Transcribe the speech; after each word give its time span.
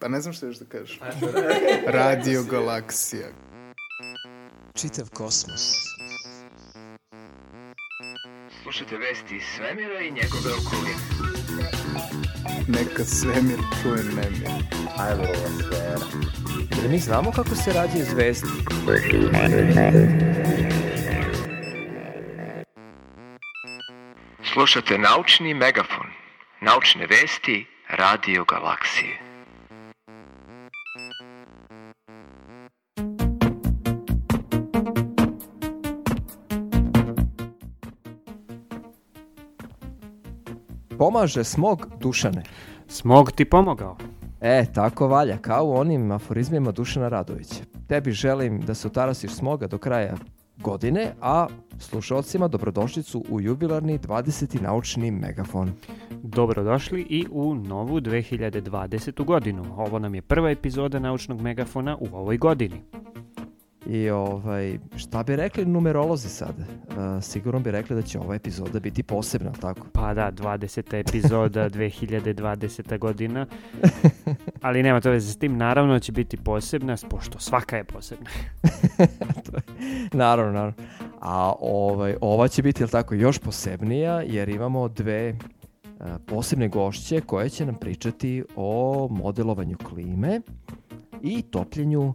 Pa 0.00 0.08
ne 0.08 0.20
znam 0.20 0.34
što 0.34 0.46
još 0.46 0.56
da 0.56 0.64
kažeš. 0.64 1.00
Radio 1.98 2.42
Galaksija. 2.42 3.28
Čitav 4.74 5.10
kosmos. 5.14 5.72
Slušajte 8.62 8.96
vesti 8.96 9.36
iz 9.36 9.42
svemira 9.56 10.00
i 10.00 10.10
njegove 10.10 10.50
okoline. 10.60 10.96
Neka 12.68 13.04
svemir 13.04 13.58
čuje 13.82 14.04
nemir. 14.04 14.48
Ajmo 14.98 15.22
ova 15.22 15.48
sfera. 15.58 16.06
Jer 16.76 16.90
mi 16.90 16.98
znamo 16.98 17.32
kako 17.32 17.54
se 17.54 17.72
rađaju 17.72 18.04
zvezde. 18.04 18.48
Slušate 24.52 24.98
naučni 24.98 25.54
megafon. 25.54 26.06
Naučne 26.60 27.06
vesti 27.06 27.66
Radio 27.88 28.44
Galaksije. 28.44 29.25
Pomaže 41.16 41.44
smog 41.44 41.86
Dušane. 42.00 42.42
Smog 42.88 43.32
ti 43.32 43.44
pomogao. 43.44 43.96
E, 44.40 44.64
tako 44.74 45.08
valja, 45.08 45.38
kao 45.38 45.66
u 45.66 45.74
onim 45.74 46.10
aforizmima 46.10 46.72
Dušana 46.72 47.08
Radovića. 47.08 47.64
Tebi 47.88 48.12
želim 48.12 48.60
da 48.60 48.74
se 48.74 48.88
otarasiš 48.88 49.32
smoga 49.32 49.66
do 49.66 49.78
kraja 49.78 50.16
godine, 50.56 51.12
a 51.20 51.46
slušalcima 51.78 52.48
dobrodošlicu 52.48 53.24
u 53.30 53.40
jubilarni 53.40 53.98
20. 53.98 54.62
naučni 54.62 55.10
megafon. 55.10 55.72
Dobrodošli 56.22 57.00
i 57.00 57.26
u 57.30 57.54
novu 57.54 58.00
2020. 58.00 59.24
godinu. 59.24 59.64
Ovo 59.76 59.98
nam 59.98 60.14
je 60.14 60.22
prva 60.22 60.50
epizoda 60.50 60.98
naučnog 60.98 61.40
megafona 61.40 61.96
u 62.00 62.16
ovoj 62.16 62.38
godini. 62.38 62.82
I 63.88 64.10
ovaj, 64.10 64.78
šta 64.96 65.22
bi 65.22 65.36
rekli 65.36 65.64
numerolozi 65.64 66.28
sad? 66.28 66.54
Uh, 66.58 66.94
sigurno 67.22 67.60
bi 67.60 67.70
rekli 67.70 67.96
da 67.96 68.02
će 68.02 68.18
ova 68.18 68.34
epizoda 68.34 68.80
biti 68.80 69.02
posebna, 69.02 69.52
tako? 69.52 69.86
Pa 69.92 70.14
da, 70.14 70.32
20. 70.32 70.94
epizoda 71.00 71.70
2020. 71.70 72.98
godina. 72.98 73.46
Ali 74.62 74.82
nema 74.82 75.00
to 75.00 75.10
veze 75.10 75.32
s 75.32 75.36
tim, 75.36 75.56
naravno 75.56 75.98
će 75.98 76.12
biti 76.12 76.36
posebna, 76.36 76.96
pošto 77.10 77.38
svaka 77.38 77.76
je 77.76 77.84
posebna. 77.84 78.30
To 79.44 79.56
je- 79.56 79.62
naravno, 80.12 80.52
naravno. 80.52 80.74
A 81.20 81.52
ovaj, 81.60 82.16
ova 82.20 82.48
će 82.48 82.62
biti, 82.62 82.82
jel 82.82 82.88
tako, 82.88 83.14
još 83.14 83.38
posebnija, 83.38 84.22
jer 84.22 84.48
imamo 84.48 84.88
dve 84.88 85.30
uh, 85.30 86.06
posebne 86.26 86.68
gošće 86.68 87.20
koje 87.20 87.48
će 87.48 87.66
nam 87.66 87.74
pričati 87.74 88.44
o 88.56 89.08
modelovanju 89.10 89.76
klime 89.84 90.40
i 91.22 91.42
topljenju 91.42 92.00
uh, 92.02 92.14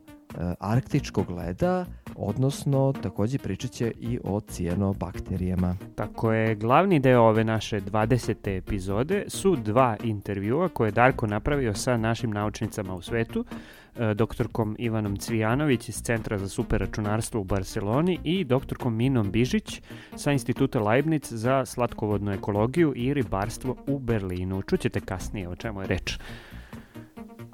arktičkog 0.60 1.30
leda, 1.30 1.86
odnosno 2.16 2.94
takođe 3.02 3.38
pričat 3.38 3.72
će 3.72 3.92
i 4.00 4.20
o 4.24 4.40
cijenobakterijama. 4.40 5.76
Tako 5.96 6.34
je, 6.34 6.56
glavni 6.56 7.00
deo 7.00 7.22
ove 7.22 7.44
naše 7.44 7.82
20. 7.82 8.58
epizode 8.58 9.26
su 9.28 9.56
dva 9.56 9.98
intervjua 10.04 10.70
koje 10.70 10.88
je 10.88 10.92
Darko 10.92 11.28
napravio 11.28 11.74
sa 11.74 11.98
našim 11.98 12.32
naučnicama 12.32 12.96
u 12.96 13.02
svetu, 13.02 13.46
e, 13.96 14.14
doktorkom 14.14 14.76
Ivanom 14.80 15.18
Cvijanović 15.18 15.90
iz 15.90 16.02
Centra 16.02 16.38
za 16.38 16.50
superračunarstvo 16.50 17.42
u 17.42 17.44
Barceloni 17.44 18.20
i 18.24 18.44
doktorkom 18.44 18.96
Minom 18.96 19.32
Bižić 19.32 19.82
sa 20.16 20.32
Instituta 20.32 20.80
Leibniz 20.80 21.22
za 21.30 21.66
slatkovodnu 21.66 22.32
ekologiju 22.32 22.94
i 22.96 23.14
ribarstvo 23.14 23.76
u 23.88 24.00
Berlinu. 24.00 24.62
Čućete 24.62 25.00
kasnije 25.00 25.50
o 25.50 25.56
čemu 25.56 25.82
je 25.82 25.88
reč. 25.88 26.18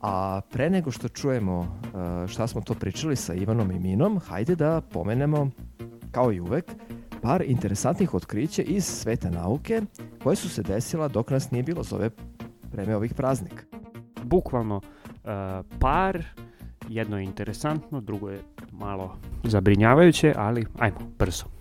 A 0.08 0.42
pre 0.52 0.70
nego 0.70 0.92
što 0.92 1.08
čujemo 1.08 1.60
uh, 1.60 2.30
šta 2.30 2.48
smo 2.48 2.62
to 2.62 2.74
pričali 2.74 3.16
sa 3.16 3.34
Ivanom 3.34 3.72
i 3.72 3.80
Minom, 3.80 4.20
hajde 4.20 4.56
da 4.56 4.82
pomenemo, 4.82 5.50
kao 6.12 6.34
i 6.34 6.40
uvek, 6.40 6.72
par 7.22 7.42
interesantnih 7.42 8.14
otkrića 8.14 8.62
iz 8.62 8.86
sveta 8.86 9.30
nauke 9.30 9.82
koje 10.24 10.36
su 10.36 10.50
se 10.50 10.64
desila 10.64 11.08
dok 11.08 11.30
nas 11.30 11.52
nije 11.52 11.64
bilo 11.64 11.84
za 11.84 11.96
ove 11.96 12.10
vreme 12.72 12.96
ovih 12.96 13.14
praznika. 13.14 13.64
Bukvalno 14.24 14.82
e, 14.82 15.30
par, 15.80 16.24
jedno 16.90 17.18
je 17.18 17.24
interesantno, 17.24 18.02
drugo 18.02 18.30
je 18.30 18.40
malo 18.72 19.18
zabrinjavajuće, 19.44 20.34
ali 20.38 20.66
ajmo, 20.80 21.00
brzo. 21.20 21.57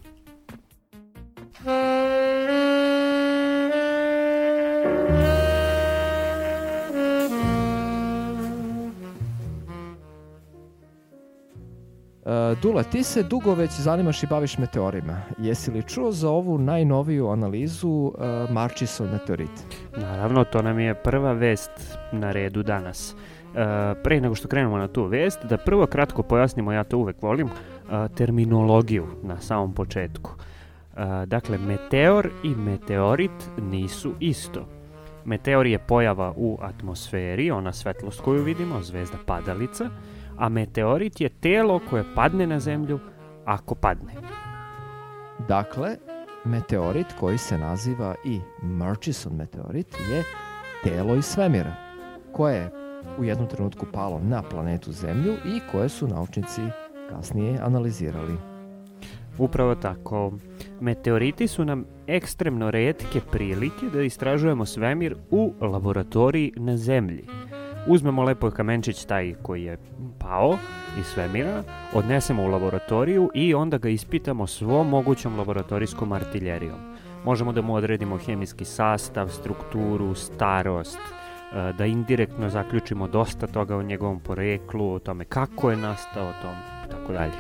Uh, 12.27 12.59
Dula, 12.63 12.83
ti 12.83 13.03
se 13.03 13.23
dugo 13.23 13.55
već 13.55 13.71
zanimaš 13.71 14.23
i 14.23 14.27
baviš 14.27 14.59
meteorima. 14.59 15.23
Jesi 15.39 15.71
li 15.71 15.83
čuo 15.83 16.13
za 16.13 16.31
ovu 16.31 16.59
najnoviju 16.59 17.29
analizu 17.29 17.89
uh, 17.89 18.51
Marchisov 18.51 19.07
meteorit? 19.13 19.51
Naravno, 19.97 20.45
to 20.45 20.63
nam 20.63 20.79
je 20.79 20.95
prva 20.95 21.33
vest 21.33 21.99
na 22.13 22.33
redu 22.33 22.63
danas. 22.63 23.17
E, 23.57 23.95
pre 24.03 24.21
nego 24.21 24.35
što 24.35 24.49
krenemo 24.49 24.79
na 24.79 24.89
tu 24.89 25.05
vest, 25.05 25.45
da 25.45 25.57
prvo 25.57 25.87
kratko 25.87 26.23
pojasnimo, 26.23 26.73
ja 26.73 26.85
to 26.85 26.99
uvek 26.99 27.23
volim, 27.23 27.49
e, 27.49 28.09
terminologiju 28.15 29.07
na 29.23 29.41
samom 29.41 29.75
početku. 29.75 30.31
E, 30.97 31.27
dakle, 31.27 31.59
meteor 31.59 32.31
i 32.43 32.49
meteorit 32.49 33.51
nisu 33.63 34.13
isto. 34.21 34.67
Meteor 35.25 35.67
je 35.67 35.79
pojava 35.79 36.33
u 36.37 36.59
atmosferi, 36.63 37.51
ona 37.51 37.73
svetlost 37.73 38.21
koju 38.21 38.43
vidimo, 38.43 38.83
zvezda 38.83 39.19
padalica, 39.27 39.91
a 40.39 40.49
meteorit 40.49 41.21
je 41.21 41.29
telo 41.29 41.81
koje 41.91 42.05
padne 42.15 42.47
na 42.47 42.61
zemlju 42.61 42.99
ako 43.45 43.75
padne. 43.75 44.13
Dakle, 45.49 45.97
meteorit 46.45 47.07
koji 47.21 47.39
se 47.39 47.59
naziva 47.59 48.15
i 48.25 48.41
Murchison 48.63 49.37
meteorit 49.37 49.97
je 50.11 50.23
telo 50.85 51.15
iz 51.15 51.25
svemira, 51.25 51.75
koje 52.33 52.57
je 52.57 52.71
u 53.19 53.25
jednom 53.25 53.49
trenutku 53.49 53.87
palo 53.93 54.21
na 54.21 54.43
planetu 54.43 54.93
Zemlju 54.93 55.33
i 55.33 55.61
koje 55.73 55.89
su 55.89 56.09
naučnici 56.09 56.61
kasnije 57.11 57.59
analizirali. 57.63 58.37
Upravo 59.39 59.75
tako. 59.75 60.33
Meteoriti 60.81 61.49
su 61.49 61.65
nam 61.65 61.85
ekstremno 62.07 62.71
redke 62.71 63.21
prilike 63.33 63.87
da 63.93 64.03
istražujemo 64.03 64.67
svemir 64.67 65.17
u 65.31 65.53
laboratoriji 65.61 66.53
na 66.57 66.77
zemlji. 66.77 67.25
Uzmemo 67.89 68.23
lepo 68.23 68.51
kamenčić 68.51 69.05
taj 69.05 69.35
koji 69.43 69.65
je 69.65 69.79
pao 70.19 70.59
iz 70.99 71.07
svemira, 71.07 71.63
odnesemo 71.95 72.43
u 72.43 72.47
laboratoriju 72.47 73.31
i 73.35 73.55
onda 73.55 73.79
ga 73.79 73.89
ispitamo 73.89 74.47
svom 74.47 74.89
mogućom 74.89 75.39
laboratorijskom 75.39 76.13
artiljerijom. 76.13 76.79
Možemo 77.25 77.53
da 77.53 77.63
mu 77.63 77.75
odredimo 77.75 78.17
hemijski 78.19 78.65
sastav, 78.65 79.29
strukturu, 79.29 80.15
starost, 80.15 80.99
e, 80.99 81.73
da 81.79 81.87
indirektno 81.87 82.51
zaključimo 82.51 83.09
dosta 83.09 83.47
toga 83.47 83.77
o 83.77 83.83
njegovom 83.83 84.21
poreklu, 84.21 84.93
o 84.93 84.99
tome 84.99 85.25
kako 85.25 85.71
je 85.71 85.77
nastao, 85.77 86.29
o 86.29 86.43
tom, 86.43 86.55
tako 86.91 87.13
dalje. 87.13 87.33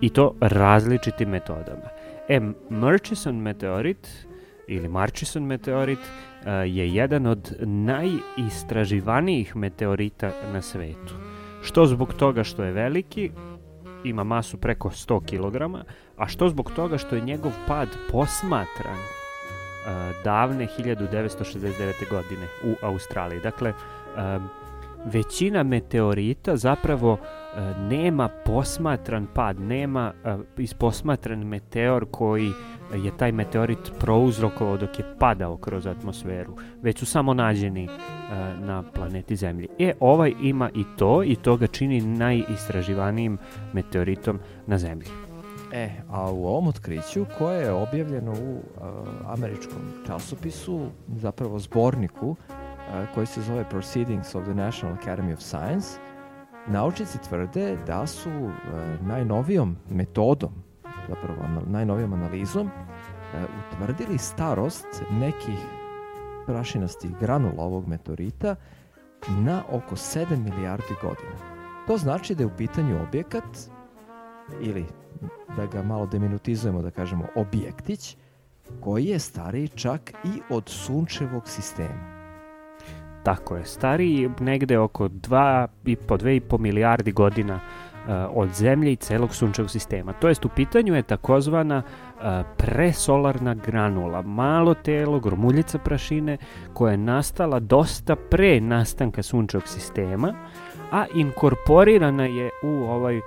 I 0.00 0.08
to 0.08 0.34
različitim 0.40 1.28
metodama. 1.28 1.88
E, 2.28 2.40
Murchison 2.70 3.36
meteorit 3.36 4.29
ili 4.70 4.88
Marchison 4.88 5.42
meteorit 5.42 5.98
e, 5.98 6.50
je 6.50 6.94
jedan 6.94 7.26
od 7.26 7.56
najistraživanijih 7.60 9.56
meteorita 9.56 10.30
na 10.52 10.62
svetu. 10.62 11.14
Što 11.62 11.86
zbog 11.86 12.14
toga 12.14 12.44
što 12.44 12.64
je 12.64 12.72
veliki, 12.72 13.30
ima 14.04 14.24
masu 14.24 14.56
preko 14.56 14.90
100 14.90 15.20
kg, 15.26 15.86
a 16.16 16.28
što 16.28 16.48
zbog 16.48 16.72
toga 16.76 16.98
što 16.98 17.16
je 17.16 17.20
njegov 17.20 17.52
pad 17.66 17.88
posmatran 18.10 18.98
e, 18.98 19.04
davne 20.24 20.66
1969. 20.78 22.10
godine 22.10 22.46
u 22.64 22.74
Australiji. 22.82 23.40
Dakle, 23.40 23.70
e, 23.70 23.74
većina 25.04 25.62
meteorita 25.62 26.56
zapravo 26.56 27.18
e, 27.18 27.60
nema 27.90 28.28
posmatran 28.28 29.26
pad, 29.34 29.60
nema 29.60 30.12
e, 30.24 30.36
isposmatran 30.58 31.38
meteor 31.38 32.06
koji 32.10 32.50
je 32.94 33.16
taj 33.16 33.32
meteorit 33.32 33.92
prouzrokovao 33.98 34.76
dok 34.76 34.98
je 34.98 35.04
padao 35.18 35.56
kroz 35.56 35.86
atmosferu, 35.86 36.56
već 36.82 36.98
su 36.98 37.06
samo 37.06 37.34
nađeni 37.34 37.84
e, 37.84 37.88
na 38.60 38.82
planeti 38.94 39.36
Zemlji. 39.36 39.68
E, 39.78 39.92
ovaj 40.00 40.32
ima 40.42 40.70
i 40.74 40.84
to 40.98 41.24
i 41.24 41.36
to 41.36 41.56
ga 41.56 41.66
čini 41.66 42.00
najistraživanijim 42.00 43.38
meteoritom 43.72 44.38
na 44.66 44.78
Zemlji. 44.78 45.08
E, 45.72 45.90
a 46.10 46.30
u 46.30 46.46
ovom 46.46 46.68
otkriću 46.68 47.26
koje 47.38 47.62
je 47.62 47.72
objavljeno 47.72 48.32
u 48.32 48.54
uh, 48.54 48.62
američkom 49.26 49.78
časopisu, 50.06 50.86
zapravo 51.16 51.58
zborniku 51.58 52.36
koji 53.14 53.26
se 53.26 53.42
zove 53.42 53.64
Proceedings 53.68 54.34
of 54.34 54.44
the 54.44 54.54
National 54.54 54.96
Academy 54.96 55.32
of 55.32 55.40
Science, 55.40 55.88
naučnici 56.66 57.18
tvrde 57.18 57.76
da 57.86 58.06
su 58.06 58.30
uh, 58.30 58.52
najnovijom 59.06 59.76
metodom, 59.90 60.52
zapravo 61.08 61.62
najnovijom 61.66 62.12
analizom, 62.12 62.66
uh, 62.66 63.42
utvrdili 63.72 64.18
starost 64.18 64.86
nekih 65.10 65.58
prašinastih 66.46 67.10
granula 67.20 67.64
ovog 67.64 67.88
meteorita 67.88 68.56
na 69.28 69.62
oko 69.70 69.96
7 69.96 70.36
milijardi 70.36 70.94
godina. 71.02 71.60
To 71.86 71.96
znači 71.96 72.34
da 72.34 72.42
je 72.42 72.46
u 72.46 72.56
pitanju 72.56 73.02
objekat 73.02 73.58
ili 74.60 74.86
da 75.56 75.66
ga 75.66 75.82
malo 75.82 76.06
deminutizujemo 76.06 76.82
da 76.82 76.90
kažemo 76.90 77.26
objektić 77.34 78.16
koji 78.80 79.04
je 79.04 79.18
stariji 79.18 79.68
čak 79.68 80.12
i 80.24 80.40
od 80.50 80.68
sunčevog 80.68 81.48
sistema. 81.48 82.19
Tako 83.22 83.56
je, 83.56 83.64
stariji 83.64 84.30
negde 84.40 84.78
oko 84.78 85.08
2 85.08 85.66
i 85.84 85.96
po 85.96 86.16
2,5 86.16 86.58
milijardi 86.58 87.12
godina 87.12 87.54
uh, 87.54 88.12
od 88.34 88.48
Zemlje 88.52 88.92
i 88.92 88.96
celog 88.96 89.34
sunčevog 89.34 89.70
sistema. 89.70 90.12
To 90.12 90.28
jest 90.28 90.44
u 90.44 90.48
pitanju 90.48 90.94
je 90.94 91.02
takozvana 91.02 91.82
uh, 91.82 92.22
presolarna 92.56 93.54
granula, 93.54 94.22
malo 94.22 94.74
telo, 94.74 95.20
gromuljica 95.20 95.78
prašine 95.78 96.36
koja 96.74 96.90
je 96.90 96.98
nastala 96.98 97.60
dosta 97.60 98.16
pre 98.16 98.60
nastanka 98.60 99.22
sunčevog 99.22 99.68
sistema, 99.68 100.34
a 100.92 101.06
inkorporirana 101.14 102.24
je 102.24 102.50
u 102.62 102.68
ovaj 102.68 103.18
uh, 103.18 103.24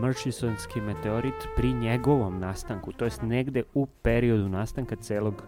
Murchisonski 0.00 0.80
meteorit 0.80 1.48
pri 1.56 1.72
njegovom 1.72 2.40
nastanku, 2.40 2.92
to 2.92 3.04
jest 3.04 3.22
negde 3.22 3.62
u 3.74 3.86
periodu 3.86 4.48
nastanka 4.48 4.96
celog 4.96 5.42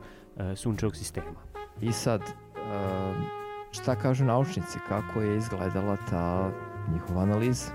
sunčevog 0.54 0.96
sistema. 0.96 1.40
I 1.80 1.92
sad, 1.92 2.20
uh, 2.20 3.39
šta 3.70 3.96
kažu 3.96 4.24
naučnici, 4.24 4.78
kako 4.88 5.20
je 5.20 5.36
izgledala 5.36 5.96
ta 6.10 6.50
njihova 6.92 7.22
analiza? 7.22 7.70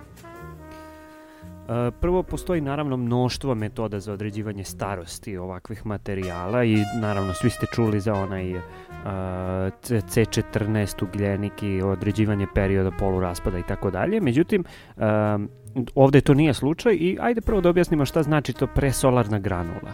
E, 1.70 1.92
Prvo, 2.02 2.24
postoji 2.24 2.62
naravno 2.62 2.98
mnoštvo 2.98 3.56
metoda 3.56 4.00
za 4.00 4.14
određivanje 4.14 4.64
starosti 4.64 5.38
ovakvih 5.38 5.86
materijala 5.86 6.64
i 6.64 6.78
naravno 7.02 7.34
svi 7.34 7.50
ste 7.50 7.66
čuli 7.76 8.00
za 8.00 8.14
onaj 8.14 8.56
uh, 8.56 8.62
C14 9.06 11.04
ugljenik 11.04 11.64
i 11.64 11.82
određivanje 11.82 12.48
perioda 12.56 12.92
poluraspada 13.00 13.58
i 13.60 13.64
tako 13.64 13.92
dalje. 13.92 14.22
Međutim, 14.22 14.64
um, 14.96 15.50
ovde 15.96 16.22
to 16.22 16.34
nije 16.34 16.54
slučaj 16.54 16.94
i 16.94 17.18
ajde 17.22 17.42
prvo 17.42 17.62
da 17.62 17.70
objasnimo 17.70 18.06
šta 18.06 18.24
znači 18.24 18.54
to 18.54 18.68
presolarna 18.68 19.40
granula. 19.40 19.92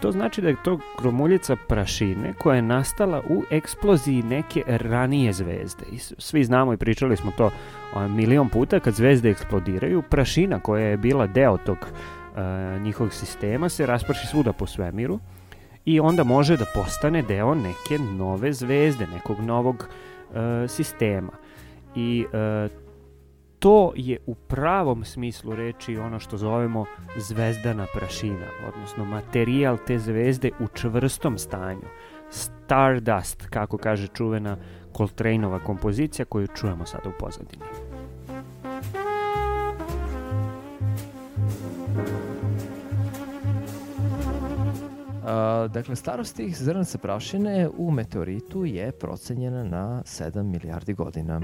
To 0.00 0.12
znači 0.12 0.42
da 0.42 0.48
je 0.48 0.62
to 0.64 0.78
gromuljica 1.02 1.56
prašine 1.56 2.32
koja 2.38 2.56
je 2.56 2.62
nastala 2.62 3.22
u 3.28 3.42
eksploziji 3.50 4.22
neke 4.22 4.64
ranije 4.66 5.32
zvezde. 5.32 5.84
I 5.92 5.98
svi 5.98 6.44
znamo 6.44 6.72
i 6.72 6.76
pričali 6.76 7.16
smo 7.16 7.32
to 7.36 7.50
milion 8.08 8.48
puta 8.48 8.80
kad 8.80 8.94
zvezde 8.94 9.30
eksplodiraju, 9.30 10.02
prašina 10.02 10.60
koja 10.60 10.86
je 10.86 10.96
bila 10.96 11.26
deo 11.26 11.56
tog 11.56 11.78
a, 12.36 12.78
njihovog 12.82 13.12
sistema 13.12 13.68
se 13.68 13.86
rasprši 13.86 14.26
svuda 14.26 14.52
po 14.52 14.66
svemiru 14.66 15.18
i 15.84 16.00
onda 16.00 16.24
može 16.24 16.56
da 16.56 16.64
postane 16.74 17.22
deo 17.22 17.54
neke 17.54 17.98
nove 17.98 18.52
zvezde, 18.52 19.06
nekog 19.06 19.40
novog 19.40 19.88
sistema. 20.68 21.32
I 21.94 22.26
to 23.60 23.92
je 23.96 24.18
u 24.26 24.34
pravom 24.34 25.04
smislu 25.04 25.54
reči 25.54 25.96
ono 25.96 26.18
što 26.18 26.36
zovemo 26.36 26.84
zvezdana 27.16 27.86
prašina, 27.94 28.46
odnosno 28.68 29.04
materijal 29.04 29.78
te 29.86 29.98
zvezde 29.98 30.50
u 30.60 30.68
čvrstom 30.74 31.38
stanju. 31.38 31.86
Stardust, 32.30 33.46
kako 33.46 33.78
kaže 33.78 34.08
čuvena 34.08 34.56
Coltraneova 34.96 35.58
kompozicija 35.58 36.24
koju 36.24 36.46
čujemo 36.46 36.86
sada 36.86 37.08
u 37.08 37.12
pozadini. 37.18 37.62
A, 45.24 45.68
dakle, 45.72 45.96
starost 45.96 46.36
tih 46.36 46.56
zrnaca 46.56 46.98
prašine 46.98 47.68
u 47.76 47.90
meteoritu 47.90 48.64
je 48.64 48.92
procenjena 48.92 49.64
na 49.64 50.02
7 50.04 50.42
milijardi 50.42 50.94
godina. 50.94 51.40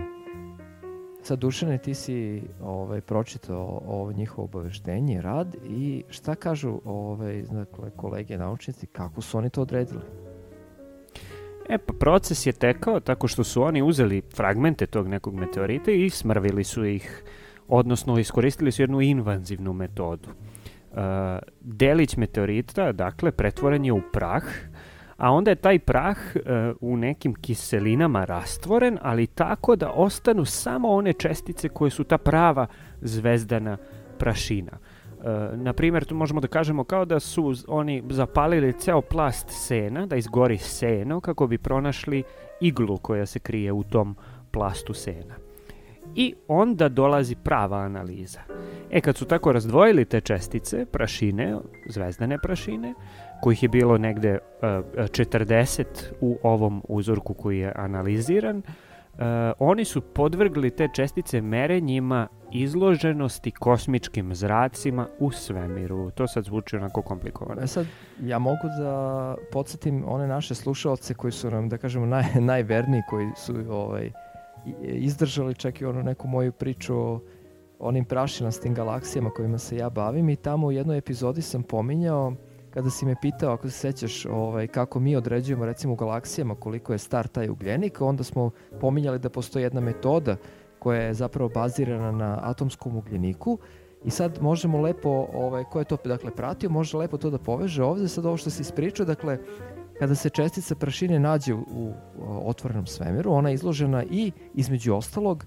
Sad, 1.27 1.39
Dušane, 1.39 1.79
ti 1.79 1.95
si 1.95 2.43
ovaj, 2.63 3.01
pročitao 3.01 3.83
ovo 3.87 4.13
njihovo 4.13 4.45
obaveštenje, 4.45 5.23
rad 5.23 5.57
i 5.69 6.05
šta 6.11 6.35
kažu 6.35 6.81
ovaj, 6.85 7.43
dakle, 7.43 7.91
kolege 7.97 8.39
naučnici, 8.39 8.87
kako 8.87 9.21
su 9.21 9.39
oni 9.39 9.51
to 9.51 9.63
odredili? 9.63 10.01
E 11.69 11.79
pa 11.79 11.93
proces 12.01 12.47
je 12.47 12.53
tekao 12.53 13.01
tako 13.01 13.29
što 13.29 13.45
su 13.45 13.63
oni 13.63 13.83
uzeli 13.83 14.23
fragmente 14.37 14.87
tog 14.87 15.09
nekog 15.09 15.35
meteorita 15.35 15.91
i 15.91 16.11
smrvili 16.11 16.65
su 16.65 16.85
ih, 16.85 17.25
odnosno 17.69 18.19
iskoristili 18.19 18.73
su 18.73 18.83
jednu 18.83 19.01
invazivnu 19.01 19.73
metodu. 19.73 20.29
Uh, 20.29 20.99
delić 21.61 22.17
meteorita, 22.17 22.93
dakle, 22.93 23.33
pretvoren 23.33 23.85
je 23.85 23.93
u 23.93 24.01
prah, 24.13 24.45
a 25.17 25.31
onda 25.33 25.51
je 25.51 25.55
taj 25.55 25.79
prah 25.79 26.17
uh, 26.35 26.43
u 26.81 26.97
nekim 26.97 27.35
kiselinama 27.35 28.25
rastvoren, 28.25 28.99
ali 29.03 29.27
tako 29.27 29.77
da 29.77 29.91
ostanu 29.91 30.45
samo 30.45 30.89
one 30.89 31.13
čestice 31.13 31.69
koje 31.69 31.91
su 31.91 32.05
ta 32.05 32.19
prava 32.19 32.67
zvezdana 33.01 33.77
prašina. 34.19 34.73
Uh, 34.73 35.59
na 35.59 35.73
primjer, 35.73 36.05
tu 36.05 36.15
možemo 36.15 36.41
da 36.41 36.49
kažemo 36.49 36.85
kao 36.85 37.05
da 37.05 37.21
su 37.21 37.55
oni 37.69 38.03
zapalili 38.11 38.73
ceo 38.73 39.01
plast 39.01 39.47
sena, 39.51 40.07
da 40.07 40.17
izgori 40.17 40.59
seno, 40.59 41.21
kako 41.21 41.47
bi 41.47 41.59
pronašli 41.59 42.23
iglu 42.61 42.99
koja 42.99 43.27
se 43.27 43.39
krije 43.39 43.73
u 43.73 43.83
tom 43.83 44.17
plastu 44.51 44.95
sena. 44.95 45.35
I 46.15 46.35
onda 46.49 46.89
dolazi 46.89 47.35
prava 47.35 47.79
analiza. 47.79 48.41
E, 48.91 49.01
kad 49.01 49.17
su 49.17 49.25
tako 49.25 49.53
razdvojili 49.53 50.05
te 50.05 50.21
čestice, 50.21 50.87
prašine, 50.87 51.57
zvezdane 51.89 52.39
prašine, 52.39 52.95
kojih 53.43 53.63
je 53.63 53.69
bilo 53.69 53.99
negde 53.99 54.39
uh, 54.39 54.69
40 54.97 55.85
u 56.21 56.39
ovom 56.43 56.83
uzorku 56.89 57.35
koji 57.35 57.59
je 57.59 57.73
analiziran, 57.77 58.57
uh, 58.59 59.23
oni 59.59 59.85
su 59.85 60.01
podvrgli 60.01 60.71
te 60.71 60.89
čestice 60.95 61.41
merenjima 61.41 62.29
izloženosti 62.53 63.51
kosmičkim 63.51 64.35
zracima 64.35 65.07
u 65.19 65.31
svemiru. 65.31 66.11
To 66.11 66.27
sad 66.27 66.45
zvuči 66.45 66.77
onako 66.77 67.03
komplikovano. 67.03 67.63
E 67.63 67.67
sad, 67.67 67.87
ja 68.23 68.39
mogu 68.39 68.69
da 68.79 69.35
podsjetim 69.53 70.05
one 70.07 70.27
naše 70.27 70.55
slušalce 70.55 71.15
koji 71.15 71.33
su 71.33 71.51
nam, 71.51 71.69
da 71.69 71.79
kažemo, 71.79 72.07
naj, 72.07 72.25
najverniji, 72.41 73.03
koji 73.11 73.31
su 73.37 73.55
ovaj, 73.71 74.11
izdržali 74.83 75.55
čak 75.55 75.81
i 75.81 75.85
onu 75.85 76.03
neku 76.03 76.29
moju 76.29 76.53
priču 76.53 76.97
o 76.97 77.21
onim 77.79 78.05
prašinastim 78.05 78.75
galaksijama 78.75 79.31
kojima 79.31 79.59
se 79.59 79.77
ja 79.77 79.91
bavim 79.91 80.29
i 80.29 80.37
tamo 80.37 80.67
u 80.67 80.73
jednoj 80.73 80.99
epizodi 80.99 81.43
sam 81.43 81.63
pominjao 81.63 82.33
kada 82.77 82.91
si 82.91 83.07
me 83.07 83.15
pitao, 83.21 83.53
ako 83.53 83.71
se 83.71 83.79
sećaš, 83.79 84.27
ovaj, 84.27 84.67
kako 84.67 85.01
mi 85.01 85.17
određujemo 85.17 85.67
recimo 85.67 85.93
u 85.93 85.97
galaksijama 85.97 86.55
koliko 86.55 86.93
je 86.93 86.99
star 86.99 87.29
taj 87.29 87.49
ugljenik, 87.49 88.01
onda 88.01 88.25
smo 88.25 88.51
pominjali 88.81 89.19
da 89.19 89.31
postoji 89.31 89.63
jedna 89.63 89.81
metoda 89.81 90.37
koja 90.79 91.03
je 91.03 91.15
zapravo 91.15 91.49
bazirana 91.49 92.13
na 92.13 92.39
atomskom 92.43 92.97
ugljeniku. 92.97 93.59
I 94.05 94.11
sad 94.11 94.39
možemo 94.43 94.81
lepo, 94.81 95.27
ovaj, 95.35 95.65
ko 95.65 95.79
je 95.79 95.85
to 95.85 95.97
dakle 96.05 96.31
pratio, 96.31 96.71
može 96.71 96.97
lepo 96.97 97.17
to 97.17 97.31
da 97.31 97.39
poveže. 97.39 97.83
Ovde, 97.83 98.09
sad 98.09 98.27
ovo 98.27 98.37
što 98.37 98.51
si 98.51 98.63
ispričao, 98.63 99.07
dakle, 99.07 99.39
kada 99.99 100.15
se 100.15 100.31
čestica 100.31 100.75
prašine 100.75 101.19
nađe 101.19 101.55
u, 101.55 101.59
u 101.67 102.49
otvorenom 102.49 102.87
svemiru, 102.87 103.33
ona 103.33 103.49
je 103.49 103.55
izložena 103.55 104.05
i, 104.05 104.33
između 104.55 104.95
ostalog, 104.95 105.45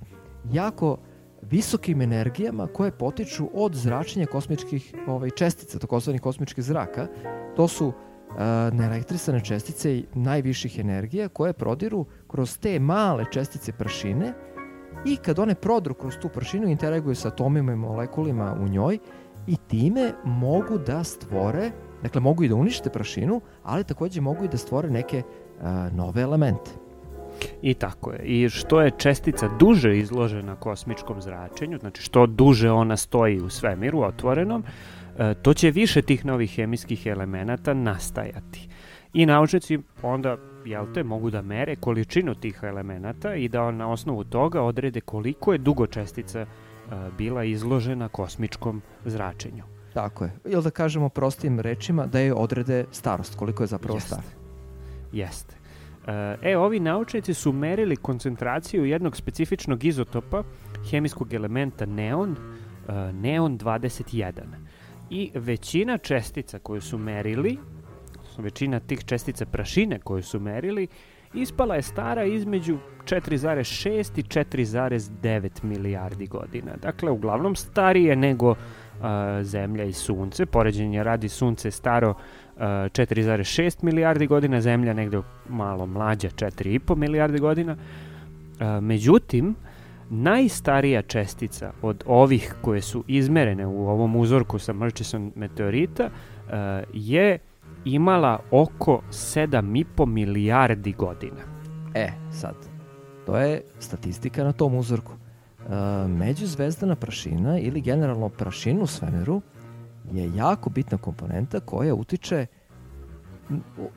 jako 0.52 0.98
visokim 1.42 2.02
energijama 2.02 2.68
koje 2.68 2.92
potiču 2.92 3.50
od 3.54 3.76
zračenja 3.76 4.26
kosmičkih 4.26 4.96
ovaj, 5.08 5.30
čestica, 5.30 5.80
takozvanih 5.80 6.22
kosmičkih 6.22 6.64
zraka. 6.64 7.08
To 7.56 7.68
su 7.68 7.88
uh, 7.88 7.94
neelektrisane 8.74 9.44
čestice 9.44 10.02
najviših 10.14 10.80
energija 10.80 11.28
koje 11.30 11.54
prodiru 11.54 12.06
kroz 12.28 12.58
te 12.58 12.80
male 12.80 13.26
čestice 13.32 13.72
prašine 13.72 14.34
i 15.06 15.16
kad 15.16 15.40
one 15.40 15.56
prodru 15.56 15.94
kroz 15.94 16.18
tu 16.22 16.30
prašinu 16.30 16.68
interaguju 16.68 17.16
sa 17.16 17.28
atomima 17.28 17.74
i 17.74 17.76
molekulima 17.76 18.58
u 18.62 18.68
njoj 18.68 18.98
i 19.48 19.58
time 19.68 20.14
mogu 20.26 20.78
da 20.78 21.04
stvore, 21.04 21.72
dakle 22.04 22.22
mogu 22.22 22.44
i 22.44 22.50
da 22.50 22.56
unište 22.56 22.90
prašinu, 22.90 23.42
ali 23.64 23.84
takođe 23.84 24.22
mogu 24.22 24.46
i 24.46 24.48
da 24.48 24.58
stvore 24.58 24.90
neke 24.90 25.24
uh, 25.24 25.94
nove 25.94 26.22
elemente. 26.22 26.72
I 27.62 27.74
tako 27.74 28.12
je. 28.12 28.20
I 28.24 28.50
što 28.50 28.82
je 28.82 28.92
čestica 28.98 29.50
duže 29.60 29.98
izložena 29.98 30.56
kosmičkom 30.56 31.22
zračenju, 31.22 31.78
znači 31.78 32.02
što 32.02 32.26
duže 32.26 32.72
ona 32.72 32.98
stoji 32.98 33.40
u 33.42 33.50
svemiru 33.50 34.02
otvorenom, 34.02 34.64
e, 35.18 35.34
to 35.34 35.54
će 35.54 35.72
više 35.72 36.02
tih 36.02 36.26
novih 36.26 36.56
hemijskih 36.56 37.06
elemenata 37.06 37.74
nastajati. 37.74 38.70
I 39.14 39.26
naučnici 39.26 39.80
onda 40.02 40.38
jel 40.66 40.86
te, 40.94 41.04
mogu 41.04 41.30
da 41.30 41.42
mere 41.42 41.76
količinu 41.76 42.36
tih 42.36 42.60
elemenata 42.64 43.36
i 43.36 43.48
da 43.50 43.72
na 43.72 43.92
osnovu 43.92 44.24
toga 44.24 44.62
odrede 44.62 45.02
koliko 45.02 45.54
je 45.54 45.58
dugo 45.58 45.88
čestica 45.88 46.42
uh, 46.42 46.94
bila 47.18 47.44
izložena 47.44 48.08
kosmičkom 48.08 48.82
zračenju. 49.06 49.64
Tako 49.94 50.24
je. 50.24 50.32
Ili 50.46 50.64
da 50.64 50.70
kažemo 50.70 51.10
prostim 51.10 51.60
rečima 51.60 52.06
da 52.06 52.20
je 52.20 52.34
odrede 52.34 52.86
starost, 52.92 53.36
koliko 53.36 53.64
je 53.64 53.68
zapravo 53.68 53.96
Jeste. 53.96 54.08
star. 54.08 54.24
Jeste. 55.12 55.59
E, 56.42 56.58
ovi 56.58 56.80
naučnici 56.80 57.34
su 57.34 57.54
merili 57.54 57.96
koncentraciju 57.96 58.86
jednog 58.86 59.18
specifičnog 59.18 59.84
izotopa 59.84 60.44
hemijskog 60.92 61.34
elementa 61.34 61.86
neon, 61.86 62.32
e, 62.88 63.14
neon 63.14 63.58
21. 63.58 64.32
I 65.10 65.32
većina 65.34 65.98
čestica 65.98 66.60
koju 66.60 66.82
su 66.82 66.98
merili, 66.98 67.58
većina 68.38 68.80
tih 68.80 69.06
čestica 69.06 69.46
prašine 69.46 70.00
koju 70.00 70.24
su 70.24 70.40
merili, 70.40 70.88
ispala 71.34 71.76
je 71.76 71.82
stara 71.82 72.24
između 72.24 72.78
4,6 73.06 74.20
i 74.20 74.24
4,9 74.24 75.64
milijardi 75.64 76.28
godina. 76.28 76.72
Dakle, 76.82 77.12
uglavnom 77.12 77.56
starije 77.56 78.16
nego 78.16 78.56
a, 79.02 79.40
Zemlja 79.44 79.84
i 79.84 79.94
Sunce. 79.94 80.46
Poređenje 80.46 81.04
radi 81.04 81.30
Sunce 81.30 81.72
staro 81.72 82.14
4,6 82.60 83.84
milijardi 83.84 84.28
godina, 84.28 84.62
Zemlja 84.62 84.94
negde 84.94 85.22
malo 85.50 85.86
mlađa 85.86 86.30
4,5 86.30 86.96
milijardi 86.96 87.40
godina. 87.40 87.78
A, 88.60 88.80
međutim, 88.80 89.56
najstarija 90.10 91.02
čestica 91.02 91.72
od 91.82 92.04
ovih 92.08 92.56
koje 92.62 92.82
su 92.82 93.04
izmerene 93.08 93.68
u 93.68 93.90
ovom 93.90 94.16
uzorku 94.16 94.60
sa 94.60 94.74
Murchison 94.74 95.32
meteorita 95.36 96.10
a, 96.50 96.82
je 96.94 97.38
imala 97.86 98.40
oko 98.52 99.02
7,5 99.10 100.06
milijardi 100.06 100.94
godina. 100.94 101.42
E, 101.96 102.12
sad, 102.32 102.56
to 103.26 103.38
je 103.38 103.62
statistika 103.80 104.44
na 104.44 104.52
tom 104.52 104.76
uzorku. 104.76 105.14
E, 105.14 106.08
međuzvezdana 106.08 106.96
prašina 106.96 107.60
ili 107.60 107.82
generalno 107.82 108.30
prašina 108.30 108.82
u 108.82 108.88
svemiru 108.88 109.42
je 110.14 110.36
jako 110.36 110.70
bitna 110.70 110.98
komponenta 110.98 111.60
koja 111.60 111.96
utiče 111.96 112.46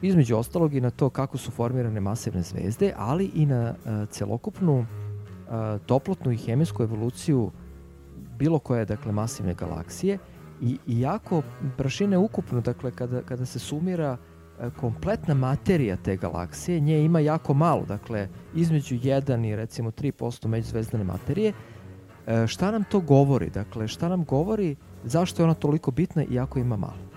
između 0.02 0.37
ostalog 0.37 0.75
i 0.75 0.81
na 0.81 0.90
to 0.90 1.11
kako 1.11 1.38
su 1.38 1.50
formirane 1.50 2.00
masivne 2.00 2.42
zvezde, 2.42 2.92
ali 2.97 3.31
i 3.35 3.47
na 3.47 3.75
e, 3.87 4.07
celokupnu 4.11 4.81
e, 4.81 4.85
toplotnu 5.87 6.33
i 6.33 6.37
hemijsku 6.37 6.83
evoluciju 6.83 7.50
bilo 8.38 8.59
koje 8.59 8.85
dakle 8.85 9.12
masivne 9.12 9.54
galaksije 9.54 10.19
i 10.61 10.78
iako 10.87 11.42
prašina 11.76 12.14
je 12.14 12.19
ukupno 12.19 12.61
dakle 12.61 12.90
kada, 12.90 13.23
kada 13.23 13.47
se 13.47 13.59
sumira 13.59 14.16
e, 14.16 14.71
kompletna 14.81 15.35
materija 15.35 15.97
te 15.97 16.16
galaksije, 16.16 16.81
nje 16.81 17.04
ima 17.04 17.21
jako 17.21 17.54
malo, 17.54 17.85
dakle 17.85 18.28
između 18.54 18.95
1 18.95 19.49
i 19.49 19.57
recimo 19.57 19.90
3% 19.90 20.47
međuzvezdane 20.47 21.04
materije. 21.04 21.52
E, 22.26 22.47
šta 22.47 22.71
nam 22.71 22.85
to 22.85 23.00
govori? 23.00 23.50
Dakle, 23.50 23.88
šta 23.88 24.09
nam 24.09 24.25
govori 24.25 24.76
zašto 25.05 25.43
je 25.43 25.45
ona 25.45 25.55
toliko 25.55 25.91
bitna 25.91 26.25
iako 26.31 26.59
ima 26.59 26.77
malo? 26.77 27.13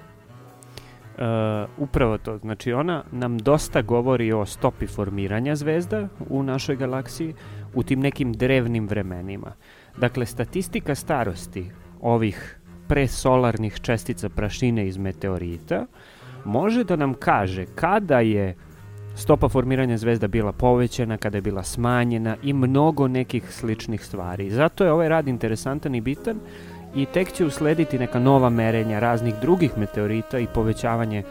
E, 1.18 1.66
upravo 1.78 2.18
to, 2.18 2.38
znači 2.38 2.74
ona 2.74 3.04
nam 3.12 3.38
dosta 3.38 3.82
govori 3.82 4.32
o 4.34 4.46
stopi 4.46 4.88
formiranja 4.88 5.56
zvezda 5.56 6.08
u 6.30 6.44
našoj 6.44 6.76
galaksiji 6.76 7.34
u 7.74 7.84
tim 7.84 8.00
nekim 8.00 8.34
drevnim 8.34 8.88
vremenima. 8.88 9.52
Dakle, 9.98 10.26
statistika 10.26 10.96
starosti 10.96 11.72
ovih 12.02 12.60
presolarnih 12.88 13.80
čestica 13.82 14.30
prašine 14.30 14.88
iz 14.88 14.98
meteorita 14.98 15.86
može 16.46 16.84
da 16.84 16.96
nam 16.96 17.14
kaže 17.14 17.66
kada 17.76 18.20
je 18.20 18.56
stopa 19.16 19.50
formiranja 19.50 19.98
zvezda 19.98 20.28
bila 20.28 20.52
povećana, 20.52 21.18
kada 21.18 21.38
je 21.38 21.42
bila 21.42 21.64
smanjena 21.64 22.38
i 22.44 22.54
mnogo 22.54 23.08
nekih 23.08 23.52
sličnih 23.52 24.06
stvari. 24.06 24.50
Zato 24.50 24.86
je 24.86 24.92
ovaj 24.92 25.10
rad 25.10 25.28
interesantan 25.28 25.96
i 25.96 26.02
bitan 26.02 26.40
i 26.96 27.06
tek 27.06 27.32
će 27.32 27.46
uslediti 27.46 28.00
neka 28.00 28.20
nova 28.20 28.50
merenja 28.50 29.00
raznih 29.00 29.36
drugih 29.42 29.78
meteorita 29.78 30.40
i 30.40 30.48
povećavanje 30.48 31.20
e, 31.20 31.24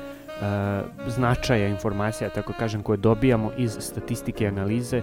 značaja 1.07 1.69
informacija, 1.69 2.31
tako 2.31 2.53
kažem, 2.59 2.83
koje 2.83 2.97
dobijamo 2.97 3.53
iz 3.57 3.77
statistike 3.81 4.47
analize 4.47 4.97
e, 4.97 5.03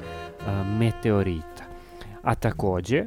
meteorita. 0.80 1.64
A 2.24 2.36
takođe, 2.36 3.04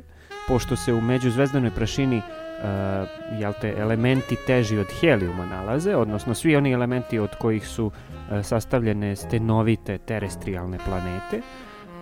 pošto 0.48 0.76
se 0.76 0.92
u 0.92 1.00
međuzvezdanoj 1.00 1.70
prašini 1.70 2.16
uh, 2.16 3.08
jel 3.40 3.52
te, 3.60 3.74
elementi 3.78 4.36
teži 4.46 4.78
od 4.78 4.86
helijuma 5.00 5.46
nalaze, 5.46 5.96
odnosno 5.96 6.34
svi 6.34 6.56
oni 6.56 6.72
elementi 6.72 7.18
od 7.18 7.30
kojih 7.38 7.68
su 7.68 7.86
uh, 7.86 7.92
sastavljene 8.42 9.16
stenovite 9.16 9.98
terestrijalne 9.98 10.78
planete, 10.84 11.40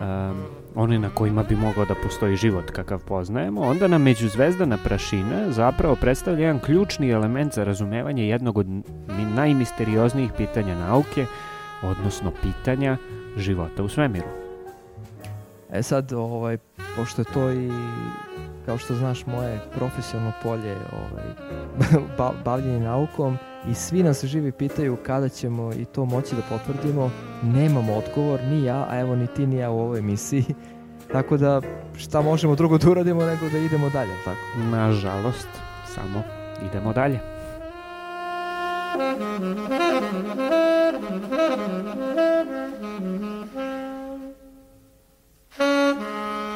um, 0.01 0.37
one 0.75 0.99
na 0.99 1.11
kojima 1.15 1.43
bi 1.43 1.57
mogao 1.57 1.85
da 1.85 1.95
postoji 2.03 2.37
život 2.37 2.71
kakav 2.71 2.99
poznajemo, 3.05 3.61
onda 3.61 3.89
nam 3.89 4.03
međuzvezdana 4.03 4.79
prašina 4.85 5.51
zapravo 5.51 5.97
predstavlja 5.97 6.41
jedan 6.41 6.61
ključni 6.61 7.11
element 7.11 7.55
za 7.55 7.65
razumevanje 7.65 8.29
jednog 8.29 8.59
od 8.59 8.67
najmisterioznijih 9.35 10.31
pitanja 10.37 10.75
nauke, 10.79 11.27
odnosno 11.83 12.33
pitanja 12.43 12.97
života 13.37 13.83
u 13.83 13.89
svemiru. 13.89 14.29
E 15.73 15.83
sad, 15.83 16.13
ovaj, 16.13 16.59
pošto 16.97 17.21
je 17.21 17.27
to 17.35 17.51
i 17.51 17.71
kao 18.66 18.78
što 18.78 18.95
znaš, 18.95 19.26
moje 19.26 19.61
profesionalno 19.75 20.33
polje 20.42 20.76
ovaj, 20.92 21.25
bavljenje 22.45 22.81
naukom 22.81 23.38
i 23.69 23.75
svi 23.75 24.02
nas 24.02 24.25
živi 24.25 24.52
pitaju 24.52 24.97
kada 25.07 25.28
ćemo 25.28 25.73
i 25.73 25.85
to 25.85 26.04
moći 26.04 26.35
da 26.35 26.42
potvrdimo. 26.42 27.11
Nemamo 27.42 27.95
odgovor, 27.95 28.40
ni 28.50 28.64
ja, 28.64 28.87
a 28.90 29.00
evo 29.00 29.16
ni 29.16 29.26
ti 29.26 29.47
ni 29.47 29.57
ja 29.57 29.71
u 29.71 29.81
ovoj 29.81 29.99
emisiji. 29.99 30.45
Tako 31.12 31.37
da 31.37 31.61
šta 31.97 32.23
možemo 32.23 32.54
drugo 32.54 32.78
da 32.78 32.90
uradimo 32.90 33.25
nego 33.25 33.49
da 33.49 33.59
idemo 33.59 33.90
dalje, 33.90 34.12
tako? 34.25 34.40
Nažalost, 34.71 35.49
samo 35.87 36.23
idemo 36.71 36.92
dalje. 36.92 37.21
Ovo 45.54 46.51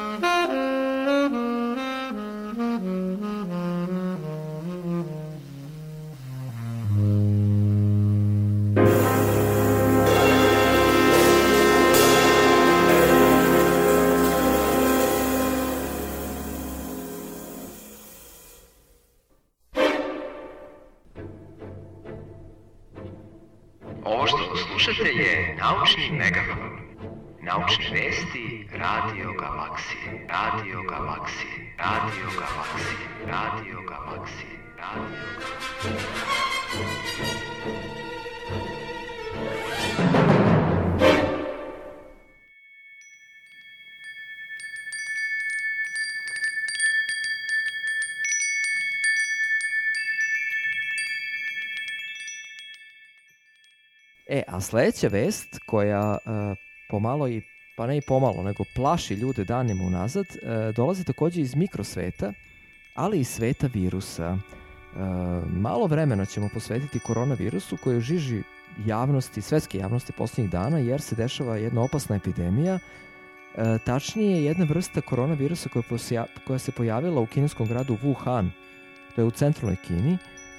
naučni 25.57 26.09
megafon. 26.11 26.79
Naučne 27.41 27.89
vesti 27.89 28.67
Radio 28.71 29.33
Galaksije. 29.33 30.25
Radio 30.27 30.81
Galaksije. 30.83 31.73
Radio 31.77 32.29
Galaksije. 32.39 32.97
Radio 33.25 33.81
Galaksije. 33.89 34.57
Radio 34.77 34.77
Galaksije. 37.91 38.06
E, 54.29 54.43
a 54.47 54.61
sledeća 54.61 55.07
vest 55.07 55.59
koja 55.65 56.17
uh, 56.25 56.57
pomalo 56.89 57.27
i, 57.27 57.41
pa 57.77 57.87
ne 57.87 57.97
i 57.97 58.01
pomalo, 58.01 58.43
nego 58.43 58.63
plaši 58.75 59.13
ljude 59.13 59.43
danima 59.43 59.83
unazad, 59.83 60.25
uh, 60.25 60.75
dolazi 60.75 61.03
takođe 61.03 61.41
iz 61.41 61.55
mikrosveta, 61.55 62.33
ali 62.95 63.19
i 63.19 63.23
sveta 63.23 63.69
virusa. 63.73 64.31
Uh, 64.33 64.99
malo 65.51 65.87
vremena 65.87 66.25
ćemo 66.25 66.49
posvetiti 66.53 66.99
koronavirusu 66.99 67.77
koji 67.83 67.95
je 67.95 68.01
žiži 68.01 68.41
javnosti, 68.85 69.41
svetske 69.41 69.77
javnosti 69.77 70.11
poslednjih 70.11 70.51
dana, 70.51 70.77
jer 70.77 71.01
se 71.01 71.15
dešava 71.15 71.57
jedna 71.57 71.81
opasna 71.81 72.15
epidemija, 72.15 72.75
uh, 72.75 73.81
tačnije 73.85 74.45
jedna 74.45 74.65
vrsta 74.65 75.01
koronavirusa 75.01 75.69
koja, 75.69 75.83
posja, 75.89 76.25
koja 76.47 76.59
se 76.59 76.71
pojavila 76.71 77.21
u 77.21 77.25
kineskom 77.25 77.67
gradu 77.67 77.97
Wuhan, 78.03 78.49
to 79.15 79.21
je 79.21 79.25
u 79.25 79.31
centralnoj 79.31 79.75
Kini, 79.87 80.17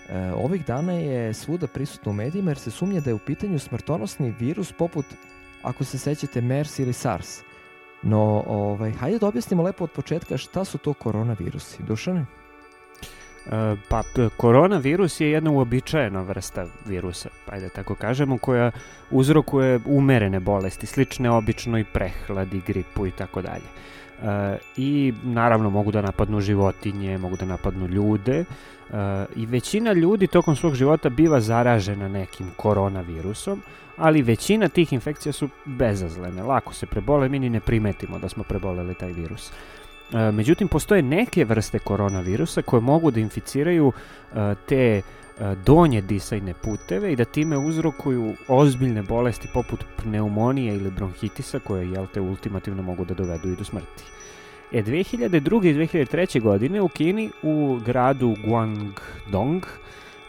E, 0.08 0.32
ovih 0.32 0.66
dana 0.66 0.92
je 0.92 1.34
svuda 1.34 1.66
prisutno 1.66 2.10
u 2.10 2.14
medijima 2.14 2.50
jer 2.50 2.58
se 2.58 2.70
sumnja 2.70 3.00
da 3.00 3.10
je 3.10 3.14
u 3.14 3.18
pitanju 3.18 3.58
smrtonosni 3.58 4.34
virus 4.38 4.72
poput, 4.72 5.06
ako 5.62 5.84
se 5.84 5.98
sećate, 5.98 6.40
MERS 6.40 6.78
ili 6.78 6.92
SARS. 6.92 7.40
No, 8.02 8.44
ovaj, 8.46 8.90
hajde 8.92 9.18
da 9.18 9.26
objasnimo 9.26 9.62
lepo 9.62 9.84
od 9.84 9.90
početka 9.90 10.36
šta 10.36 10.64
su 10.64 10.78
to 10.78 10.94
koronavirusi. 10.94 11.82
Dušane? 11.82 12.20
E, 12.20 13.76
Pa, 13.88 14.02
koronavirus 14.36 15.20
je 15.20 15.30
jedna 15.30 15.50
uobičajena 15.50 16.22
vrsta 16.22 16.66
virusa, 16.86 17.28
ajde 17.46 17.68
tako 17.68 17.94
kažemo, 17.94 18.38
koja 18.38 18.70
uzrokuje 19.10 19.80
umerene 19.84 20.40
bolesti, 20.40 20.86
slične 20.86 21.30
običnoj 21.30 21.84
prehladi, 21.92 22.62
gripu 22.66 23.06
i 23.06 23.10
tako 23.10 23.42
dalje. 23.42 23.68
E, 24.22 24.58
I 24.76 25.12
naravno 25.22 25.70
mogu 25.70 25.90
da 25.90 26.02
napadnu 26.02 26.40
životinje, 26.40 27.18
mogu 27.18 27.36
da 27.36 27.46
napadnu 27.46 27.86
ljude 27.86 28.38
e, 28.38 28.44
i 29.36 29.46
većina 29.46 29.92
ljudi 29.92 30.26
tokom 30.26 30.56
svog 30.56 30.74
života 30.74 31.08
biva 31.08 31.40
zaražena 31.40 32.08
nekim 32.08 32.50
koronavirusom, 32.56 33.62
ali 33.96 34.22
većina 34.22 34.68
tih 34.68 34.92
infekcija 34.92 35.32
su 35.32 35.48
bezazlene, 35.64 36.42
lako 36.42 36.74
se 36.74 36.86
prebole, 36.86 37.28
mi 37.28 37.38
ni 37.38 37.50
ne 37.50 37.60
primetimo 37.60 38.18
da 38.18 38.28
smo 38.28 38.42
preboleli 38.42 38.94
taj 38.94 39.12
virus. 39.12 39.52
E, 40.12 40.32
međutim, 40.32 40.68
postoje 40.68 41.02
neke 41.02 41.44
vrste 41.44 41.78
koronavirusa 41.78 42.62
koje 42.62 42.80
mogu 42.80 43.10
da 43.10 43.20
inficiraju 43.20 43.92
te 44.66 45.02
donje 45.64 46.00
disajne 46.00 46.54
puteve 46.54 47.12
i 47.12 47.16
da 47.16 47.24
time 47.24 47.58
uzrokuju 47.58 48.34
ozbiljne 48.48 49.02
bolesti 49.02 49.48
poput 49.54 49.84
pneumonije 49.96 50.74
ili 50.74 50.90
bronhitisa 50.90 51.58
koje, 51.58 51.90
jel 51.90 52.06
te, 52.14 52.20
ultimativno 52.20 52.82
mogu 52.82 53.04
da 53.04 53.14
dovedu 53.14 53.48
i 53.48 53.56
do 53.56 53.64
smrti. 53.64 54.04
E, 54.72 54.82
2002. 54.82 55.66
i 55.66 55.74
2003. 55.74 56.42
godine 56.42 56.80
u 56.80 56.88
Kini, 56.88 57.30
u 57.42 57.78
gradu 57.84 58.36
Guangdong, 58.44 59.66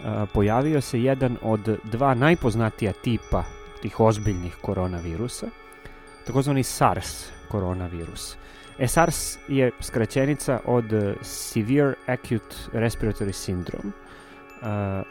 a, 0.04 0.26
pojavio 0.34 0.82
se 0.82 1.02
jedan 1.02 1.38
od 1.42 1.80
dva 1.84 2.14
najpoznatija 2.14 2.94
tipa 2.94 3.44
tih 3.82 4.00
ozbiljnih 4.00 4.56
koronavirusa, 4.62 5.48
takozvani 6.28 6.64
SARS 6.64 7.32
koronavirus. 7.48 8.38
E, 8.80 8.88
SARS 8.88 9.38
je 9.48 9.72
skraćenica 9.80 10.60
od 10.66 10.86
Severe 11.22 11.94
Acute 12.08 12.56
Respiratory 12.74 13.34
Syndrome 13.34 13.92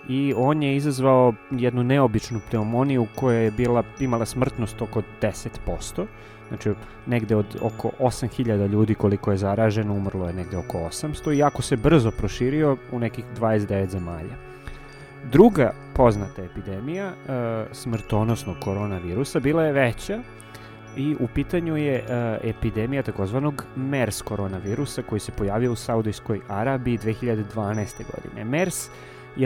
i 0.09 0.35
on 0.37 0.63
je 0.63 0.77
izazvao 0.77 1.35
jednu 1.51 1.83
neobičnu 1.83 2.41
pneumoniju 2.51 3.07
koja 3.15 3.39
je 3.39 3.51
bila, 3.51 3.83
imala 4.01 4.27
smrtnost 4.27 4.83
oko 4.83 5.03
10%. 5.23 6.07
Znači, 6.49 6.73
negde 7.07 7.37
od 7.37 7.57
oko 7.61 7.91
8000 8.01 8.69
ljudi 8.69 8.95
koliko 8.95 9.31
je 9.31 9.37
zaraženo, 9.37 9.95
umrlo 9.95 10.27
je 10.27 10.33
negde 10.33 10.57
oko 10.57 10.79
800 10.79 11.35
i 11.35 11.39
jako 11.39 11.63
se 11.63 11.77
brzo 11.77 12.11
proširio 12.11 12.77
u 12.93 12.99
nekih 12.99 13.25
29 13.41 13.89
zemalja. 13.89 14.49
Druga 15.33 15.73
poznata 15.95 16.43
epidemija 16.43 17.07
uh, 17.09 17.15
smrtonosnog 17.73 18.57
koronavirusa 18.61 19.41
bila 19.41 19.65
je 19.65 19.73
veća 19.73 20.21
i 20.97 21.17
u 21.21 21.29
pitanju 21.35 21.77
je 21.77 22.03
uh, 22.03 22.49
epidemija 22.51 23.03
takozvanog 23.03 23.65
MERS 23.77 24.23
koronavirusa 24.23 25.03
koji 25.03 25.21
se 25.21 25.33
pojavio 25.33 25.73
u 25.73 25.77
Saudijskoj 25.77 26.41
Arabiji 26.49 26.99
2012. 26.99 27.45
godine. 28.15 28.45
MERS 28.45 28.91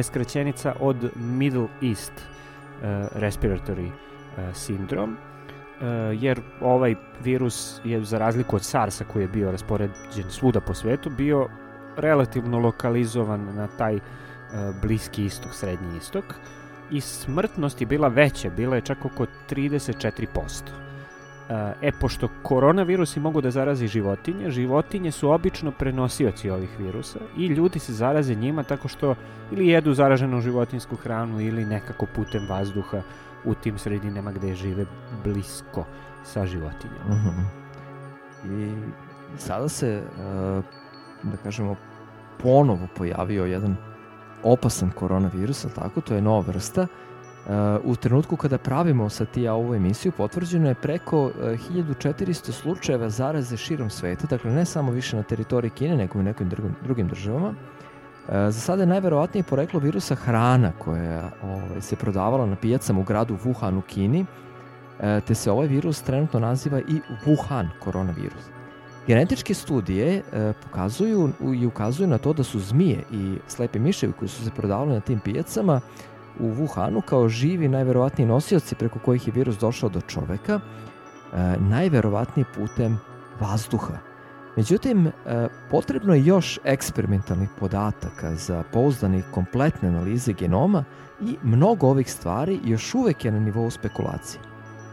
skraćenica 0.03 0.75
od 0.81 1.11
Middle 1.17 1.69
East 1.83 2.13
uh, 2.13 2.87
Respiratory 3.15 3.87
uh, 3.87 3.93
Syndrome, 4.55 5.13
uh, 5.13 6.23
jer 6.23 6.41
ovaj 6.61 6.95
virus 7.21 7.81
je 7.85 8.05
za 8.05 8.19
razliku 8.19 8.57
od 8.57 8.65
SARS-a 8.65 9.05
koji 9.05 9.23
je 9.23 9.29
bio 9.29 9.51
raspoređen 9.51 10.31
svuda 10.31 10.61
po 10.61 10.75
svetu, 10.75 11.11
bio 11.11 11.49
relativno 11.97 12.59
lokalizovan 12.59 13.55
na 13.55 13.69
taj 13.79 13.99
bliski 14.83 15.25
istok, 15.25 15.55
srednji 15.55 15.97
istok 15.97 16.25
i 16.91 17.01
smrtnost 17.01 17.81
je 17.81 17.87
bila 17.87 18.09
veća, 18.09 18.51
bila 18.51 18.77
je 18.77 18.83
čak 18.83 19.05
oko 19.05 19.27
34%. 19.51 20.92
E, 21.83 21.93
pošto 22.01 22.29
koronavirusi 22.43 23.21
mogu 23.21 23.41
da 23.41 23.51
zarazi 23.51 23.89
životinje, 23.89 24.51
životinje 24.51 25.11
su 25.13 25.31
obično 25.31 25.71
prenosioci 25.71 26.51
ovih 26.51 26.71
virusa 26.79 27.19
i 27.37 27.47
ljudi 27.47 27.79
se 27.79 27.93
zaraze 27.93 28.35
njima 28.35 28.63
tako 28.63 28.89
što 28.89 29.15
ili 29.51 29.69
jedu 29.69 29.95
zaraženu 29.95 30.41
životinsku 30.41 30.97
hranu 30.97 31.41
ili 31.41 31.65
nekako 31.65 32.07
putem 32.15 32.47
vazduha 32.49 33.03
u 33.45 33.55
tim 33.55 33.79
sredinama 33.79 34.33
gde 34.33 34.55
žive 34.55 34.87
blisko 35.25 35.85
sa 36.25 36.47
životinjama. 36.47 37.09
Mm 37.09 37.21
-hmm. 37.25 37.63
I 38.45 38.75
sada 39.39 39.69
se, 39.69 40.03
uh, 40.03 40.65
da 41.23 41.37
kažemo, 41.37 41.77
ponovo 42.43 42.89
pojavio 42.97 43.45
jedan 43.45 43.77
opasan 44.43 44.91
koronavirus, 44.91 45.67
tako, 45.75 46.01
to 46.01 46.15
je 46.15 46.23
nova 46.23 46.41
vrsta, 46.41 46.87
u 47.85 47.97
trenutku 47.97 48.37
kada 48.37 48.59
pravimo 48.59 49.09
sa 49.09 49.25
ti 49.25 49.49
ovu 49.49 49.75
emisiju 49.75 50.13
potvrđeno 50.13 50.69
je 50.69 50.75
preko 50.75 51.31
1400 51.37 52.53
slučajeva 52.53 53.11
zaraze 53.11 53.57
širom 53.57 53.91
sveta, 53.91 54.27
dakle 54.27 54.51
ne 54.51 54.65
samo 54.65 54.93
više 54.93 55.17
na 55.17 55.23
teritoriji 55.23 55.71
Kine, 55.71 55.97
nego 55.97 56.19
i 56.19 56.21
u 56.21 56.25
nekim 56.25 56.49
drugim, 56.49 56.75
drugim 56.85 57.09
državama. 57.09 57.55
Za 58.29 58.53
sada 58.53 58.83
je 58.83 58.87
najverovatnije 58.87 59.43
poreklo 59.45 59.81
virusa 59.81 60.15
hrana 60.15 60.73
koja 60.79 61.31
ovaj, 61.43 61.81
se 61.81 61.97
prodavala 61.97 62.47
na 62.47 62.57
pijacama 62.57 63.01
u 63.01 63.05
gradu 63.05 63.39
Wuhan 63.45 63.79
u 63.79 63.83
Kini, 63.83 64.27
te 65.27 65.35
se 65.35 65.51
ovaj 65.51 65.67
virus 65.67 66.03
trenutno 66.03 66.41
naziva 66.41 66.81
i 66.81 67.01
Wuhan 67.27 67.69
koronavirus. 67.81 68.45
Genetičke 69.07 69.55
studije 69.55 70.23
pokazuju 70.63 71.31
i 71.55 71.67
ukazuju 71.67 72.09
na 72.09 72.19
to 72.19 72.33
da 72.33 72.43
su 72.43 72.61
zmije 72.61 73.03
i 73.13 73.37
slepe 73.49 73.79
miševi 73.79 74.13
koji 74.13 74.29
su 74.29 74.45
se 74.45 74.51
prodavali 74.51 74.93
na 74.93 75.01
tim 75.01 75.21
pijacama 75.21 75.81
u 76.43 76.55
Wuhanu 76.55 77.01
kao 77.01 77.29
živi 77.29 77.69
najverovatniji 77.69 78.27
nosioci 78.27 78.75
preko 78.75 78.99
kojih 78.99 79.27
je 79.27 79.33
virus 79.33 79.59
došao 79.59 79.89
do 79.89 80.01
čoveka, 80.01 80.61
e, 80.61 81.57
najverovatnije 81.61 82.47
putem 82.55 82.99
vazduha. 83.41 83.99
Međutim, 84.57 85.07
e, 85.07 85.11
potrebno 85.71 86.15
je 86.15 86.25
još 86.25 86.59
eksperimentalnih 86.65 87.49
podataka 87.61 88.35
za 88.35 88.63
pouzdane 88.73 89.19
i 89.19 89.23
kompletne 89.33 89.89
analize 89.89 90.33
genoma 90.33 90.85
i 91.21 91.37
mnogo 91.43 91.87
ovih 91.87 92.13
stvari 92.13 92.61
još 92.65 92.95
uvek 92.95 93.25
je 93.25 93.33
na 93.33 93.41
nivou 93.41 93.71
spekulacije. 93.71 94.41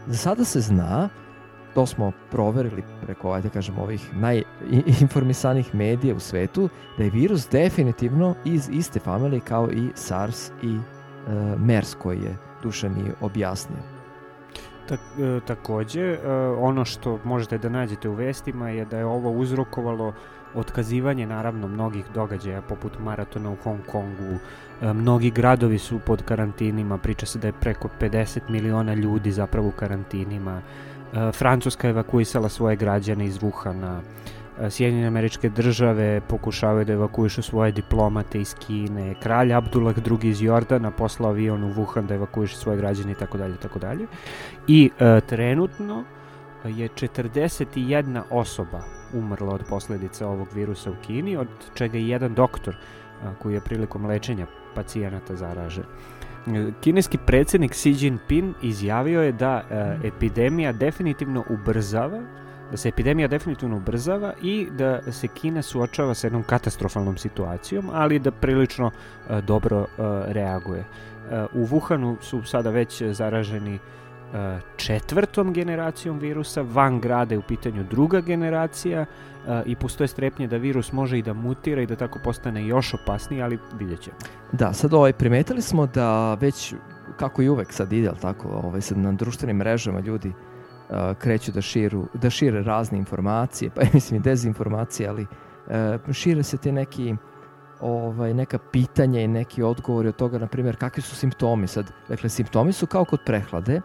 Za 0.06 0.16
sada 0.16 0.44
se 0.44 0.60
zna, 0.60 1.08
to 1.74 1.86
smo 1.86 2.12
proverili 2.30 2.82
preko, 3.02 3.32
ajde 3.32 3.48
da 3.48 3.52
kažem, 3.52 3.78
ovih 3.78 4.10
najinformisanih 4.14 5.74
medija 5.74 6.14
u 6.14 6.20
svetu, 6.20 6.68
da 6.98 7.04
je 7.04 7.10
virus 7.10 7.48
definitivno 7.50 8.34
iz 8.44 8.68
iste 8.72 9.00
familije 9.00 9.40
kao 9.40 9.70
i 9.70 9.90
SARS 9.94 10.50
i 10.62 10.78
e, 11.28 11.56
MERS 11.58 11.94
koji 11.94 12.22
je 12.22 12.36
Dušan 12.62 12.98
i 12.98 13.10
objasnio. 13.20 13.82
Tak, 14.88 15.00
e, 15.18 15.40
takođe, 15.46 16.02
e, 16.02 16.18
ono 16.58 16.84
što 16.84 17.18
možete 17.24 17.58
da 17.58 17.68
nađete 17.68 18.08
u 18.08 18.14
vestima 18.14 18.70
je 18.70 18.84
da 18.84 18.98
je 18.98 19.06
ovo 19.06 19.30
uzrokovalo 19.30 20.12
otkazivanje 20.54 21.26
naravno 21.26 21.68
mnogih 21.68 22.04
događaja 22.14 22.62
poput 22.62 22.98
maratona 22.98 23.50
u 23.50 23.56
Hong 23.64 23.80
Kongu. 23.86 24.38
Mnogi 24.82 25.30
gradovi 25.30 25.78
su 25.78 25.98
pod 26.06 26.22
karantinima, 26.22 26.98
priča 26.98 27.26
se 27.26 27.38
da 27.38 27.46
je 27.46 27.52
preko 27.60 27.88
50 28.00 28.40
miliona 28.48 28.94
ljudi 28.94 29.32
zapravo 29.32 29.68
u 29.68 29.72
karantinima. 29.72 30.62
Francuska 31.34 31.88
je 31.88 31.90
evakuisala 31.90 32.48
svoje 32.48 32.76
građane 32.76 33.26
iz 33.26 33.38
Wuhana. 33.38 34.00
Sjedinjene 34.68 35.06
američke 35.06 35.48
države 35.48 36.20
pokušavaju 36.28 36.84
da 36.84 36.92
evakuišu 36.92 37.42
svoje 37.42 37.72
diplomate 37.72 38.40
iz 38.40 38.54
Kine, 38.54 39.14
kralj 39.22 39.54
Abdullah 39.54 39.96
II 39.98 40.30
iz 40.30 40.42
Jordana 40.42 40.90
poslao 40.90 41.30
avion 41.30 41.64
u 41.64 41.74
Wuhan 41.74 42.06
da 42.06 42.14
evakuiše 42.14 42.56
svoje 42.56 42.78
građane 42.78 43.12
i 43.12 43.14
tako 43.14 43.38
dalje, 43.38 43.56
tako 43.56 43.78
dalje. 43.78 44.06
I 44.68 44.90
e, 44.98 45.20
trenutno 45.20 46.04
je 46.64 46.88
41 46.88 48.22
osoba 48.30 48.82
umrla 49.14 49.54
od 49.54 49.62
posledica 49.68 50.28
ovog 50.28 50.48
virusa 50.54 50.90
u 50.90 50.94
Kini, 51.06 51.36
od 51.36 51.48
čega 51.74 51.98
je 51.98 52.08
jedan 52.08 52.34
doktor 52.34 52.76
a, 53.22 53.34
koji 53.42 53.54
je 53.54 53.60
prilikom 53.60 54.06
lečenja 54.06 54.46
pacijenata 54.74 55.36
zaražen. 55.36 55.84
Kineski 56.80 57.18
predsednik 57.26 57.70
Xi 57.70 58.04
Jinping 58.04 58.54
izjavio 58.62 59.22
je 59.22 59.32
da 59.32 59.62
e, 59.70 60.08
epidemija 60.08 60.72
definitivno 60.72 61.44
ubrzava 61.50 62.22
da 62.70 62.76
se 62.76 62.88
epidemija 62.88 63.28
definitivno 63.28 63.76
ubrzava 63.76 64.32
i 64.42 64.68
da 64.70 65.12
se 65.12 65.28
Kina 65.28 65.62
suočava 65.62 66.14
sa 66.14 66.26
jednom 66.26 66.42
katastrofalnom 66.42 67.16
situacijom, 67.16 67.90
ali 67.92 68.18
da 68.18 68.30
prilično 68.30 68.86
uh, 68.86 69.38
dobro 69.38 69.80
uh, 69.80 69.86
reaguje. 70.26 70.84
Uh, 70.84 71.62
u 71.62 71.66
Wuhanu 71.66 72.16
su 72.20 72.42
sada 72.42 72.70
već 72.70 73.02
zaraženi 73.02 73.74
uh, 73.74 74.38
četvrtom 74.76 75.52
generacijom 75.52 76.18
virusa, 76.18 76.62
van 76.62 77.00
grada 77.00 77.34
je 77.34 77.38
u 77.38 77.42
pitanju 77.42 77.84
druga 77.90 78.20
generacija 78.20 79.00
uh, 79.00 79.52
i 79.66 79.76
postoje 79.76 80.08
strepnje 80.08 80.48
da 80.48 80.56
virus 80.56 80.92
može 80.92 81.18
i 81.18 81.22
da 81.22 81.32
mutira 81.32 81.82
i 81.82 81.86
da 81.86 81.96
tako 81.96 82.18
postane 82.24 82.66
još 82.66 82.94
opasniji, 82.94 83.42
ali 83.42 83.58
vidjet 83.78 84.00
ćemo. 84.00 84.16
Da, 84.52 84.72
sad 84.72 84.94
ovaj, 84.94 85.12
primetili 85.12 85.62
smo 85.62 85.86
da 85.86 86.34
već, 86.34 86.74
kako 87.16 87.42
i 87.42 87.48
uvek 87.48 87.72
sad 87.72 87.92
ide, 87.92 88.10
tako, 88.20 88.48
ovaj, 88.48 88.80
sad 88.80 88.98
na 88.98 89.12
društvenim 89.12 89.56
mrežama 89.56 90.00
ljudi 90.00 90.28
uh, 90.28 90.49
kreću 91.18 91.52
da, 91.52 91.60
širu, 91.60 92.06
da 92.14 92.30
šire 92.30 92.62
razne 92.62 92.98
informacije, 92.98 93.70
pa 93.74 93.80
mislim 93.94 94.20
i 94.20 94.22
dezinformacije, 94.22 95.08
ali 95.08 95.22
uh, 96.06 96.12
šire 96.12 96.42
se 96.42 96.56
te 96.56 96.72
neki 96.72 97.14
ovaj, 97.80 98.34
neka 98.34 98.58
pitanja 98.58 99.20
i 99.20 99.28
neki 99.28 99.62
odgovori 99.62 100.08
od 100.08 100.16
toga, 100.16 100.38
na 100.38 100.46
primjer, 100.46 100.76
kakvi 100.76 101.02
su 101.02 101.16
simptomi 101.16 101.66
sad. 101.66 101.92
Dakle, 102.08 102.28
simptomi 102.28 102.72
su 102.72 102.86
kao 102.86 103.04
kod 103.04 103.20
prehlade, 103.26 103.80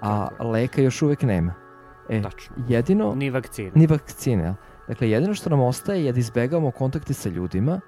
a 0.00 0.28
leka 0.40 0.82
još 0.82 1.02
uvek 1.02 1.22
nema. 1.22 1.54
E, 2.08 2.22
Tačno. 2.22 2.56
Jedino... 2.68 3.14
Ni 3.14 3.30
vakcine. 3.30 3.70
Ni 3.74 3.86
vakcine. 3.86 4.54
Dakle, 4.88 5.10
jedino 5.10 5.34
što 5.34 5.50
nam 5.50 5.60
ostaje 5.60 6.04
je 6.04 6.12
da 6.12 6.18
izbegavamo 6.18 6.70
kontakte 6.70 7.14
sa 7.14 7.28
ljudima, 7.28 7.80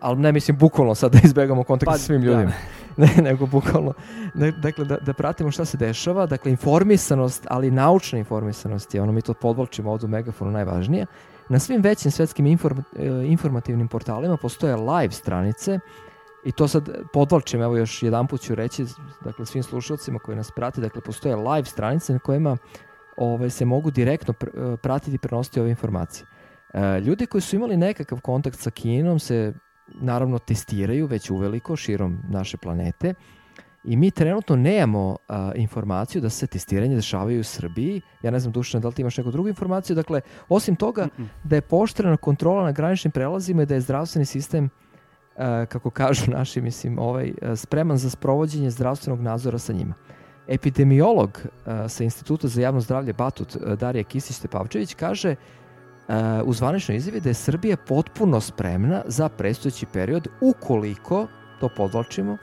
ali 0.00 0.18
ne 0.18 0.32
mislim 0.32 0.56
bukvalno 0.56 0.94
sad 0.94 1.12
da 1.12 1.18
izbegamo 1.24 1.64
kontakt 1.64 1.86
pa, 1.86 1.98
sa 1.98 2.04
svim 2.04 2.20
da. 2.20 2.26
ljudima, 2.26 2.52
da. 2.96 3.06
ne, 3.06 3.22
nego 3.22 3.46
bukvalno, 3.46 3.92
dakle 4.62 4.84
da, 4.84 4.96
da 4.96 5.12
pratimo 5.12 5.50
šta 5.50 5.64
se 5.64 5.76
dešava, 5.76 6.26
dakle 6.26 6.50
informisanost, 6.50 7.46
ali 7.50 7.70
naučna 7.70 8.18
informisanost 8.18 8.94
je, 8.94 9.02
ono 9.02 9.12
mi 9.12 9.22
to 9.22 9.34
podvolčimo 9.34 9.90
ovdje 9.90 10.06
u 10.06 10.10
Megafonu 10.10 10.50
najvažnije, 10.50 11.06
na 11.48 11.58
svim 11.58 11.82
većim 11.82 12.10
svetskim 12.10 12.46
inform, 12.46 12.78
e, 12.78 13.06
informativnim 13.26 13.88
portalima 13.88 14.36
postoje 14.36 14.76
live 14.76 15.12
stranice 15.12 15.78
i 16.44 16.52
to 16.52 16.68
sad 16.68 16.88
podvolčim, 17.12 17.62
evo 17.62 17.76
još 17.76 18.02
jedan 18.02 18.26
put 18.26 18.40
ću 18.40 18.54
reći, 18.54 18.86
dakle 19.24 19.46
svim 19.46 19.62
slušalcima 19.62 20.18
koji 20.18 20.36
nas 20.36 20.50
prate, 20.50 20.80
dakle 20.80 21.00
postoje 21.00 21.36
live 21.36 21.64
stranice 21.64 22.12
na 22.12 22.18
kojima 22.18 22.56
ovaj, 23.16 23.50
se 23.50 23.64
mogu 23.64 23.90
direktno 23.90 24.34
pr, 24.34 24.48
e, 24.48 24.76
pratiti 24.76 25.14
i 25.14 25.18
prenositi 25.18 25.60
ove 25.60 25.70
informacije. 25.70 26.26
E, 26.74 27.00
ljudi 27.00 27.26
koji 27.26 27.42
su 27.42 27.56
imali 27.56 27.76
nekakav 27.76 28.20
kontakt 28.20 28.58
sa 28.58 28.70
Kinom 28.70 29.18
se 29.18 29.52
naravno 30.00 30.38
testiraju 30.38 31.06
već 31.06 31.30
uveliko 31.30 31.76
širom 31.76 32.18
naše 32.28 32.56
planete 32.56 33.14
i 33.84 33.96
mi 33.96 34.10
trenutno 34.10 34.56
nemamo 34.56 35.16
a, 35.28 35.52
informaciju 35.54 36.22
da 36.22 36.30
se 36.30 36.46
testiranje 36.46 36.94
dešavaju 36.94 37.40
u 37.40 37.44
Srbiji. 37.44 38.00
Ja 38.22 38.30
ne 38.30 38.38
znam, 38.38 38.52
Dušan, 38.52 38.80
da 38.80 38.88
li 38.88 38.94
ti 38.94 39.02
imaš 39.02 39.16
neku 39.16 39.30
drugu 39.30 39.48
informaciju? 39.48 39.96
Dakle, 39.96 40.20
osim 40.48 40.76
toga 40.76 41.08
Mm-mm. 41.18 41.28
da 41.44 41.56
je 41.56 41.60
poštrena 41.60 42.16
kontrola 42.16 42.64
na 42.64 42.72
graničnim 42.72 43.12
prelazima 43.12 43.62
i 43.62 43.66
da 43.66 43.74
je 43.74 43.80
zdravstveni 43.80 44.24
sistem 44.24 44.70
a, 45.36 45.66
kako 45.66 45.90
kažu 45.90 46.30
naši, 46.30 46.60
mislim, 46.60 46.98
ovaj, 46.98 47.32
a, 47.42 47.56
spreman 47.56 47.98
za 47.98 48.10
sprovođenje 48.10 48.70
zdravstvenog 48.70 49.20
nadzora 49.20 49.58
sa 49.58 49.72
njima. 49.72 49.94
Epidemiolog 50.48 51.40
a, 51.66 51.88
sa 51.88 52.04
Instituta 52.04 52.48
za 52.48 52.62
javno 52.62 52.80
zdravlje 52.80 53.12
Batut 53.12 53.56
Darija 53.56 54.04
Kisić-Tepavčević 54.04 54.94
kaže 54.94 55.34
u 56.44 56.52
zvaničnoj 56.52 56.96
izjavi 56.96 57.20
da 57.20 57.28
je 57.28 57.34
Srbija 57.34 57.76
potpuno 57.76 58.40
spremna 58.40 59.02
za 59.06 59.28
predstojeći 59.28 59.86
period 59.86 60.28
ukoliko, 60.40 61.26
to 61.60 61.68
podvlačimo, 61.76 62.36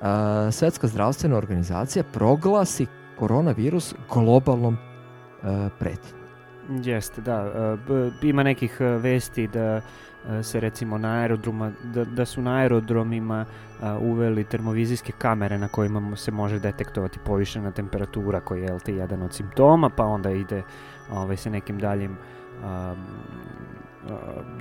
a, 0.00 0.48
Svetska 0.52 0.86
zdravstvena 0.86 1.36
organizacija 1.36 2.04
proglasi 2.12 2.86
koronavirus 3.18 3.94
globalnom 4.14 4.76
a, 5.42 5.68
pretnjom. 5.78 6.20
Jeste, 6.84 7.20
da. 7.20 7.76
Ima 8.22 8.42
nekih 8.42 8.80
vesti 8.80 9.46
da 9.46 9.80
se 10.42 10.60
recimo 10.60 10.98
na 10.98 11.20
aerodroma, 11.20 11.72
da, 11.94 12.04
da 12.04 12.24
su 12.24 12.42
na 12.42 12.56
aerodromima 12.56 13.44
uveli 14.00 14.44
termovizijske 14.44 15.12
kamere 15.18 15.58
na 15.58 15.68
kojima 15.68 16.16
se 16.16 16.30
može 16.30 16.58
detektovati 16.58 17.18
povišena 17.24 17.70
temperatura 17.70 18.40
koji 18.40 18.62
je 18.62 18.72
LT 18.72 18.88
jedan 18.88 19.22
od 19.22 19.34
simptoma, 19.34 19.90
pa 19.96 20.04
onda 20.04 20.30
ide 20.30 20.62
ovaj, 21.10 21.36
sa 21.36 21.50
nekim 21.50 21.78
daljim 21.78 22.16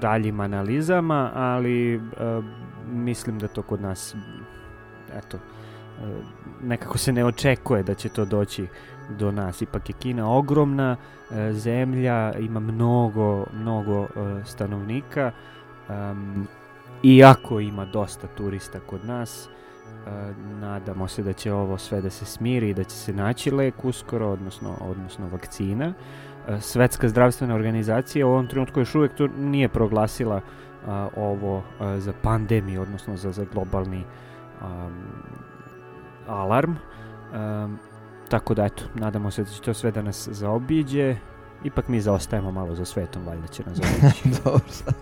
daljim 0.02 0.40
analizama, 0.40 1.32
ali 1.34 2.02
a, 2.18 2.42
mislim 2.94 3.40
da 3.40 3.48
to 3.48 3.62
kod 3.62 3.82
nas 3.82 4.16
eto, 5.18 5.38
e, 5.38 5.42
nekako 6.64 6.98
se 6.98 7.14
ne 7.14 7.26
očekuje 7.26 7.84
da 7.84 7.94
će 7.94 8.10
to 8.10 8.26
doći 8.26 8.68
do 9.10 9.32
nas. 9.32 9.62
Ipak 9.62 9.90
je 9.90 9.94
Kina 9.94 10.32
ogromna 10.32 10.96
e, 11.32 11.54
zemlja, 11.54 12.34
ima 12.40 12.60
mnogo, 12.60 13.46
mnogo 13.54 14.04
e, 14.04 14.08
stanovnika. 14.46 15.32
Um, 15.90 16.48
iako 17.04 17.60
ima 17.60 17.86
dosta 17.86 18.28
turista 18.28 18.80
kod 18.80 19.06
nas, 19.06 19.48
e, 19.48 20.10
nadamo 20.60 21.08
se 21.08 21.24
da 21.24 21.34
će 21.34 21.54
ovo 21.54 21.78
sve 21.78 22.02
da 22.02 22.10
se 22.10 22.26
smiri 22.26 22.70
i 22.70 22.74
da 22.74 22.84
će 22.84 22.96
se 22.96 23.14
naći 23.14 23.52
lek 23.52 23.86
uskoro, 23.86 24.30
odnosno, 24.30 24.78
odnosno 24.82 25.28
vakcina. 25.28 25.86
E, 25.86 25.94
Svetska 26.60 27.10
zdravstvena 27.10 27.56
organizacija 27.56 28.28
u 28.28 28.30
ovom 28.30 28.48
trenutku 28.48 28.80
još 28.80 28.96
uvijek 28.96 29.14
to 29.14 29.28
nije 29.28 29.70
proglasila 29.70 30.42
a, 30.88 31.08
ovo 31.16 31.64
a, 31.80 32.00
za 32.00 32.14
pandemiju, 32.22 32.82
odnosno 32.82 33.18
za, 33.18 33.32
za 33.32 33.46
globalni 33.54 34.04
um, 34.62 34.94
alarm. 36.28 36.72
Um, 36.72 37.80
tako 38.30 38.54
da 38.54 38.66
eto, 38.66 38.84
nadamo 38.96 39.32
se 39.32 39.44
da 39.44 39.50
će 39.50 39.62
to 39.62 39.74
sve 39.74 39.92
da 39.92 40.02
nas 40.02 40.28
zaobiđe. 40.32 41.16
Ipak 41.64 41.88
mi 41.88 42.02
zaostajemo 42.02 42.52
malo 42.52 42.76
za 42.76 42.86
svetom, 42.86 43.26
valjda 43.26 43.48
će 43.48 43.64
nas 43.64 43.78
zaobići. 43.78 44.30
Dobro, 44.44 44.68
sad. 44.68 44.96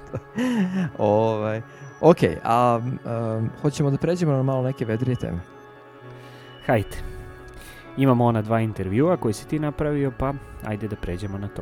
ovaj, 0.97 1.61
ok, 2.01 2.17
a 2.43 2.79
um, 2.81 3.49
hoćemo 3.61 3.91
da 3.91 3.97
pređemo 3.97 4.31
na 4.31 4.43
malo 4.43 4.63
neke 4.63 4.85
vedrije 4.85 5.15
teme. 5.15 5.39
Hajde. 6.65 7.10
Imamo 7.97 8.25
ona 8.25 8.41
dva 8.41 8.59
intervjua 8.59 9.17
koji 9.17 9.33
si 9.33 9.47
ti 9.47 9.59
napravio, 9.59 10.11
pa 10.19 10.33
ajde 10.65 10.87
da 10.87 10.95
pređemo 10.95 11.37
na 11.37 11.47
to. 11.47 11.61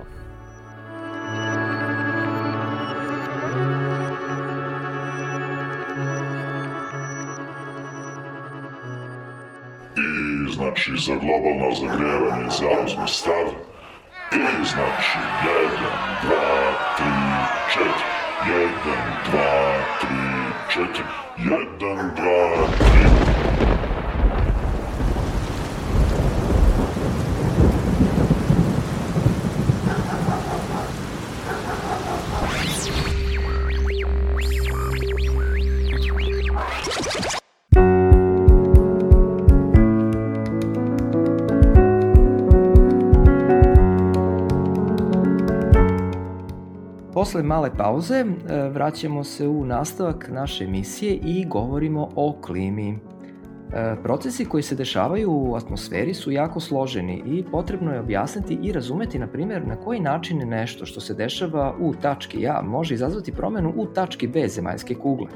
I 9.98 10.52
znači 10.54 10.92
za 10.98 11.16
globalno 11.16 11.76
zagrevanje 11.82 12.50
zauzme 12.50 13.08
stav. 13.08 13.48
I 14.32 14.66
znači 14.66 15.18
jedan, 15.46 16.00
dva, 16.24 16.72
tri, 16.98 17.06
četiri. 17.74 18.10
Jedan, 18.48 19.06
dva, 19.32 19.74
tri, 20.02 20.18
četiri. 20.74 21.04
Jedan, 21.38 22.12
dva, 22.16 22.68
tri. 22.78 23.29
Posle 47.30 47.44
male 47.44 47.70
pauze 47.78 48.16
e, 48.16 48.26
vraćamo 48.70 49.24
se 49.24 49.48
u 49.48 49.66
nastavak 49.66 50.30
naše 50.32 50.64
emisije 50.64 51.14
i 51.14 51.46
govorimo 51.46 52.10
o 52.16 52.36
klimi. 52.42 52.90
E, 53.74 53.96
Procesi 54.04 54.46
koji 54.46 54.64
se 54.64 54.76
dešavaju 54.76 55.32
u 55.32 55.56
atmosferi 55.56 56.14
su 56.14 56.32
jako 56.32 56.60
složeni 56.60 57.24
i 57.26 57.44
potrebno 57.52 57.94
je 57.94 58.00
objasniti 58.00 58.60
i 58.64 58.72
razumeti, 58.72 59.20
na 59.20 59.28
primjer, 59.28 59.68
na 59.68 59.76
koji 59.76 60.00
način 60.00 60.50
nešto 60.50 60.86
što 60.86 61.02
se 61.02 61.14
dešava 61.14 61.76
u 61.80 61.94
tački 62.02 62.48
A 62.48 62.62
može 62.62 62.94
izazvati 62.94 63.32
promenu 63.32 63.74
u 63.76 63.86
tački 63.86 64.28
B 64.28 64.48
zemaljske 64.48 64.96
kugle. 64.96 65.28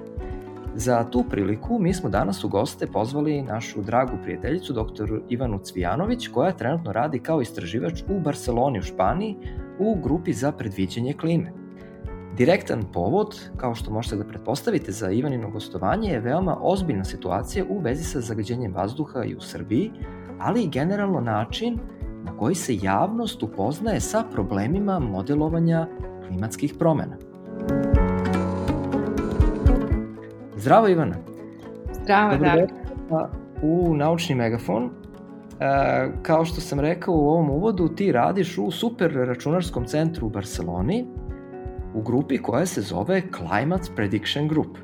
Za 0.75 1.03
tu 1.03 1.23
priliku 1.29 1.79
mi 1.79 1.93
smo 1.93 2.09
danas 2.09 2.43
u 2.43 2.49
goste 2.49 2.87
pozvali 2.87 3.41
našu 3.41 3.81
dragu 3.81 4.17
prijateljicu 4.23 4.73
dr. 4.73 5.19
Ivanu 5.29 5.59
Cvijanović 5.59 6.27
koja 6.27 6.51
trenutno 6.51 6.91
radi 6.91 7.19
kao 7.19 7.41
istraživač 7.41 8.01
u 8.09 8.19
Barceloni 8.19 8.79
u 8.79 8.83
Španiji 8.83 9.35
u 9.79 9.95
grupi 9.95 10.33
za 10.33 10.51
predviđanje 10.51 11.13
klime. 11.13 11.62
Direktan 12.37 12.83
povod, 12.93 13.49
kao 13.57 13.75
što 13.75 13.91
možete 13.91 14.15
da 14.15 14.23
pretpostavite 14.23 14.91
za 14.91 15.11
Ivanino 15.11 15.49
gostovanje, 15.49 16.09
je 16.09 16.19
veoma 16.19 16.57
ozbiljna 16.61 17.03
situacija 17.03 17.65
u 17.69 17.79
vezi 17.79 18.03
sa 18.03 18.21
zagađenjem 18.21 18.73
vazduha 18.73 19.23
i 19.23 19.35
u 19.35 19.41
Srbiji, 19.41 19.91
ali 20.39 20.63
i 20.63 20.69
generalno 20.69 21.21
način 21.21 21.79
na 22.23 22.37
koji 22.37 22.55
se 22.55 22.77
javnost 22.81 23.43
upoznaje 23.43 23.99
sa 23.99 24.23
problemima 24.31 24.99
modelovanja 24.99 25.87
klimatskih 26.27 26.73
promena. 26.79 27.17
Zdravo 30.55 30.87
Ivana! 30.87 31.15
Zdravo, 32.01 32.37
Darko. 32.37 32.75
Dobrodošla 32.89 33.29
u 33.63 33.95
Naučni 33.95 34.35
megafon. 34.35 34.83
E, 34.83 34.89
kao 36.21 36.45
što 36.45 36.61
sam 36.61 36.79
rekao 36.79 37.13
u 37.13 37.29
ovom 37.29 37.49
uvodu, 37.49 37.87
ti 37.87 38.11
radiš 38.11 38.57
u 38.57 38.71
super 38.71 39.11
računarskom 39.11 39.85
centru 39.85 40.27
u 40.27 40.29
Barceloni, 40.29 41.05
u 41.93 42.01
grupi 42.01 42.37
koja 42.37 42.65
se 42.65 42.81
zove 42.81 43.21
Climate 43.37 43.91
Prediction 43.95 44.47
Group. 44.47 44.77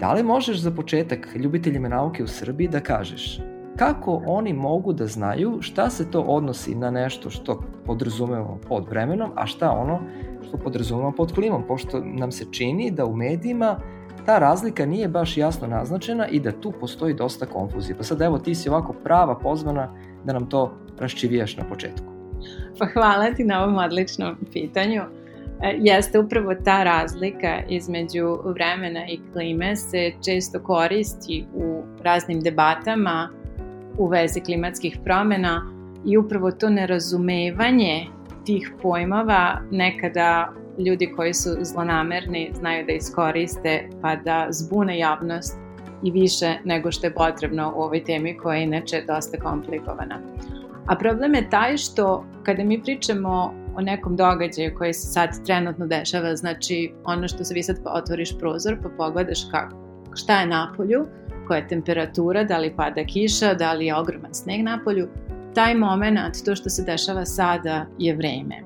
Da 0.00 0.12
li 0.12 0.22
možeš 0.22 0.60
za 0.60 0.70
početak 0.70 1.28
ljubiteljima 1.36 1.88
nauke 1.88 2.24
u 2.24 2.26
Srbiji 2.26 2.68
da 2.68 2.80
kažeš 2.80 3.40
kako 3.76 4.22
oni 4.26 4.52
mogu 4.52 4.92
da 4.92 5.06
znaju 5.06 5.58
šta 5.60 5.90
se 5.90 6.10
to 6.10 6.20
odnosi 6.20 6.74
na 6.74 6.90
nešto 6.90 7.30
što 7.30 7.62
podrazumemo 7.84 8.58
pod 8.68 8.88
vremenom, 8.90 9.30
a 9.34 9.46
šta 9.46 9.70
ono 9.70 10.00
što 10.48 10.56
podrazumemo 10.56 11.12
pod 11.12 11.32
klimom, 11.32 11.62
pošto 11.68 12.00
nam 12.04 12.32
se 12.32 12.44
čini 12.50 12.90
da 12.90 13.06
u 13.06 13.16
medijima 13.16 13.80
ta 14.26 14.38
razlika 14.38 14.86
nije 14.86 15.08
baš 15.08 15.36
jasno 15.36 15.68
naznačena 15.68 16.28
i 16.28 16.40
da 16.40 16.52
tu 16.52 16.72
postoji 16.80 17.14
dosta 17.14 17.46
konfuzije. 17.46 17.96
Pa 17.96 18.02
sad 18.02 18.22
evo 18.22 18.38
ti 18.38 18.54
si 18.54 18.68
ovako 18.68 18.92
prava 18.92 19.38
pozvana 19.38 19.94
da 20.24 20.32
nam 20.32 20.48
to 20.48 20.72
raščivijaš 20.98 21.56
na 21.56 21.64
početku. 21.64 22.06
Pa 22.78 22.86
hvala 22.86 23.34
ti 23.34 23.44
na 23.44 23.64
ovom 23.64 23.78
odličnom 23.78 24.36
pitanju. 24.52 25.02
E, 25.62 25.76
Jeste 25.80 26.18
upravo 26.18 26.54
ta 26.64 26.84
razlika 26.84 27.62
između 27.68 28.38
vremena 28.44 29.06
i 29.08 29.20
klime 29.32 29.76
se 29.76 30.12
često 30.24 30.60
koristi 30.62 31.46
u 31.54 31.82
raznim 32.02 32.40
debatama 32.40 33.28
u 33.98 34.06
vezi 34.06 34.40
klimatskih 34.40 34.98
promena 35.04 35.72
i 36.06 36.16
upravo 36.16 36.50
to 36.50 36.70
nerazumevanje 36.70 38.06
tih 38.44 38.72
pojmova 38.82 39.60
nekada 39.70 40.52
ljudi 40.78 41.12
koji 41.16 41.34
su 41.34 41.50
zlonamerni 41.60 42.50
znaju 42.54 42.86
da 42.86 42.92
iskoriste 42.92 43.88
pa 44.02 44.16
da 44.16 44.46
zbune 44.50 44.98
javnost 44.98 45.58
i 46.02 46.10
više 46.10 46.54
nego 46.64 46.92
što 46.92 47.06
je 47.06 47.14
potrebno 47.14 47.72
u 47.76 47.80
ovoj 47.80 48.04
temi 48.04 48.36
koja 48.36 48.56
je 48.56 48.64
inače 48.64 49.04
dosta 49.06 49.38
komplikovana. 49.38 50.20
A 50.86 50.96
problem 50.96 51.34
je 51.34 51.50
taj 51.50 51.76
što 51.76 52.24
kada 52.42 52.64
mi 52.64 52.82
pričamo 52.82 53.65
o 53.76 53.80
nekom 53.80 54.16
događaju 54.16 54.74
koji 54.78 54.92
se 54.92 55.06
sad 55.06 55.44
trenutno 55.46 55.86
dešava, 55.86 56.36
znači 56.36 56.92
ono 57.04 57.28
što 57.28 57.44
se 57.44 57.54
vi 57.54 57.62
sad 57.62 57.76
otvoriš 57.84 58.38
prozor 58.38 58.76
pa 58.82 58.88
pogledaš 58.88 59.40
kako, 59.50 59.76
šta 60.14 60.40
je 60.40 60.46
na 60.46 60.72
polju, 60.76 61.06
koja 61.46 61.58
je 61.58 61.68
temperatura, 61.68 62.44
da 62.44 62.58
li 62.58 62.74
pada 62.76 63.04
kiša, 63.04 63.54
da 63.54 63.72
li 63.72 63.86
je 63.86 63.96
ogroman 63.96 64.34
sneg 64.34 64.62
na 64.62 64.80
polju, 64.84 65.08
taj 65.54 65.74
moment, 65.74 66.44
to 66.44 66.56
što 66.56 66.70
se 66.70 66.84
dešava 66.84 67.24
sada 67.24 67.86
je 67.98 68.16
vreme. 68.16 68.62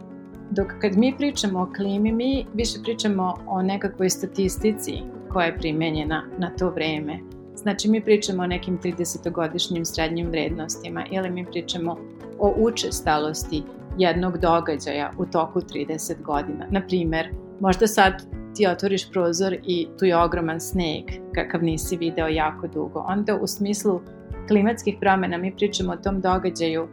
dok 0.51 0.67
kad 0.81 0.97
mi 0.97 1.15
pričamo 1.17 1.61
o 1.61 1.73
klimi, 1.77 2.13
mi 2.13 2.47
više 2.55 2.79
pričamo 2.83 3.35
o 3.47 3.63
nekakvoj 3.63 4.11
statistici 4.11 4.93
koja 5.33 5.47
je 5.47 5.57
primenjena 5.57 6.25
na 6.39 6.51
to 6.59 6.71
vreme. 6.71 7.19
Znači 7.55 7.91
mi 7.91 8.01
pričamo 8.05 8.43
o 8.43 8.47
nekim 8.47 8.79
30-godišnjim 8.79 9.85
srednjim 9.85 10.31
vrednostima 10.31 11.05
ili 11.11 11.31
mi 11.31 11.45
pričamo 11.45 11.97
o 12.39 12.55
učestalosti 12.59 13.63
jednog 13.99 14.39
događaja 14.39 15.13
u 15.19 15.27
toku 15.27 15.61
30 15.61 16.23
godina. 16.23 16.67
Naprimer, 16.71 17.35
možda 17.61 17.87
sad 17.87 18.13
ti 18.55 18.67
otvoriš 18.67 19.11
prozor 19.11 19.57
i 19.63 19.89
tu 19.99 20.05
je 20.05 20.17
ogroman 20.17 20.61
sneg 20.61 21.05
kakav 21.35 21.65
nisi 21.65 21.97
video 21.97 22.29
jako 22.29 22.67
dugo. 22.67 23.05
Onda 23.09 23.37
u 23.37 23.47
smislu 23.47 24.01
klimatskih 24.49 24.97
promjena 25.01 25.39
mi 25.39 25.57
pričamo 25.57 25.93
o 25.93 25.97
tom 25.97 26.21
događaju 26.21 26.89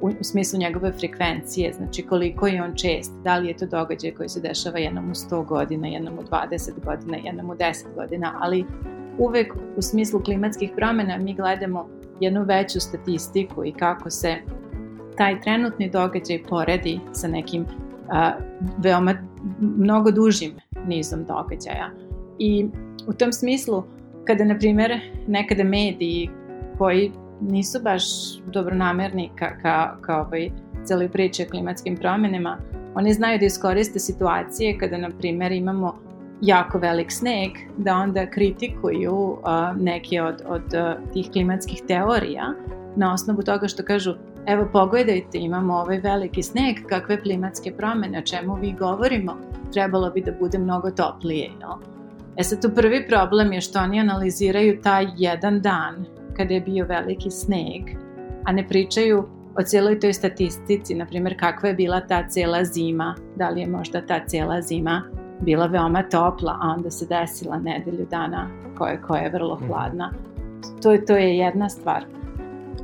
u, 0.00 0.06
u 0.06 0.24
smislu 0.24 0.58
njegove 0.58 0.92
frekvencije, 0.92 1.72
znači 1.72 2.02
koliko 2.02 2.46
je 2.46 2.62
on 2.62 2.74
čest, 2.74 3.12
da 3.24 3.36
li 3.36 3.48
je 3.48 3.56
to 3.56 3.66
događaj 3.66 4.10
koji 4.10 4.28
se 4.28 4.40
dešava 4.40 4.78
jednom 4.78 5.10
u 5.10 5.14
100 5.14 5.46
godina, 5.46 5.88
jednom 5.88 6.14
u 6.18 6.22
20 6.22 6.70
godina, 6.84 7.18
jednom 7.24 7.50
u 7.50 7.54
10 7.54 7.94
godina, 7.94 8.38
ali 8.40 8.64
uvek 9.18 9.54
u 9.76 9.82
smislu 9.82 10.20
klimatskih 10.20 10.70
promjena 10.76 11.18
mi 11.18 11.34
gledamo 11.34 11.88
jednu 12.20 12.44
veću 12.44 12.80
statistiku 12.80 13.64
i 13.64 13.72
kako 13.72 14.10
se 14.10 14.36
taj 15.16 15.40
trenutni 15.40 15.90
događaj 15.90 16.42
poredi 16.48 17.00
sa 17.12 17.28
nekim 17.28 17.66
a, 18.08 18.32
veoma 18.78 19.14
mnogo 19.60 20.10
dužim 20.10 20.52
nizom 20.86 21.24
događaja. 21.24 21.90
I 22.38 22.66
u 23.06 23.12
tom 23.12 23.32
smislu, 23.32 23.84
kada, 24.24 24.44
na 24.44 24.58
primjer, 24.58 25.00
nekada 25.26 25.64
mediji 25.64 26.30
koji 26.78 27.12
nisu 27.40 27.78
baš 27.82 28.02
dobronamerni 28.46 29.30
ka, 29.38 29.58
ka, 29.62 29.96
ka 30.00 30.20
ovaj, 30.20 30.50
celoj 30.84 31.08
priči 31.08 31.42
o 31.42 31.50
klimatskim 31.50 31.96
promenama, 31.96 32.58
oni 32.94 33.12
znaju 33.12 33.38
da 33.38 33.44
iskoriste 33.44 33.98
situacije 33.98 34.78
kada, 34.78 34.98
na 34.98 35.10
primjer, 35.18 35.52
imamo 35.52 35.98
jako 36.40 36.78
velik 36.78 37.12
sneg, 37.12 37.50
da 37.76 37.96
onda 37.96 38.30
kritikuju 38.30 39.14
uh, 39.14 39.38
neke 39.80 40.22
od, 40.22 40.42
od 40.46 40.62
uh, 40.62 41.12
tih 41.12 41.30
klimatskih 41.32 41.82
teorija 41.88 42.54
na 42.96 43.12
osnovu 43.12 43.42
toga 43.42 43.68
što 43.68 43.82
kažu 43.82 44.14
evo 44.46 44.68
pogledajte, 44.72 45.38
imamo 45.38 45.74
ovaj 45.74 45.98
veliki 45.98 46.42
sneg, 46.42 46.76
kakve 46.88 47.20
klimatske 47.20 47.72
promene, 47.72 48.18
o 48.18 48.22
čemu 48.22 48.54
vi 48.54 48.72
govorimo, 48.72 49.36
trebalo 49.72 50.10
bi 50.10 50.20
da 50.20 50.32
bude 50.40 50.58
mnogo 50.58 50.90
toplije. 50.90 51.50
Jel? 51.60 51.70
E 52.36 52.42
sad 52.42 52.62
tu 52.62 52.70
prvi 52.74 53.06
problem 53.08 53.52
je 53.52 53.60
što 53.60 53.78
oni 53.78 54.00
analiziraju 54.00 54.80
taj 54.82 55.06
jedan 55.16 55.60
dan 55.60 56.04
kada 56.36 56.54
je 56.54 56.60
bio 56.60 56.86
veliki 56.86 57.30
sneg, 57.30 57.82
a 58.44 58.52
ne 58.52 58.68
pričaju 58.68 59.28
o 59.58 59.62
cijeloj 59.62 60.00
toj 60.00 60.12
statistici, 60.12 60.94
na 60.94 61.06
primjer 61.06 61.38
kakva 61.38 61.68
je 61.68 61.74
bila 61.74 62.00
ta 62.00 62.28
cijela 62.28 62.64
zima, 62.64 63.14
da 63.36 63.48
li 63.48 63.60
je 63.60 63.66
možda 63.66 64.06
ta 64.06 64.20
cijela 64.26 64.62
zima 64.62 65.02
bila 65.40 65.66
veoma 65.66 66.02
topla, 66.02 66.58
a 66.60 66.74
onda 66.76 66.90
se 66.90 67.06
desila 67.06 67.58
nedelju 67.58 68.06
dana 68.10 68.48
koja, 68.78 69.02
koja 69.02 69.22
je 69.22 69.30
vrlo 69.30 69.54
mhm. 69.54 69.66
hladna. 69.66 70.12
To, 70.82 70.96
to 71.06 71.16
je 71.16 71.36
jedna 71.36 71.68
stvar. 71.68 72.04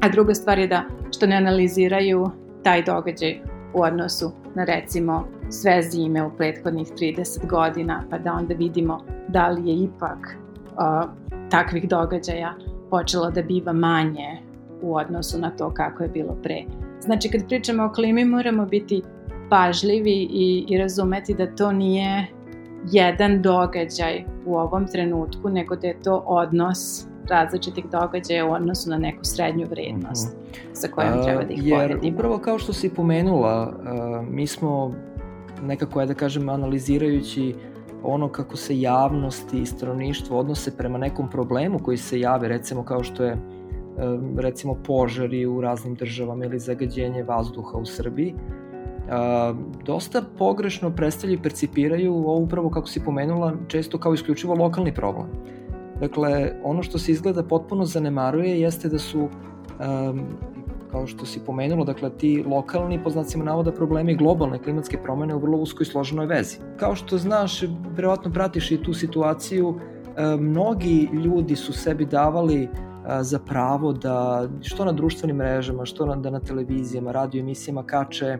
A 0.00 0.08
druga 0.08 0.34
stvar 0.34 0.58
je 0.58 0.66
da 0.66 0.82
što 1.12 1.26
ne 1.26 1.36
analiziraju 1.36 2.30
taj 2.62 2.82
događaj 2.82 3.40
u 3.74 3.82
odnosu 3.82 4.32
na 4.54 4.64
recimo 4.64 5.24
sve 5.50 5.82
zime 5.82 6.22
u 6.22 6.30
prethodnih 6.36 6.88
30 6.88 7.46
godina, 7.46 8.04
pa 8.10 8.18
da 8.18 8.32
onda 8.32 8.54
vidimo 8.54 9.04
da 9.28 9.48
li 9.48 9.70
je 9.70 9.76
ipak 9.76 10.18
uh, 10.26 11.10
takvih 11.50 11.88
događaja 11.88 12.54
počelo 12.90 13.30
da 13.30 13.42
biva 13.42 13.72
manje 13.72 14.38
u 14.82 14.96
odnosu 14.96 15.38
na 15.38 15.50
to 15.50 15.74
kako 15.74 16.02
je 16.02 16.08
bilo 16.08 16.36
pre. 16.42 16.62
Znači, 17.00 17.28
kad 17.28 17.48
pričamo 17.48 17.84
o 17.84 17.92
klimi, 17.92 18.24
moramo 18.24 18.66
biti 18.66 19.02
pažljivi 19.50 20.28
i, 20.30 20.64
i 20.68 20.78
razumeti 20.78 21.34
da 21.34 21.54
to 21.54 21.72
nije 21.72 22.26
jedan 22.92 23.42
događaj 23.42 24.24
u 24.46 24.56
ovom 24.56 24.86
trenutku, 24.86 25.48
nego 25.48 25.76
da 25.76 25.86
je 25.86 26.00
to 26.00 26.24
odnos 26.26 27.06
različitih 27.28 27.84
događaja 27.90 28.46
u 28.46 28.52
odnosu 28.52 28.90
na 28.90 28.98
neku 28.98 29.24
srednju 29.24 29.66
vrednost 29.70 30.36
mhm. 30.36 30.44
-huh. 30.52 30.68
sa 30.72 30.88
kojom 30.88 31.22
treba 31.24 31.44
da 31.44 31.52
ih 31.52 31.66
Jer 31.66 31.88
poredimo. 31.88 32.14
upravo 32.14 32.38
kao 32.38 32.58
što 32.58 32.72
si 32.72 32.94
pomenula, 32.94 33.68
uh, 33.68 34.28
mi 34.28 34.46
smo 34.46 34.94
nekako, 35.62 36.00
je 36.00 36.06
da 36.06 36.14
kažem, 36.14 36.48
analizirajući 36.48 37.54
ono 38.02 38.28
kako 38.28 38.56
se 38.56 38.80
javnost 38.80 39.54
i 39.54 39.66
stanovništvo 39.66 40.38
odnose 40.38 40.76
prema 40.76 40.98
nekom 40.98 41.30
problemu 41.30 41.78
koji 41.78 41.96
se 41.96 42.20
jave, 42.20 42.48
recimo 42.48 42.84
kao 42.84 43.02
što 43.02 43.24
je 43.24 43.36
recimo 44.36 44.74
požari 44.74 45.46
u 45.46 45.60
raznim 45.60 45.94
državama 45.94 46.44
ili 46.44 46.58
zagađenje 46.58 47.22
vazduha 47.22 47.78
u 47.78 47.86
Srbiji, 47.86 48.34
a, 49.10 49.54
dosta 49.84 50.22
pogrešno 50.38 50.90
predstavljaju 50.90 51.38
i 51.38 51.42
percipiraju 51.42 52.14
ovo 52.14 52.36
upravo 52.36 52.70
kako 52.70 52.86
si 52.86 53.04
pomenula 53.04 53.52
često 53.68 53.98
kao 53.98 54.14
isključivo 54.14 54.54
lokalni 54.54 54.94
problem. 54.94 55.26
Dakle, 56.00 56.52
ono 56.64 56.82
što 56.82 56.98
se 56.98 57.12
izgleda 57.12 57.42
potpuno 57.42 57.84
zanemaruje 57.84 58.60
jeste 58.60 58.88
da 58.88 58.98
su 58.98 59.20
um, 59.20 60.20
kao 60.90 61.06
što 61.06 61.26
si 61.26 61.40
pomenula, 61.46 61.84
dakle 61.84 62.10
ti 62.18 62.44
lokalni, 62.46 63.02
po 63.02 63.10
znacima 63.10 63.44
navoda, 63.44 63.72
problemi 63.72 64.16
globalne 64.16 64.58
klimatske 64.58 64.98
promene 65.02 65.34
u 65.34 65.38
vrlo 65.38 65.58
uskoj 65.58 65.86
složenoj 65.86 66.26
vezi. 66.26 66.56
Kao 66.76 66.94
što 66.94 67.18
znaš, 67.18 67.62
verovatno 67.96 68.32
pratiš 68.32 68.70
i 68.70 68.82
tu 68.82 68.94
situaciju, 68.94 69.78
mnogi 70.38 71.08
ljudi 71.12 71.56
su 71.56 71.72
sebi 71.72 72.06
davali 72.06 72.68
za 73.20 73.38
pravo 73.38 73.92
da 73.92 74.48
što 74.62 74.84
na 74.84 74.92
društvenim 74.92 75.36
mrežama, 75.36 75.84
što 75.84 76.06
na, 76.06 76.16
da 76.16 76.30
na 76.30 76.40
televizijama, 76.40 77.12
radio 77.12 77.40
emisijama 77.40 77.82
kače 77.82 78.38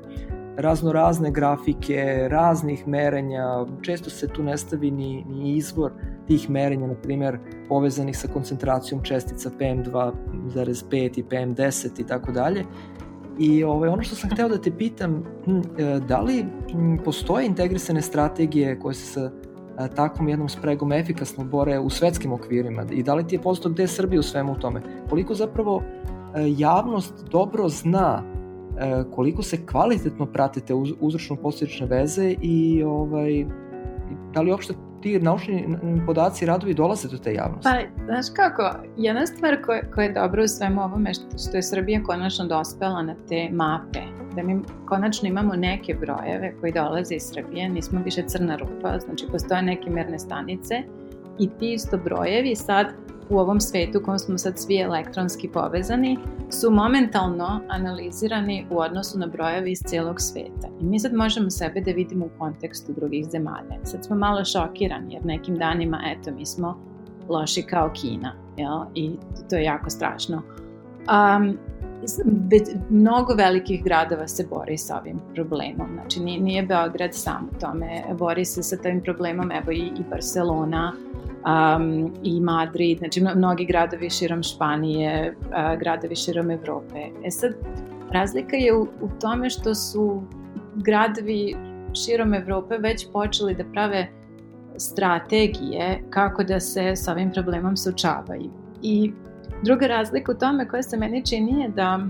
razno 0.56 0.92
razne 0.92 1.30
grafike, 1.30 2.28
raznih 2.30 2.88
merenja, 2.88 3.66
često 3.82 4.10
se 4.10 4.28
tu 4.28 4.42
ne 4.42 4.56
stavi 4.56 4.90
ni, 4.90 5.24
ni 5.24 5.56
izvor 5.56 5.92
tih 6.26 6.50
merenja, 6.50 6.86
na 6.86 6.94
primer, 6.94 7.38
povezanih 7.68 8.18
sa 8.18 8.28
koncentracijom 8.28 9.02
čestica 9.02 9.50
PM2,5 9.60 11.18
i 11.18 11.24
PM10 11.24 12.00
i 12.00 12.06
tako 12.06 12.32
dalje. 12.32 12.64
I 13.38 13.64
ovaj, 13.64 13.88
ono 13.88 14.02
što 14.02 14.14
sam 14.16 14.30
hteo 14.30 14.48
da 14.48 14.60
te 14.60 14.70
pitam, 14.70 15.24
hm, 15.44 15.60
e, 15.78 16.00
da 16.08 16.20
li 16.20 16.44
hm, 16.72 16.96
postoje 17.04 17.46
integrisane 17.46 18.02
strategije 18.02 18.78
koje 18.80 18.94
se 18.94 19.06
sa 19.06 19.30
e, 19.78 19.88
takvom 19.94 20.28
jednom 20.28 20.48
spregom 20.48 20.92
efikasno 20.92 21.44
bore 21.44 21.78
u 21.78 21.90
svetskim 21.90 22.32
okvirima 22.32 22.84
i 22.90 23.02
da 23.02 23.14
li 23.14 23.26
ti 23.26 23.34
je 23.34 23.42
posto 23.42 23.70
gde 23.70 23.82
je 23.82 23.88
Srbija 23.88 24.20
u 24.20 24.22
svemu 24.22 24.58
tome? 24.60 24.82
Koliko 25.10 25.34
zapravo 25.34 25.82
e, 25.82 26.54
javnost 26.56 27.24
dobro 27.30 27.68
zna 27.68 28.22
koliko 29.10 29.42
se 29.42 29.66
kvalitetno 29.66 30.26
pratite 30.26 30.74
uzročno 31.00 31.36
posljedične 31.36 31.86
veze 31.86 32.34
i 32.40 32.82
ovaj, 32.82 33.46
da 34.34 34.40
li 34.40 34.50
uopšte 34.50 34.74
ti 35.02 35.18
naučni 35.18 35.78
podaci 36.06 36.44
i 36.44 36.48
radovi 36.48 36.74
dolaze 36.74 37.08
do 37.08 37.18
te 37.18 37.34
javnosti? 37.34 37.68
Pa, 37.70 38.04
znaš 38.04 38.26
kako, 38.36 38.70
jedna 38.96 39.26
stvar 39.26 39.62
koja, 39.64 39.90
koja 39.94 40.04
je 40.04 40.12
dobra 40.12 40.42
u 40.42 40.48
svemu 40.48 40.82
ovome 40.82 41.14
što, 41.14 41.38
što 41.38 41.56
je 41.56 41.62
Srbija 41.62 42.02
konačno 42.02 42.46
dospela 42.46 43.02
na 43.02 43.14
te 43.28 43.48
mape, 43.52 44.00
da 44.36 44.42
mi 44.42 44.62
konačno 44.88 45.28
imamo 45.28 45.54
neke 45.54 45.94
brojeve 45.94 46.54
koji 46.60 46.72
dolaze 46.72 47.14
iz 47.14 47.22
Srbije, 47.22 47.68
nismo 47.68 48.00
više 48.04 48.22
crna 48.26 48.56
rupa, 48.56 48.98
znači 48.98 49.26
postoje 49.32 49.62
neke 49.62 49.90
merne 49.90 50.18
stanice 50.18 50.82
i 51.38 51.48
ti 51.58 51.72
isto 51.72 51.98
brojevi 52.04 52.56
sad 52.56 52.86
u 53.32 53.38
ovom 53.38 53.60
svetu 53.60 53.98
u 53.98 54.02
kojem 54.04 54.18
smo 54.18 54.38
sad 54.38 54.58
svi 54.58 54.80
elektronski 54.80 55.48
povezani 55.48 56.18
su 56.50 56.70
momentalno 56.70 57.60
analizirani 57.68 58.66
u 58.70 58.78
odnosu 58.78 59.18
na 59.18 59.26
brojevi 59.26 59.72
iz 59.72 59.78
celog 59.86 60.20
sveta. 60.20 60.68
I 60.80 60.84
mi 60.84 61.00
sad 61.00 61.14
možemo 61.14 61.50
sebe 61.50 61.80
da 61.80 61.90
vidimo 61.90 62.26
u 62.26 62.38
kontekstu 62.38 62.92
drugih 62.92 63.26
zemalja. 63.30 63.84
Sad 63.84 64.04
smo 64.04 64.16
malo 64.16 64.44
šokirani 64.44 65.14
jer 65.14 65.26
nekim 65.26 65.56
danima, 65.56 66.00
eto, 66.06 66.30
mi 66.30 66.46
smo 66.46 66.78
loši 67.28 67.62
kao 67.62 67.90
Kina. 67.94 68.34
Jel? 68.56 68.80
I 68.94 69.10
to 69.50 69.56
je 69.56 69.64
jako 69.64 69.90
strašno. 69.90 70.42
Um, 71.08 71.58
mnogo 72.90 73.34
velikih 73.34 73.84
gradova 73.84 74.28
se 74.28 74.46
bori 74.50 74.78
sa 74.78 74.98
ovim 74.98 75.20
problemom. 75.34 75.88
Znači, 75.94 76.20
nije, 76.20 76.40
nije 76.40 76.62
Beograd 76.62 77.14
sam 77.14 77.48
u 77.56 77.60
tome. 77.60 78.02
Bori 78.18 78.44
se 78.44 78.62
sa 78.62 78.76
tim 78.76 79.00
problemom, 79.00 79.50
evo 79.52 79.72
i, 79.72 79.78
i 79.78 80.04
Barcelona, 80.10 80.92
um, 81.46 82.12
i 82.22 82.40
Madrid, 82.40 82.98
znači 82.98 83.24
mnogi 83.36 83.64
gradovi 83.64 84.10
širom 84.10 84.42
Španije, 84.42 85.34
uh, 85.40 85.78
gradovi 85.78 86.16
širom 86.16 86.50
Evrope. 86.50 86.98
E 87.24 87.30
sad, 87.30 87.52
razlika 88.10 88.56
je 88.56 88.74
u, 88.74 88.82
u 88.82 89.08
tome 89.20 89.50
što 89.50 89.74
su 89.74 90.22
gradovi 90.74 91.56
širom 92.04 92.34
Evrope 92.34 92.76
već 92.78 93.06
počeli 93.12 93.54
da 93.54 93.64
prave 93.64 94.08
strategije 94.76 96.02
kako 96.10 96.44
da 96.44 96.60
se 96.60 96.96
sa 96.96 97.12
ovim 97.12 97.32
problemom 97.32 97.76
suočavaju. 97.76 98.50
I 98.82 99.12
druga 99.64 99.86
razlika 99.86 100.32
u 100.32 100.34
tome 100.34 100.68
koja 100.68 100.82
se 100.82 100.96
meni 100.96 101.26
čini 101.26 101.60
je 101.62 101.68
da 101.68 102.00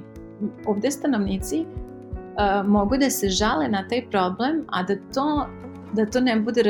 ovde 0.66 0.90
stanovnici 0.90 1.60
uh, 1.60 2.68
mogu 2.68 2.96
da 2.96 3.10
se 3.10 3.28
žale 3.28 3.68
na 3.68 3.88
taj 3.88 4.10
problem, 4.10 4.64
a 4.68 4.82
da 4.82 4.94
to 5.14 5.46
da 5.92 6.06
to 6.06 6.20
ne 6.20 6.40
bude 6.40 6.64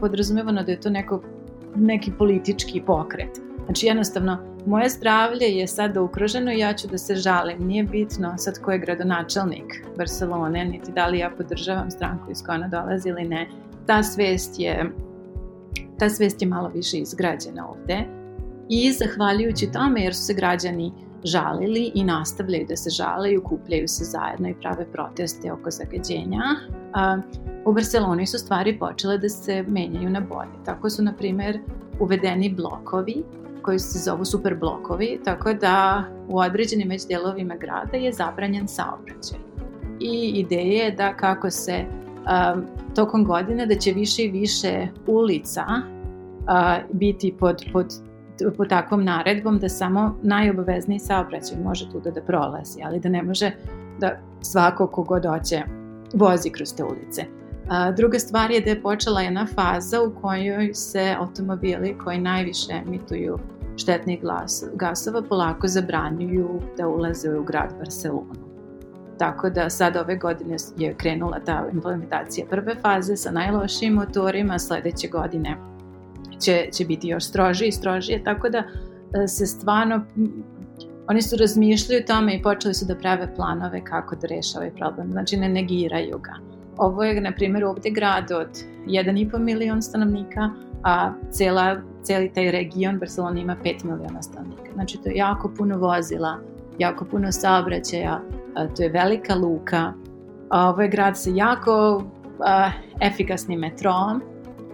podrazumevano 0.00 0.62
da 0.62 0.72
je 0.72 0.80
to 0.80 0.90
neko 0.90 1.20
neki 1.80 2.12
politički 2.18 2.82
pokret. 2.86 3.40
Znači 3.64 3.86
jednostavno 3.86 4.38
moje 4.66 4.88
zdravlje 4.88 5.46
je 5.46 5.66
sada 5.66 6.02
ukroženo 6.02 6.52
i 6.52 6.58
ja 6.58 6.72
ću 6.74 6.88
da 6.88 6.98
se 6.98 7.14
žalim. 7.14 7.66
Nije 7.66 7.84
bitno 7.84 8.34
sad 8.38 8.58
ko 8.58 8.72
je 8.72 8.78
gradonačelnik 8.78 9.84
Barcelone, 9.96 10.64
niti 10.64 10.92
da 10.92 11.06
li 11.06 11.18
ja 11.18 11.30
podržavam 11.30 11.90
stranku 11.90 12.30
iz 12.30 12.42
koja 12.42 12.54
ona 12.54 12.68
dolazi 12.68 13.08
ili 13.08 13.24
ne. 13.24 13.48
Ta 13.86 14.02
svest 14.02 14.60
je, 14.60 14.90
ta 15.98 16.08
svest 16.08 16.42
je 16.42 16.48
malo 16.48 16.68
više 16.74 16.98
izgrađena 16.98 17.68
ovde. 17.68 17.98
I 18.68 18.92
zahvaljujući 18.92 19.72
tome, 19.72 20.02
jer 20.02 20.14
su 20.14 20.22
se 20.24 20.34
građani 20.34 20.92
žalili 21.24 21.92
i 21.94 22.04
nastavljaju 22.04 22.66
da 22.68 22.76
se 22.76 22.90
žale 22.90 23.42
kupljaju 23.42 23.88
se 23.88 24.04
zajedno 24.04 24.48
i 24.48 24.54
prave 24.60 24.92
proteste 24.92 25.52
oko 25.52 25.70
zagađenja, 25.70 26.42
a, 26.92 27.18
u 27.68 27.72
Barceloni 27.72 28.26
su 28.26 28.38
stvari 28.38 28.78
počele 28.78 29.18
da 29.18 29.28
se 29.28 29.64
menjaju 29.68 30.10
na 30.10 30.20
bolje. 30.20 30.64
Tako 30.64 30.90
su, 30.90 31.02
na 31.02 31.12
primer, 31.12 31.58
uvedeni 32.00 32.54
blokovi 32.54 33.24
koji 33.62 33.78
se 33.78 33.98
zovu 33.98 34.24
super 34.24 34.54
blokovi, 34.54 35.20
tako 35.24 35.52
da 35.52 36.04
u 36.28 36.38
određenim 36.38 36.88
već 36.88 37.06
delovima 37.06 37.54
grada 37.54 37.96
je 37.96 38.12
zabranjen 38.12 38.68
saobraćaj. 38.68 39.38
I 40.00 40.32
ideja 40.34 40.84
je 40.84 40.90
da 40.90 41.16
kako 41.16 41.50
se 41.50 41.84
um, 41.84 42.64
tokom 42.94 43.24
godine 43.24 43.66
da 43.66 43.74
će 43.74 43.92
više 43.92 44.22
i 44.22 44.30
više 44.30 44.88
ulica 45.06 45.64
uh, 45.68 46.90
biti 46.92 47.34
pod, 47.38 47.64
pod, 47.72 47.86
pod 48.56 48.68
takvom 48.68 49.04
naredbom 49.04 49.58
da 49.58 49.68
samo 49.68 50.18
najobavezniji 50.22 50.98
saobraćaj 50.98 51.58
može 51.64 51.90
tu 51.90 52.00
da 52.00 52.22
prolazi, 52.22 52.80
ali 52.84 53.00
da 53.00 53.08
ne 53.08 53.22
može 53.22 53.50
da 54.00 54.18
svako 54.40 54.86
kogod 54.86 55.26
hoće 55.26 55.62
vozi 56.14 56.50
kroz 56.50 56.74
te 56.74 56.84
ulice. 56.84 57.37
A, 57.68 57.92
druga 57.92 58.18
stvar 58.18 58.50
je 58.50 58.60
da 58.60 58.70
je 58.70 58.82
počela 58.82 59.20
jedna 59.20 59.46
faza 59.46 60.02
u 60.02 60.20
kojoj 60.20 60.74
se 60.74 61.14
automobili 61.18 61.96
koji 62.04 62.18
najviše 62.18 62.72
emituju 62.86 63.38
štetnih 63.76 64.20
gasova 64.74 65.22
polako 65.22 65.68
zabranjuju 65.68 66.60
da 66.76 66.88
ulaze 66.88 67.38
u 67.38 67.44
grad 67.44 67.74
Barcelonu. 67.78 68.48
Tako 69.18 69.50
da 69.50 69.70
sad 69.70 69.96
ove 69.96 70.16
godine 70.16 70.56
je 70.76 70.94
krenula 70.94 71.40
ta 71.44 71.64
implementacija 71.72 72.46
prve 72.50 72.74
faze 72.82 73.16
sa 73.16 73.30
najlošijim 73.30 73.94
motorima, 73.94 74.58
sledeće 74.58 75.08
godine 75.08 75.56
će, 76.40 76.68
će 76.72 76.84
biti 76.84 77.08
još 77.08 77.24
strožije 77.24 77.68
i 77.68 77.72
strožije, 77.72 78.24
tako 78.24 78.48
da 78.48 78.58
e, 78.58 79.28
se 79.28 79.46
stvarno 79.46 80.04
oni 81.08 81.22
su 81.22 81.36
razmišljali 81.36 82.02
o 82.02 82.06
tome 82.06 82.34
i 82.34 82.42
počeli 82.42 82.74
su 82.74 82.86
da 82.86 82.94
prave 82.94 83.34
planove 83.34 83.84
kako 83.84 84.16
da 84.16 84.26
reše 84.26 84.58
ovaj 84.58 84.70
problem, 84.70 85.12
znači 85.12 85.36
ne 85.36 85.48
negiraju 85.48 86.18
ga. 86.18 86.57
Ovo 86.78 87.04
je, 87.04 87.20
na 87.20 87.32
primjer, 87.32 87.64
ovde 87.64 87.90
grad 87.90 88.30
od 88.32 88.48
1,5 88.86 89.38
milion 89.38 89.82
stanovnika, 89.82 90.50
a 90.82 91.12
cela, 91.30 91.76
celi 92.02 92.32
taj 92.32 92.50
region 92.50 92.98
Barcelona 92.98 93.40
ima 93.40 93.56
5 93.64 93.84
miliona 93.84 94.22
stanovnika. 94.22 94.72
Znači, 94.74 94.98
to 94.98 95.08
je 95.08 95.16
jako 95.16 95.52
puno 95.56 95.78
vozila, 95.78 96.38
jako 96.78 97.04
puno 97.04 97.32
saobraćaja, 97.32 98.20
to 98.76 98.82
je 98.82 98.88
velika 98.88 99.34
luka. 99.34 99.92
Ovo 100.50 100.82
je 100.82 100.88
grad 100.88 101.18
sa 101.18 101.30
jako 101.34 102.02
a, 102.40 102.70
efikasnim 103.00 103.60
metrom, 103.60 104.22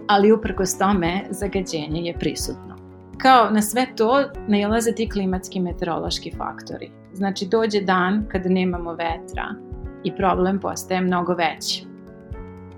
ali 0.07 0.31
uprkos 0.31 0.77
tome 0.77 1.21
zagađenje 1.29 2.01
je 2.01 2.13
prisutno. 2.13 2.75
Kao 3.17 3.49
na 3.49 3.61
sve 3.61 3.85
to 3.95 4.23
nailaze 4.47 4.91
ti 4.91 5.09
klimatski 5.09 5.59
meteorološki 5.59 6.31
faktori. 6.37 6.91
Znači 7.13 7.47
dođe 7.47 7.81
dan 7.81 8.25
kada 8.31 8.49
nemamo 8.49 8.91
vetra 8.91 9.55
i 10.03 10.15
problem 10.15 10.59
postaje 10.59 11.01
mnogo 11.01 11.33
veći. 11.33 11.94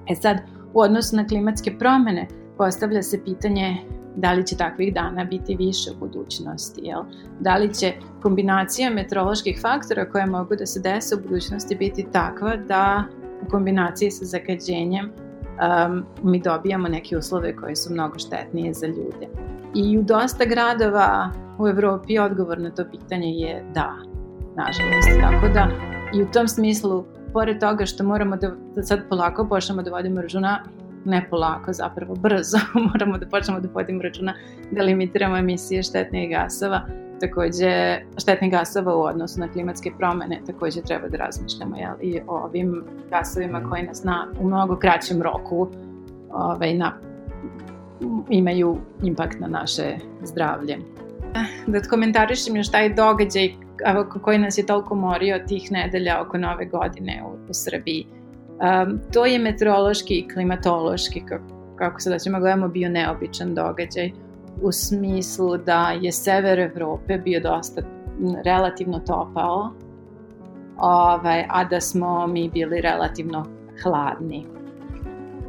E 0.10 0.16
sad, 0.16 0.38
u 0.74 0.82
odnosu 0.82 1.16
na 1.16 1.28
klimatske 1.28 1.78
promene, 1.78 2.28
postavlja 2.58 3.04
se 3.04 3.24
pitanje 3.24 3.78
da 4.16 4.34
li 4.34 4.48
će 4.48 4.58
takvih 4.58 4.94
dana 4.94 5.24
biti 5.24 5.56
više 5.56 5.92
u 5.92 6.00
budućnosti, 6.00 6.82
jel? 6.84 7.02
Da 7.40 7.58
li 7.58 7.74
će 7.74 7.94
kombinacija 8.22 8.90
meteoroloških 8.90 9.60
faktora 9.62 10.10
koje 10.10 10.26
mogu 10.26 10.56
da 10.56 10.66
se 10.66 10.80
dese 10.80 11.16
u 11.16 11.20
budućnosti 11.22 11.76
biti 11.76 12.08
takva 12.12 12.56
da 12.56 13.04
u 13.46 13.50
kombinaciji 13.50 14.12
sa 14.12 14.26
zagađenjem 14.26 15.06
um, 15.06 16.06
mi 16.24 16.40
dobijamo 16.40 16.88
neke 16.88 17.18
uslove 17.18 17.56
koje 17.56 17.76
su 17.76 17.94
mnogo 17.94 18.20
štetnije 18.20 18.74
za 18.74 18.88
ljude. 18.88 19.28
I 19.76 19.98
u 19.98 20.04
dosta 20.04 20.46
gradova 20.46 21.32
u 21.60 21.68
Evropi 21.68 22.20
odgovor 22.20 22.60
na 22.60 22.72
to 22.72 22.86
pitanje 22.92 23.28
je 23.28 23.66
da, 23.74 23.94
nažalost. 24.56 25.10
Tako 25.22 25.54
da 25.54 25.68
i 26.14 26.22
u 26.24 26.28
tom 26.34 26.48
smislu, 26.48 27.06
pored 27.38 27.60
toga 27.60 27.86
što 27.86 28.04
moramo 28.04 28.36
da, 28.36 28.52
da 28.76 28.84
sad 28.84 29.00
polako 29.10 29.48
počnemo 29.50 29.82
da 29.82 29.92
vodimo 29.92 30.22
računa 30.22 30.64
ne 31.06 31.28
polako, 31.30 31.74
zapravo 31.74 32.16
brzo 32.16 32.58
moramo 32.92 33.18
da 33.18 33.28
počnemo 33.28 33.60
da 33.60 33.70
vodimo 33.74 34.02
računa 34.02 34.34
da 34.72 34.84
limitiramo 34.84 35.38
emisije 35.38 35.84
štetnih 35.84 36.30
gasova, 36.30 36.82
takođe 37.20 38.00
štetnih 38.18 38.52
gasova 38.52 38.96
u 38.96 39.02
odnosu 39.02 39.40
na 39.40 39.48
klimatske 39.48 39.92
promene, 39.98 40.42
takođe 40.46 40.82
treba 40.82 41.08
da 41.08 41.18
razmišljamo 41.18 41.78
jel, 41.78 41.96
i 42.02 42.20
o 42.28 42.38
ovim 42.38 42.84
gasovima 43.10 43.70
koji 43.70 43.84
nas 43.84 44.04
na, 44.04 44.28
u 44.40 44.48
mnogo 44.48 44.76
kraćem 44.76 45.22
roku 45.22 45.68
ovaj, 46.32 46.74
na, 46.74 46.94
imaju 48.30 48.78
impakt 49.04 49.40
na 49.40 49.48
naše 49.48 49.98
zdravlje. 50.24 50.78
Da 51.68 51.82
komentarišem 51.82 52.56
još 52.56 52.72
taj 52.72 52.94
događaj 52.94 53.50
koji 54.22 54.38
nas 54.38 54.58
je 54.58 54.66
toliko 54.66 54.96
morio 54.96 55.40
tih 55.48 55.72
nedelja 55.72 56.22
oko 56.22 56.38
nove 56.38 56.66
godine 56.66 57.24
u, 57.26 57.50
u 57.50 57.54
Srbiji. 57.54 58.08
Um, 58.08 59.00
to 59.14 59.26
je 59.26 59.40
meteorološki 59.40 60.14
i 60.14 60.28
klimatološki, 60.34 61.22
kako, 61.26 61.76
kako 61.76 62.00
se 62.00 62.10
da 62.10 62.20
ćemo 62.20 62.40
gledamo, 62.40 62.68
bio 62.68 62.90
neobičan 62.90 63.56
događaj 63.56 64.12
u 64.62 64.72
smislu 64.72 65.58
da 65.58 65.92
je 66.02 66.12
sever 66.12 66.60
Evrope 66.60 67.18
bio 67.18 67.40
dosta 67.40 67.82
relativno 68.46 69.00
topao, 69.00 69.72
ovaj, 70.78 71.46
a 71.50 71.64
da 71.64 71.82
smo 71.82 72.28
mi 72.28 72.50
bili 72.50 72.82
relativno 72.82 73.46
hladni. 73.84 74.57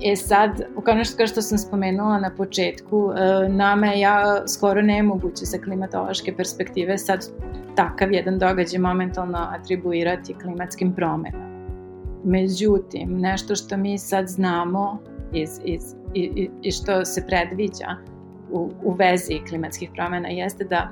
E 0.02 0.16
sad, 0.16 0.62
kao 0.84 1.04
što, 1.04 1.16
kao 1.16 1.26
što 1.26 1.42
sam 1.42 1.58
spomenula 1.58 2.18
na 2.18 2.30
početku, 2.37 3.12
e, 3.16 3.48
nama 3.48 3.87
je 3.87 4.00
ja 4.00 4.48
skoro 4.48 4.82
nemoguće 4.82 5.46
sa 5.46 5.58
klimatološke 5.58 6.37
perspektive 6.37 6.98
sad 6.98 7.26
takav 7.74 8.12
jedan 8.12 8.38
događaj 8.38 8.78
momentalno 8.78 9.38
atribuirati 9.38 10.34
klimatskim 10.34 10.92
promenama. 10.92 11.48
Međutim, 12.24 13.20
nešto 13.20 13.56
što 13.56 13.76
mi 13.76 13.98
sad 13.98 14.28
znamo 14.28 14.98
iz, 15.32 15.61
iz, 15.64 15.94
i, 16.14 16.50
i 16.62 16.70
što 16.70 17.04
se 17.04 17.26
predviđa 17.26 17.96
u, 18.50 18.70
u 18.82 18.92
vezi 18.92 19.40
klimatskih 19.48 19.90
promena 19.94 20.28
jeste 20.28 20.64
da, 20.64 20.90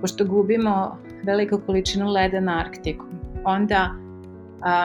pošto 0.00 0.24
gubimo 0.24 0.98
veliku 1.22 1.60
količinu 1.66 2.10
leda 2.10 2.40
na 2.40 2.58
Arktiku, 2.58 3.04
onda 3.44 3.90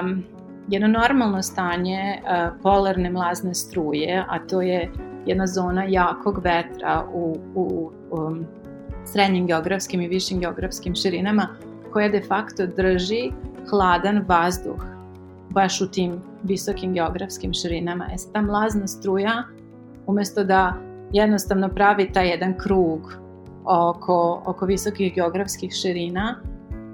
um, 0.01 0.23
jedno 0.69 0.87
normalno 0.87 1.41
stanje 1.43 2.21
uh, 2.21 2.61
polarne 2.63 3.09
mlazne 3.09 3.53
struje, 3.53 4.25
a 4.29 4.39
to 4.39 4.61
je 4.61 4.91
jedna 5.25 5.47
zona 5.47 5.83
jakog 5.83 6.41
vetra 6.43 7.05
u, 7.13 7.37
u 7.55 7.91
um, 8.11 8.45
srednjim 9.05 9.47
geografskim 9.47 10.01
i 10.01 10.07
višim 10.07 10.39
geografskim 10.39 10.95
širinama, 10.95 11.47
koja 11.93 12.09
de 12.09 12.21
facto 12.21 12.67
drži 12.67 13.31
hladan 13.69 14.25
vazduh 14.27 14.85
baš 15.49 15.81
u 15.81 15.87
tim 15.87 16.21
visokim 16.43 16.93
geografskim 16.93 17.53
širinama. 17.53 18.05
E 18.11 18.15
ta 18.33 18.41
mlazna 18.41 18.87
struja, 18.87 19.43
umesto 20.07 20.43
da 20.43 20.73
jednostavno 21.11 21.69
pravi 21.69 22.11
taj 22.13 22.29
jedan 22.29 22.57
krug 22.57 23.13
oko, 23.65 24.43
oko 24.45 24.65
visokih 24.65 25.15
geografskih 25.15 25.71
širina, 25.73 26.35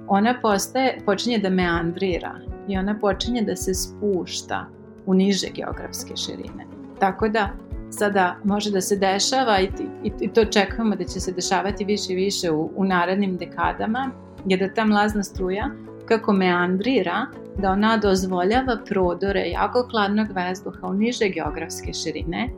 ona 0.08 0.36
postaje, 0.42 0.98
počinje 1.06 1.38
da 1.38 1.50
meandrira 1.50 2.36
i 2.68 2.78
ona 2.78 3.00
počinje 3.00 3.42
da 3.42 3.56
se 3.56 3.74
spušta 3.74 4.66
u 5.06 5.14
niže 5.14 5.48
geografske 5.54 6.16
širine. 6.16 6.66
Tako 7.00 7.30
da 7.30 7.50
sada 7.90 8.36
može 8.44 8.72
da 8.72 8.82
se 8.82 8.96
dešava 8.96 9.60
i, 9.60 9.70
i, 10.04 10.12
i 10.20 10.28
to 10.34 10.46
čekamo 10.46 10.96
da 10.96 11.04
će 11.04 11.20
se 11.20 11.32
dešavati 11.32 11.86
više 11.86 12.14
i 12.14 12.16
više 12.16 12.52
u, 12.52 12.72
u 12.76 12.86
narednim 12.86 13.38
dekadama, 13.38 14.12
je 14.46 14.58
da 14.58 14.74
ta 14.74 14.86
mlazna 14.86 15.24
struja 15.24 15.70
kako 16.06 16.34
meandrira, 16.34 17.26
da 17.58 17.72
ona 17.72 17.98
dozvoljava 17.98 18.78
prodore 18.86 19.50
jako 19.50 19.88
hladnog 19.92 20.28
vazduha 20.32 20.88
u 20.88 20.94
niže 20.94 21.30
geografske 21.30 21.94
širine, 21.94 22.50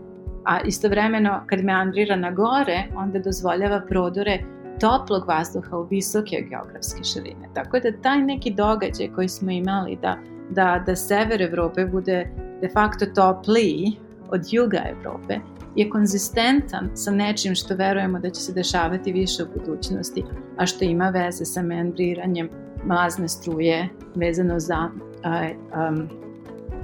a 0.45 0.62
istovremeno 0.62 1.41
kad 1.45 1.63
meandrira 1.63 2.15
na 2.15 2.31
gore, 2.31 2.83
onda 2.95 3.19
dozvoljava 3.19 3.81
prodore 3.89 4.43
toplog 4.79 5.27
vazduha 5.27 5.77
u 5.77 5.83
visoke 5.83 6.45
geografske 6.49 7.03
širine. 7.03 7.49
Tako 7.53 7.80
da 7.80 8.01
taj 8.01 8.21
neki 8.21 8.53
događaj 8.53 9.13
koji 9.15 9.30
smo 9.30 9.51
imali 9.51 9.97
da, 10.01 10.17
da, 10.49 10.84
da 10.86 10.95
sever 10.95 11.41
Evrope 11.41 11.86
bude 11.86 12.30
de 12.61 12.69
facto 12.69 13.05
topliji 13.05 13.97
od 14.30 14.41
juga 14.51 14.82
Evrope 14.89 15.39
je 15.75 15.89
konzistentan 15.89 16.89
sa 16.93 17.11
nečim 17.11 17.55
što 17.55 17.75
verujemo 17.75 18.19
da 18.19 18.30
će 18.30 18.41
se 18.41 18.53
dešavati 18.53 19.11
više 19.11 19.43
u 19.43 19.59
budućnosti, 19.59 20.23
a 20.57 20.65
što 20.65 20.86
ima 20.86 21.09
veze 21.09 21.45
sa 21.45 21.61
meandriranjem 21.61 22.49
mlazne 22.86 23.28
struje 23.28 23.89
vezano 24.15 24.59
za 24.59 24.89
um, 24.89 26.09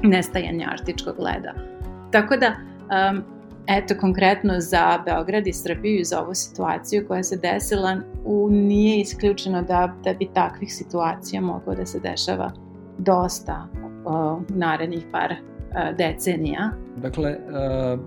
nestajanje 0.03 0.65
artičkog 0.71 1.19
leda. 1.19 1.53
Tako 2.11 2.35
da, 2.37 2.55
um, 3.11 3.23
eto 3.68 3.95
konkretno 4.01 4.53
za 4.59 5.03
Beograd 5.05 5.47
i 5.47 5.53
Srbiju 5.53 5.99
i 5.99 6.03
za 6.03 6.22
ovu 6.22 6.34
situaciju 6.34 7.07
koja 7.07 7.24
se 7.24 7.38
desila 7.38 7.97
u, 8.26 8.49
nije 8.51 9.01
isključeno 9.01 9.61
da, 9.61 9.95
da 10.03 10.14
bi 10.14 10.30
takvih 10.34 10.74
situacija 10.74 11.41
moglo 11.41 11.76
da 11.76 11.86
se 11.86 11.99
dešava 11.99 12.51
dosta 12.97 13.68
u 14.05 14.41
narednih 14.49 15.05
par 15.11 15.32
uh, 15.32 15.97
decenija. 15.97 16.70
Dakle, 16.97 17.32
uh, 17.32 17.99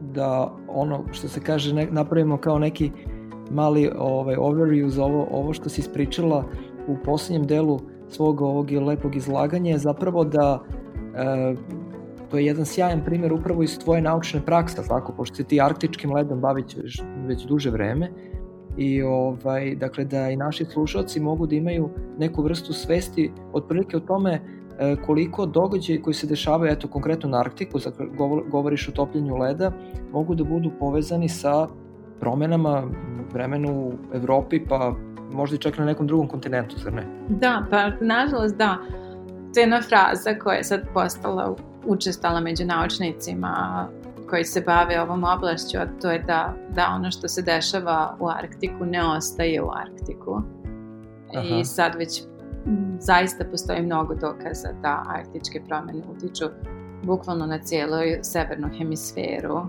da 0.00 0.52
ono 0.68 1.04
što 1.12 1.28
se 1.28 1.40
kaže 1.40 1.74
ne, 1.74 1.86
napravimo 1.90 2.36
kao 2.36 2.58
neki 2.58 2.90
mali 3.50 3.90
ovaj, 3.98 4.36
overview 4.36 4.88
za 4.88 5.04
ovo, 5.04 5.28
ovo 5.30 5.52
što 5.52 5.68
si 5.68 5.80
ispričala 5.80 6.44
u 6.86 6.96
poslednjem 7.04 7.46
delu 7.46 7.80
svog 8.08 8.40
ovog 8.40 8.70
lepog 8.70 9.16
izlaganja 9.16 9.70
je 9.70 9.78
zapravo 9.78 10.24
da 10.24 10.62
e, 11.14 11.54
to 12.30 12.38
je 12.38 12.46
jedan 12.46 12.64
sjajan 12.64 13.04
primer 13.04 13.32
upravo 13.32 13.62
iz 13.62 13.78
tvoje 13.78 14.02
naučne 14.02 14.40
prakse, 14.40 14.82
tako, 14.88 15.12
pošto 15.12 15.36
se 15.36 15.44
ti 15.44 15.60
arktičkim 15.60 16.12
ledom 16.12 16.40
bavić 16.40 16.76
već, 16.76 17.02
već 17.26 17.44
duže 17.46 17.70
vreme 17.70 18.10
i 18.76 19.02
ovaj, 19.02 19.74
dakle 19.74 20.04
da 20.04 20.30
i 20.30 20.36
naši 20.36 20.64
slušalci 20.64 21.20
mogu 21.20 21.46
da 21.46 21.54
imaju 21.54 21.90
neku 22.18 22.42
vrstu 22.42 22.72
svesti 22.72 23.32
otprilike 23.52 23.96
o 23.96 24.00
tome 24.00 24.32
e, 24.32 24.96
koliko 25.06 25.46
događaji 25.46 26.02
koji 26.02 26.14
se 26.14 26.26
dešavaju, 26.26 26.72
eto 26.72 26.88
konkretno 26.88 27.28
na 27.28 27.40
Arktiku, 27.40 27.78
govoriš 28.50 28.88
o 28.88 28.92
topljenju 28.92 29.36
leda, 29.36 29.72
mogu 30.12 30.34
da 30.34 30.44
budu 30.44 30.70
povezani 30.78 31.28
sa 31.28 31.66
promenama 32.20 32.84
vremenu 33.32 33.72
u 33.72 33.92
Evropi, 34.14 34.64
pa 34.68 34.94
možda 35.32 35.56
i 35.56 35.58
čak 35.58 35.78
na 35.78 35.84
nekom 35.84 36.06
drugom 36.06 36.28
kontinentu, 36.28 36.76
zar 36.78 36.92
ne? 36.92 37.06
Da, 37.28 37.66
pa 37.70 37.90
nažalost 38.00 38.56
da. 38.56 38.76
To 39.54 39.60
je 39.60 39.62
jedna 39.62 39.82
fraza 39.82 40.38
koja 40.38 40.56
je 40.56 40.64
sad 40.64 40.80
postala 40.94 41.56
učestala 41.86 42.40
među 42.40 42.64
naučnicima 42.64 43.88
koji 44.30 44.44
se 44.44 44.60
bave 44.60 45.00
ovom 45.00 45.24
oblašću, 45.24 45.78
a 45.78 45.86
to 46.02 46.10
je 46.10 46.18
da, 46.18 46.54
da 46.74 46.92
ono 46.94 47.10
što 47.10 47.28
se 47.28 47.42
dešava 47.42 48.16
u 48.20 48.28
Arktiku 48.28 48.84
ne 48.84 49.04
ostaje 49.04 49.62
u 49.62 49.70
Arktiku. 49.72 50.42
Aha. 51.34 51.46
I 51.60 51.64
sad 51.64 51.94
već 51.94 52.22
zaista 53.00 53.44
postoji 53.50 53.82
mnogo 53.82 54.14
dokaza 54.14 54.68
da 54.82 55.04
arktičke 55.08 55.62
promene 55.68 56.02
utiču 56.16 56.44
bukvalno 57.02 57.46
na 57.46 57.58
cijeloj 57.58 58.18
severnu 58.22 58.68
hemisferu. 58.78 59.60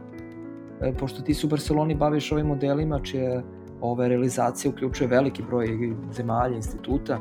E, 0.82 0.94
pošto 1.00 1.22
ti 1.22 1.34
se 1.34 1.48
u 1.48 1.50
Barceloni 1.50 1.96
baviš 1.96 2.32
ovim 2.32 2.48
modelima 2.48 3.00
čije 3.00 3.44
ove 3.82 4.08
realizacije 4.08 4.72
uključuje 4.72 5.08
veliki 5.08 5.44
broj 5.44 5.96
zemalja, 6.12 6.56
instituta, 6.56 7.20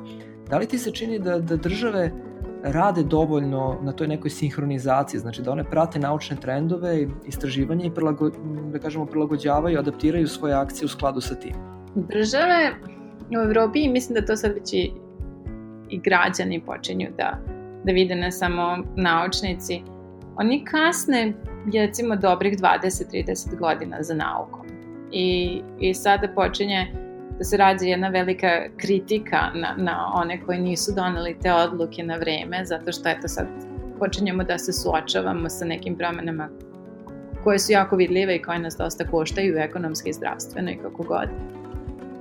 da 0.50 0.58
li 0.58 0.66
ti 0.66 0.78
se 0.78 0.90
čini 0.90 1.18
da, 1.18 1.38
da 1.38 1.56
države 1.56 2.12
rade 2.62 3.02
dovoljno 3.02 3.78
na 3.82 3.92
toj 3.92 4.08
nekoj 4.08 4.30
sinhronizaciji, 4.30 5.20
znači 5.20 5.42
da 5.42 5.52
one 5.52 5.64
prate 5.64 5.98
naučne 5.98 6.36
trendove, 6.36 7.06
istraživanje 7.26 7.86
i 7.86 7.94
prilago, 7.94 8.30
da 8.72 8.78
kažemo 8.78 9.06
prilagođavaju, 9.06 9.78
adaptiraju 9.78 10.28
svoje 10.28 10.54
akcije 10.54 10.86
u 10.86 10.88
skladu 10.88 11.20
sa 11.20 11.34
tim. 11.34 11.54
Države 11.94 12.70
u 13.30 13.42
Evropi, 13.44 13.88
mislim 13.88 14.14
da 14.14 14.26
to 14.26 14.36
sad 14.36 14.52
već 14.54 14.72
i, 14.72 14.92
i 15.88 15.98
građani 15.98 16.60
počinju 16.66 17.08
da, 17.16 17.38
da 17.84 17.92
vide 17.92 18.14
ne 18.14 18.32
samo 18.32 18.84
naučnici, 18.96 19.82
oni 20.36 20.64
kasne 20.64 21.32
recimo 21.74 22.16
dobrih 22.16 22.58
20-30 22.58 23.58
godina 23.58 24.02
za 24.02 24.14
naukom. 24.14 24.66
I, 25.12 25.62
I 25.78 25.94
sada 25.94 26.28
počinje 26.34 26.99
da 27.40 27.44
se 27.44 27.56
rađa 27.56 27.86
jedna 27.86 28.08
velika 28.08 28.48
kritika 28.76 29.38
na, 29.54 29.74
na 29.76 30.12
one 30.14 30.40
koji 30.46 30.60
nisu 30.60 30.92
doneli 30.94 31.36
te 31.42 31.52
odluke 31.52 32.02
na 32.02 32.16
vreme, 32.16 32.64
zato 32.64 32.92
što 32.92 33.08
eto 33.08 33.28
sad 33.28 33.46
počinjemo 33.98 34.44
da 34.44 34.58
se 34.58 34.72
suočavamo 34.72 35.48
sa 35.48 35.64
nekim 35.64 35.96
promenama 35.96 36.48
koje 37.44 37.58
su 37.58 37.72
jako 37.72 37.96
vidljive 37.96 38.36
i 38.36 38.42
koje 38.42 38.58
nas 38.58 38.76
dosta 38.76 39.04
koštaju 39.04 39.56
ekonomski 39.58 40.10
i 40.10 40.12
zdravstveno 40.12 40.70
i 40.70 40.76
kako 40.76 41.02
god. 41.02 41.28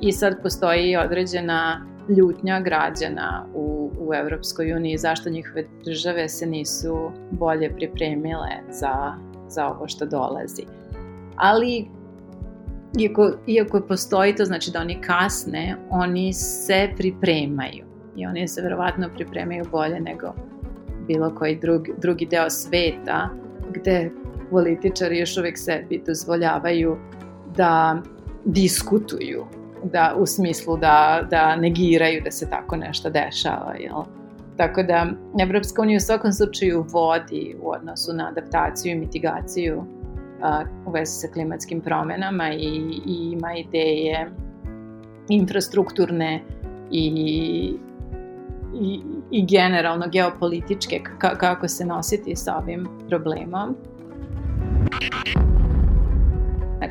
I 0.02 0.12
sad 0.12 0.42
postoji 0.42 0.98
određena 0.98 1.86
ljutnja 2.18 2.60
građana 2.60 3.46
u, 3.54 3.92
u 4.00 4.14
Evropskoj 4.14 4.74
uniji 4.74 4.98
zašto 4.98 5.30
njihove 5.30 5.64
države 5.86 6.30
se 6.30 6.46
nisu 6.46 7.12
bolje 7.32 7.76
pripremile 7.76 8.50
za, 8.70 9.14
za 9.48 9.68
ovo 9.68 9.88
što 9.88 10.06
dolazi. 10.06 10.64
Ali 11.36 11.99
iako, 12.98 13.32
iako 13.48 13.82
postoji 13.82 14.36
to 14.36 14.46
znači 14.46 14.72
da 14.72 14.80
oni 14.80 15.02
kasne, 15.02 15.76
oni 15.90 16.34
se 16.34 16.90
pripremaju 16.98 17.86
i 18.16 18.26
oni 18.26 18.48
se 18.48 18.62
verovatno 18.62 19.10
pripremaju 19.16 19.66
bolje 19.72 20.00
nego 20.00 20.34
bilo 21.08 21.36
koji 21.36 21.60
drugi, 21.60 21.94
drugi 21.98 22.26
deo 22.26 22.50
sveta 22.50 23.30
gde 23.74 24.12
političari 24.50 25.20
još 25.20 25.38
uvek 25.38 25.58
sebi 25.58 26.04
dozvoljavaju 26.06 26.98
da 27.56 28.02
diskutuju 28.46 29.46
da, 29.84 30.16
u 30.18 30.26
smislu 30.26 30.78
da, 30.78 31.28
da 31.30 31.56
negiraju 31.56 32.22
da 32.24 32.32
se 32.32 32.50
tako 32.50 32.76
nešto 32.76 33.10
dešava. 33.10 33.74
Jel? 33.80 34.04
Tako 34.58 34.84
da 34.84 35.08
Evropska 35.42 35.82
unija 35.82 35.98
u 35.98 36.00
svakom 36.00 36.34
slučaju 36.34 36.86
vodi 36.92 37.56
u 37.62 37.72
odnosu 37.72 38.14
na 38.14 38.28
adaptaciju 38.28 38.92
i 38.92 39.00
mitigaciju 39.00 39.84
u 40.86 40.92
vezi 40.92 41.12
sa 41.12 41.28
klimatskim 41.28 41.82
promenama 41.82 42.54
i, 42.54 42.66
i 43.06 43.32
ima 43.34 43.54
ideje 43.54 44.32
infrastrukturne 45.30 46.44
i, 46.92 47.08
i, 48.82 49.02
i 49.32 49.46
generalno 49.46 50.08
geopolitičke 50.12 51.02
kako 51.20 51.68
se 51.68 51.86
nositi 51.86 52.36
sa 52.36 52.58
ovim 52.58 52.88
problemom. 53.10 53.76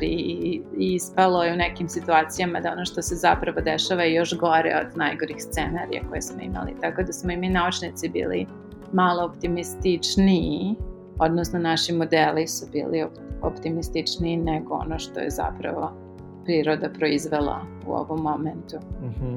I, 0.01 0.61
i 0.77 0.93
ispalo 0.95 1.43
je 1.43 1.53
u 1.53 1.57
nekim 1.57 1.89
situacijama 1.89 2.59
da 2.59 2.71
ono 2.71 2.85
što 2.85 3.01
se 3.01 3.15
zapravo 3.15 3.61
dešava 3.61 4.03
je 4.03 4.13
još 4.13 4.37
gore 4.37 4.85
od 4.85 4.97
najgorih 4.97 5.35
scenarija 5.39 6.01
koje 6.09 6.21
smo 6.21 6.41
imali. 6.41 6.75
Tako 6.81 7.03
da 7.03 7.13
smo 7.13 7.31
i 7.31 7.37
mi 7.37 7.49
naučnici 7.49 8.09
bili 8.09 8.45
malo 8.93 9.23
optimističniji, 9.23 10.75
odnosno 11.19 11.59
naši 11.59 11.93
modeli 11.93 12.47
su 12.47 12.65
bili 12.71 13.03
optimističniji 13.41 14.37
nego 14.37 14.73
ono 14.73 14.99
što 14.99 15.19
je 15.19 15.29
zapravo 15.29 15.91
priroda 16.45 16.89
proizvela 16.89 17.61
u 17.87 17.91
ovom 17.91 18.21
momentu. 18.23 18.77
Mhm. 19.03 19.35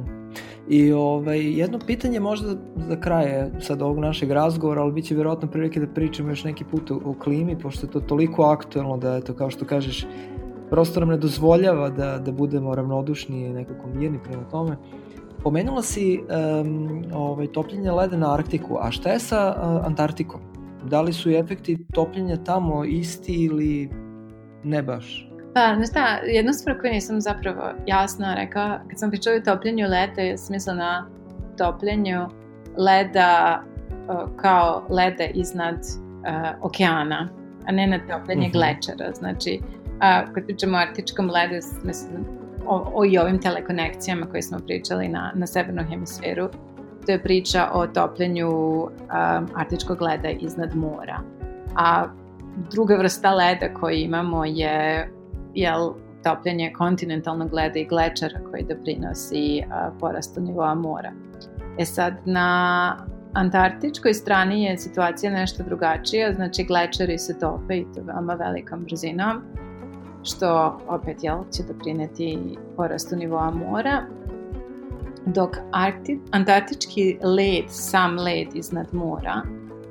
I 0.68 0.92
ovaj, 0.92 1.58
jedno 1.58 1.78
pitanje 1.86 2.20
možda 2.20 2.48
za 2.76 2.96
kraje 3.00 3.50
sad 3.60 3.82
ovog 3.82 3.98
našeg 3.98 4.30
razgovora, 4.30 4.82
ali 4.82 4.92
bit 4.92 5.04
će 5.04 5.14
vjerojatno 5.14 5.48
prilike 5.48 5.80
da 5.80 5.86
pričamo 5.86 6.28
još 6.28 6.44
neki 6.44 6.64
put 6.64 6.90
o, 6.90 7.00
o 7.04 7.14
klimi, 7.14 7.58
pošto 7.58 7.86
je 7.86 7.90
to 7.90 8.00
toliko 8.00 8.42
aktuelno 8.42 8.96
da, 8.96 9.16
eto, 9.16 9.34
kao 9.34 9.50
što 9.50 9.64
kažeš, 9.64 10.06
prosto 10.70 11.00
nam 11.00 11.08
ne 11.08 11.16
dozvoljava 11.16 11.90
da, 11.90 12.18
da 12.18 12.32
budemo 12.32 12.74
ravnodušni 12.74 13.46
i 13.46 13.52
nekako 13.52 13.88
mirni 13.94 14.18
prema 14.24 14.44
tome. 14.44 14.76
Pomenula 15.42 15.82
si 15.82 16.20
um, 16.20 17.04
ovaj, 17.14 17.46
topljenje 17.46 17.90
leda 17.90 18.16
na 18.16 18.34
Arktiku, 18.34 18.78
a 18.80 18.90
šta 18.90 19.10
je 19.10 19.18
sa 19.18 19.54
uh, 19.56 19.86
Antarktikom? 19.86 20.40
Da 20.84 21.00
li 21.00 21.12
su 21.12 21.30
efekti 21.30 21.86
topljenja 21.94 22.36
tamo 22.36 22.84
isti 22.84 23.32
ili 23.32 23.90
ne 24.64 24.82
baš? 24.82 25.28
Pa, 25.54 25.74
znaš 25.76 25.88
šta, 25.88 26.18
jedna 26.24 26.52
stvar 26.52 26.80
koju 26.80 26.92
nisam 26.92 27.20
zapravo 27.20 27.70
jasno 27.86 28.34
rekao, 28.34 28.78
kad 28.88 28.98
sam 28.98 29.10
pričala 29.10 29.36
o 29.36 29.40
topljenju 29.40 29.86
leda, 29.88 30.22
je 30.22 30.38
smisla 30.38 30.74
na 30.74 31.06
topljenju 31.58 32.28
leda 32.76 33.62
kao 34.36 34.82
leda 34.88 35.24
iznad 35.34 35.74
uh, 35.74 36.66
okeana, 36.66 37.28
a 37.66 37.72
ne 37.72 37.86
na 37.86 37.98
topljenje 37.98 38.46
uh 38.46 38.48
mhm. 38.48 38.58
-huh. 38.58 38.76
glečera. 38.76 39.12
Znači, 39.12 39.60
uh, 39.62 40.34
kad 40.34 40.44
pričamo 40.46 40.78
o 40.78 40.80
artičkom 40.80 41.30
ledu, 41.30 41.54
mislim, 41.84 42.24
o, 42.66 42.92
o 42.94 43.04
i 43.04 43.18
ovim 43.18 43.40
telekonekcijama 43.40 44.26
koje 44.26 44.42
smo 44.42 44.58
pričali 44.58 45.08
na, 45.08 45.32
na 45.34 45.46
severnom 45.46 45.86
hemisferu, 45.86 46.48
to 47.06 47.12
je 47.12 47.22
priča 47.22 47.68
o 47.72 47.86
topljenju 47.86 48.50
um, 48.50 48.90
artičkog 49.54 50.02
leda 50.02 50.28
iznad 50.30 50.76
mora. 50.76 51.20
A 51.76 52.06
druga 52.70 52.96
vrsta 52.96 53.34
leda 53.34 53.74
koju 53.74 53.96
imamo 53.96 54.44
je 54.44 55.08
jel, 55.54 55.92
topljenje 56.24 56.72
kontinentalnog 56.72 57.52
leda 57.52 57.78
i 57.78 57.84
glečera 57.84 58.40
koji 58.50 58.64
doprinosi 58.68 59.62
uh, 59.66 59.98
porastu 60.00 60.40
nivoa 60.40 60.74
mora. 60.74 61.12
E 61.78 61.84
sad, 61.84 62.14
na 62.24 62.96
antarktičkoj 63.32 64.14
strani 64.14 64.64
je 64.64 64.78
situacija 64.78 65.32
nešto 65.32 65.62
drugačija, 65.62 66.32
znači 66.32 66.64
glečeri 66.64 67.18
se 67.18 67.38
tope 67.38 67.76
i 67.76 67.86
to 67.94 68.00
veoma 68.02 68.34
velikom 68.34 68.84
brzinom, 68.84 69.42
što 70.22 70.78
opet 70.88 71.16
jel, 71.24 71.38
će 71.50 71.62
doprineti 71.62 72.58
porastu 72.76 73.16
nivoa 73.16 73.50
mora, 73.50 74.02
dok 75.26 75.56
Arkti, 75.72 76.20
antarktički 76.30 77.18
led, 77.22 77.64
sam 77.68 78.16
led 78.18 78.48
iznad 78.54 78.86
mora, 78.92 79.42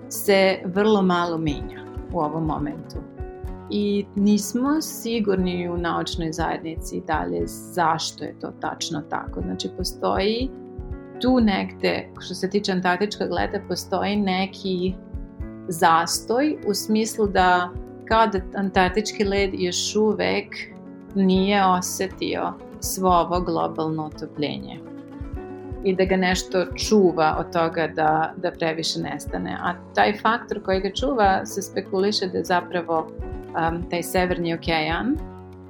se 0.09 0.59
vrlo 0.65 1.01
malo 1.01 1.37
menja 1.37 1.85
u 2.13 2.19
ovom 2.19 2.45
momentu. 2.45 2.97
I 3.69 4.05
nismo 4.15 4.81
sigurni 4.81 5.69
u 5.69 5.77
naučnoj 5.77 6.31
zajednici 6.31 7.01
dalje 7.07 7.47
zašto 7.47 8.23
je 8.23 8.39
to 8.39 8.51
tačno 8.61 9.01
tako. 9.09 9.41
Znači, 9.41 9.69
postoji 9.77 10.49
tu 11.21 11.39
negde, 11.39 12.09
što 12.19 12.35
se 12.35 12.49
tiče 12.49 12.71
antarktičkog 12.71 13.31
leda, 13.31 13.59
postoji 13.67 14.15
neki 14.15 14.93
zastoj 15.67 16.57
u 16.67 16.73
smislu 16.73 17.27
da 17.27 17.69
kao 18.05 18.27
da 18.27 18.39
antarktički 18.55 19.23
led 19.23 19.49
još 19.53 19.95
uvek 19.95 20.55
nije 21.15 21.65
osetio 21.65 22.53
svo 22.79 23.09
ovo 23.09 23.41
globalno 23.41 24.05
otopljenje 24.05 24.90
i 25.83 25.95
da 25.95 26.05
ga 26.05 26.15
nešto 26.15 26.65
čuva 26.75 27.35
od 27.39 27.53
toga 27.53 27.87
da, 27.87 28.33
da 28.37 28.51
previše 28.51 28.99
nestane. 28.99 29.57
A 29.61 29.73
taj 29.95 30.17
faktor 30.17 30.63
koji 30.63 30.81
ga 30.81 30.91
čuva 30.91 31.45
se 31.45 31.61
spekuliše 31.61 32.27
da 32.27 32.37
je 32.37 32.43
zapravo 32.43 33.07
um, 33.07 33.89
taj 33.89 34.03
severni 34.03 34.53
okean 34.53 35.17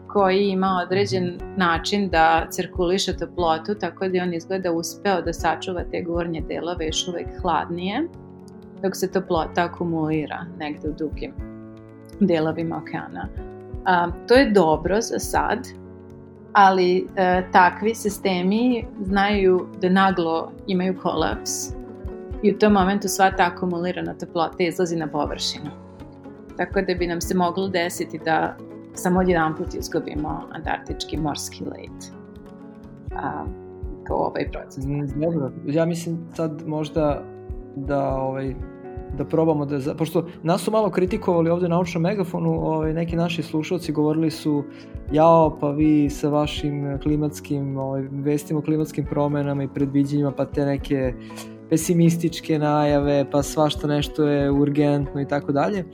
koji 0.07 0.47
ima 0.47 0.81
određen 0.85 1.39
način 1.57 2.09
da 2.09 2.47
cirkuliše 2.49 3.17
toplotu, 3.17 3.75
tako 3.75 4.07
da 4.07 4.17
je 4.17 4.23
on 4.23 4.33
izgleda 4.33 4.71
uspeo 4.71 5.21
da 5.21 5.33
sačuva 5.33 5.83
te 5.91 6.01
gornje 6.01 6.41
delove 6.47 6.85
još 6.85 7.07
uvek 7.07 7.27
hladnije, 7.41 8.07
dok 8.81 8.95
se 8.95 9.11
toplota 9.11 9.63
akumulira 9.63 10.45
negde 10.59 10.89
u 10.89 10.93
dugim 10.93 11.33
delovima 12.19 12.77
okeana. 12.77 13.27
A, 13.85 14.07
to 14.27 14.35
je 14.35 14.51
dobro 14.51 15.01
za 15.01 15.19
sad, 15.19 15.67
ali 16.53 17.07
e, 17.15 17.43
takvi 17.51 17.95
sistemi 17.95 18.85
znaju 19.01 19.67
da 19.81 19.89
naglo 19.89 20.51
imaju 20.67 20.99
kolaps 21.01 21.51
i 22.43 22.51
u 22.51 22.59
tom 22.59 22.73
momentu 22.73 23.07
sva 23.07 23.31
ta 23.31 23.51
akumulirana 23.55 24.13
toplota 24.13 24.63
izlazi 24.63 24.95
na 24.95 25.07
površinu. 25.07 25.71
Tako 26.57 26.81
da 26.81 26.93
bi 26.93 27.07
nam 27.07 27.21
se 27.21 27.35
moglo 27.35 27.67
desiti 27.67 28.19
da 28.25 28.55
samo 28.93 29.19
odjedan 29.19 29.55
put 29.55 29.73
izgubimo 29.73 30.41
antarktički 30.51 31.17
morski 31.17 31.63
led 31.63 32.15
a, 33.15 33.45
kao 34.03 34.17
ovaj 34.17 34.51
proces. 34.51 34.85
Mm, 34.85 35.21
dobro, 35.21 35.51
ja 35.65 35.85
mislim 35.85 36.19
sad 36.33 36.67
možda 36.67 37.23
da 37.75 38.15
ovaj, 38.15 38.55
da 39.17 39.25
probamo 39.25 39.65
da, 39.65 39.95
pošto 39.95 40.25
nas 40.43 40.61
su 40.61 40.71
malo 40.71 40.89
kritikovali 40.89 41.49
ovde 41.49 41.69
na 41.69 41.75
naučnom 41.75 42.03
megafonu, 42.03 42.49
ovaj, 42.49 42.93
neki 42.93 43.15
naši 43.15 43.43
slušalci 43.43 43.91
govorili 43.91 44.31
su 44.31 44.63
jao, 45.11 45.57
pa 45.59 45.71
vi 45.71 46.09
sa 46.09 46.29
vašim 46.29 46.99
klimatskim, 47.03 47.77
ovaj, 47.77 48.07
vestima 48.11 48.59
o 48.59 48.63
klimatskim 48.63 49.05
promenama 49.05 49.63
i 49.63 49.67
predviđenjima, 49.67 50.31
pa 50.31 50.45
te 50.45 50.65
neke 50.65 51.13
pesimističke 51.69 52.59
najave, 52.59 53.25
pa 53.31 53.43
svašta 53.43 53.87
nešto 53.87 54.27
je 54.27 54.51
urgentno 54.51 55.21
i 55.21 55.27
tako 55.27 55.51
dalje 55.51 55.85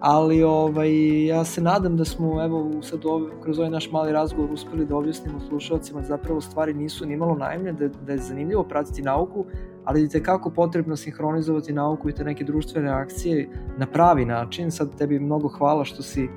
ali 0.00 0.42
ovaj, 0.42 1.26
ja 1.26 1.44
se 1.44 1.60
nadam 1.60 1.96
da 1.96 2.04
smo 2.04 2.44
evo 2.44 2.70
sad 2.82 3.06
ove, 3.06 3.30
kroz 3.42 3.58
ovaj 3.58 3.70
naš 3.70 3.90
mali 3.92 4.12
razgovor 4.12 4.52
uspeli 4.52 4.86
da 4.86 4.96
objasnimo 4.96 5.40
slušalcima 5.40 6.00
da 6.00 6.06
zapravo 6.06 6.40
stvari 6.40 6.74
nisu 6.74 7.06
ni 7.06 7.16
malo 7.16 7.34
naivne, 7.34 7.72
da, 7.72 7.88
da 7.88 8.12
je 8.12 8.18
zanimljivo 8.18 8.62
pratiti 8.62 9.02
nauku, 9.02 9.44
ali 9.84 10.08
da 10.08 10.18
je 10.18 10.24
kako 10.24 10.50
potrebno 10.50 10.96
sinhronizovati 10.96 11.72
nauku 11.72 12.08
i 12.08 12.12
te 12.12 12.24
neke 12.24 12.44
društvene 12.44 12.90
akcije 12.90 13.48
na 13.78 13.86
pravi 13.86 14.24
način. 14.24 14.70
Sad 14.70 14.96
tebi 14.96 15.18
mnogo 15.18 15.48
hvala 15.48 15.84
što 15.84 16.02
si 16.02 16.24
e, 16.24 16.28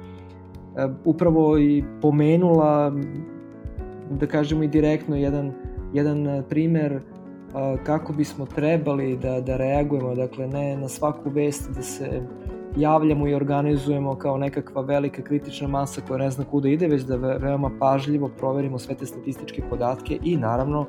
upravo 1.05 1.57
i 1.57 1.83
pomenula, 2.01 2.93
da 4.11 4.27
kažemo 4.27 4.63
i 4.63 4.67
direktno, 4.67 5.15
jedan, 5.15 5.53
jedan 5.93 6.43
primer 6.49 7.01
kako 7.83 8.13
bismo 8.13 8.45
trebali 8.45 9.17
da, 9.17 9.41
da 9.41 9.57
reagujemo, 9.57 10.15
dakle 10.15 10.47
ne 10.47 10.77
na 10.77 10.89
svaku 10.89 11.29
vest 11.29 11.69
da 11.75 11.81
se 11.81 12.21
javljamo 12.75 13.27
i 13.27 13.33
organizujemo 13.33 14.15
kao 14.15 14.37
nekakva 14.37 14.81
velika 14.81 15.21
kritična 15.21 15.67
masa 15.67 16.01
koja 16.07 16.17
ne 16.17 16.31
zna 16.31 16.45
kuda 16.45 16.69
ide, 16.69 16.87
već 16.87 17.01
da 17.01 17.15
veoma 17.15 17.71
pažljivo 17.79 18.29
proverimo 18.37 18.79
sve 18.79 18.95
te 18.95 19.05
statističke 19.05 19.63
podatke 19.69 20.19
i 20.23 20.37
naravno 20.37 20.85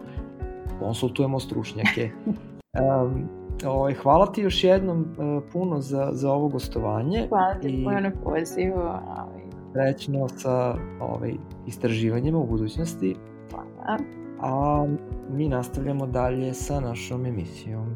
konsultujemo 0.78 1.40
stručnjake. 1.40 2.10
Um, 2.80 3.28
ovaj, 3.66 3.94
hvala 3.94 4.26
ti 4.26 4.42
još 4.42 4.64
jednom 4.64 5.00
uh, 5.00 5.42
puno 5.52 5.80
za, 5.80 6.08
za 6.12 6.32
ovo 6.32 6.48
gostovanje. 6.48 7.26
Hvala 7.28 7.54
ti 7.54 7.68
i 7.68 7.84
puno 7.84 8.00
na 8.00 8.10
pozivu. 8.24 8.78
Ovaj. 8.80 9.42
Srećno 9.72 10.28
sa 10.28 10.74
ovaj, 11.00 11.34
istraživanjima 11.66 12.38
u 12.38 12.46
budućnosti. 12.46 13.16
Hvala. 13.50 13.98
A 14.40 14.86
mi 15.30 15.48
nastavljamo 15.48 16.06
dalje 16.06 16.54
sa 16.54 16.80
našom 16.80 17.26
emisijom. 17.26 17.94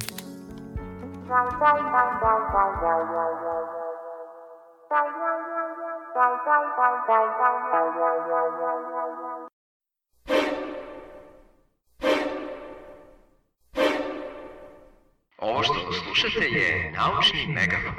Ovo 15.39 15.63
što 15.63 15.93
slušate 15.93 16.45
je 16.45 16.93
naučni 16.97 17.47
megafon. 17.47 17.95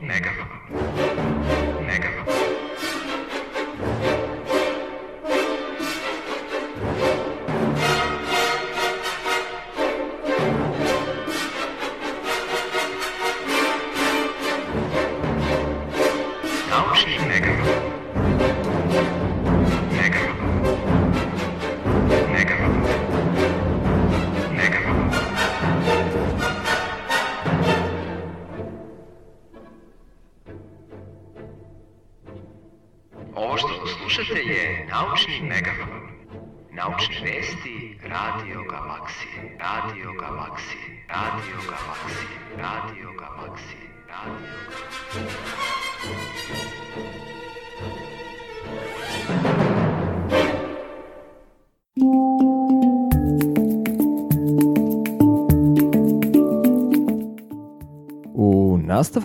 Megafon. 0.00 0.48
Megafon. 1.86 2.49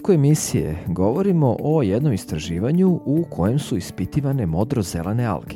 Nastavku 0.06 0.14
emisije 0.14 0.78
govorimo 0.88 1.58
o 1.60 1.82
jednom 1.82 2.14
istraživanju 2.14 2.99
u 3.06 3.26
kojem 3.30 3.60
su 3.60 3.78
ispitivane 3.78 4.45
modrozelene 4.45 5.26
alge. 5.26 5.56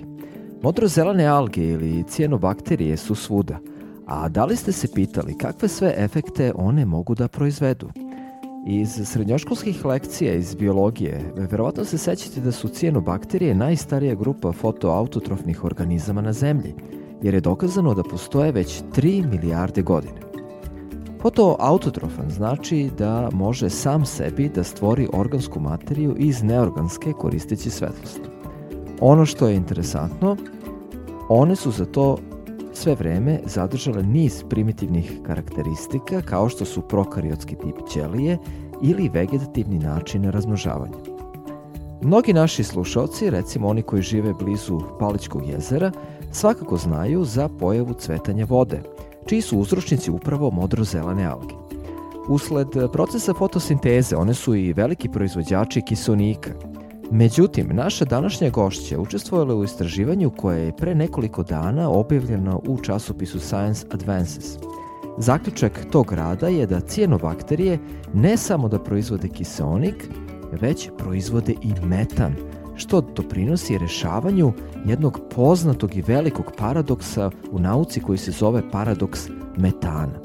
Modrozelene 0.63 1.25
alge 1.25 1.63
ili 1.63 2.03
cijenobakterije 2.03 2.97
su 2.97 3.15
svuda, 3.15 3.59
a 4.07 4.29
da 4.29 4.45
li 4.45 4.55
ste 4.55 4.71
se 4.71 4.87
pitali 4.93 5.37
kakve 5.37 5.67
sve 5.67 5.93
efekte 5.97 6.51
one 6.55 6.85
mogu 6.85 7.15
da 7.15 7.27
proizvedu? 7.27 7.89
Iz 8.67 8.89
srednjoškolskih 9.05 9.85
lekcija 9.85 10.33
iz 10.33 10.55
biologije, 10.55 11.33
verovatno 11.35 11.85
se 11.85 11.97
sećate 11.97 12.41
da 12.41 12.51
su 12.51 12.67
cijenobakterije 12.67 13.55
najstarija 13.55 14.15
grupa 14.15 14.51
fotoautotrofnih 14.51 15.63
organizama 15.63 16.21
na 16.21 16.33
Zemlji, 16.33 16.73
jer 17.21 17.33
je 17.33 17.41
dokazano 17.41 17.93
da 17.93 18.03
postoje 18.03 18.51
već 18.51 18.81
3 18.95 19.29
milijarde 19.31 19.81
godine. 19.81 20.28
Fotoautotrofan 21.21 22.29
znači 22.29 22.89
da 22.97 23.29
može 23.33 23.69
sam 23.69 24.05
sebi 24.05 24.49
da 24.49 24.63
stvori 24.63 25.07
organsku 25.13 25.59
materiju 25.59 26.15
iz 26.17 26.43
neorganske 26.43 27.13
koristeći 27.13 27.69
svetlost. 27.69 28.19
Ono 29.01 29.25
što 29.25 29.47
je 29.47 29.55
interesantno, 29.55 30.37
one 31.29 31.55
su 31.55 31.71
za 31.71 31.85
to 31.85 32.17
sve 32.73 32.95
vreme 32.95 33.39
zadržale 33.45 34.03
niz 34.03 34.43
primitivnih 34.49 35.11
karakteristika 35.25 36.21
kao 36.21 36.49
što 36.49 36.65
su 36.65 36.81
prokariotski 36.81 37.55
tip 37.55 37.75
ćelije 37.89 38.37
ili 38.81 39.09
vegetativni 39.09 39.79
način 39.79 40.31
razmnožavanja. 40.31 40.97
Mnogi 42.01 42.33
naši 42.33 42.63
slušalci, 42.63 43.29
recimo 43.29 43.67
oni 43.67 43.81
koji 43.81 44.01
žive 44.01 44.33
blizu 44.33 44.79
Palićkog 44.99 45.47
jezera, 45.47 45.91
svakako 46.31 46.77
znaju 46.77 47.25
za 47.25 47.49
pojavu 47.59 47.93
cvetanja 47.93 48.45
vode, 48.49 48.81
čiji 49.29 49.41
su 49.41 49.59
uzročnici 49.59 50.11
upravo 50.11 50.51
modrozelene 50.51 51.25
alge. 51.25 51.55
Usled 52.27 52.67
procesa 52.93 53.33
fotosinteze 53.33 54.15
one 54.15 54.33
su 54.33 54.55
i 54.55 54.73
veliki 54.73 55.09
proizvođači 55.09 55.81
kiselnika. 55.81 56.49
Međutim, 57.11 57.69
naša 57.73 58.05
današnja 58.05 58.49
gošća 58.49 58.99
učestvovala 58.99 59.55
u 59.55 59.63
istraživanju 59.63 60.29
koje 60.29 60.65
je 60.65 60.75
pre 60.77 60.95
nekoliko 60.95 61.43
dana 61.43 61.89
objavljeno 61.89 62.61
u 62.67 62.77
časopisu 62.81 63.39
Science 63.39 63.87
Advances. 63.91 64.57
Zaključak 65.17 65.85
tog 65.91 66.13
rada 66.13 66.47
je 66.47 66.65
da 66.65 66.79
cijenobakterije 66.79 67.79
ne 68.13 68.37
samo 68.37 68.67
da 68.69 68.83
proizvode 68.83 69.27
kiseonik, 69.27 70.09
već 70.61 70.89
proizvode 70.97 71.53
i 71.61 71.85
metan, 71.85 72.35
što 72.79 73.01
doprinosi 73.01 73.77
rešavanju 73.77 74.53
jednog 74.85 75.19
poznatog 75.35 75.95
i 75.95 76.01
velikog 76.01 76.51
paradoksa 76.57 77.31
u 77.51 77.59
nauci 77.59 78.01
koji 78.01 78.17
se 78.17 78.31
zove 78.31 78.71
paradoks 78.71 79.29
metana. 79.57 80.19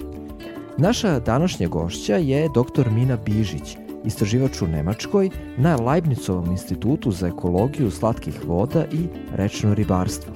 Naša 0.78 1.20
današnja 1.20 1.68
gošća 1.68 2.16
je 2.16 2.48
dr. 2.48 2.90
Mina 2.90 3.16
Bižić, 3.16 3.76
istraživač 4.04 4.62
u 4.62 4.66
Nemačkoj 4.66 5.30
na 5.56 5.76
Leibnicovom 5.76 6.50
institutu 6.50 7.10
za 7.10 7.26
ekologiju 7.26 7.90
slatkih 7.90 8.44
voda 8.46 8.84
i 8.92 9.06
rečno 9.32 9.74
ribarstvo. 9.74 10.32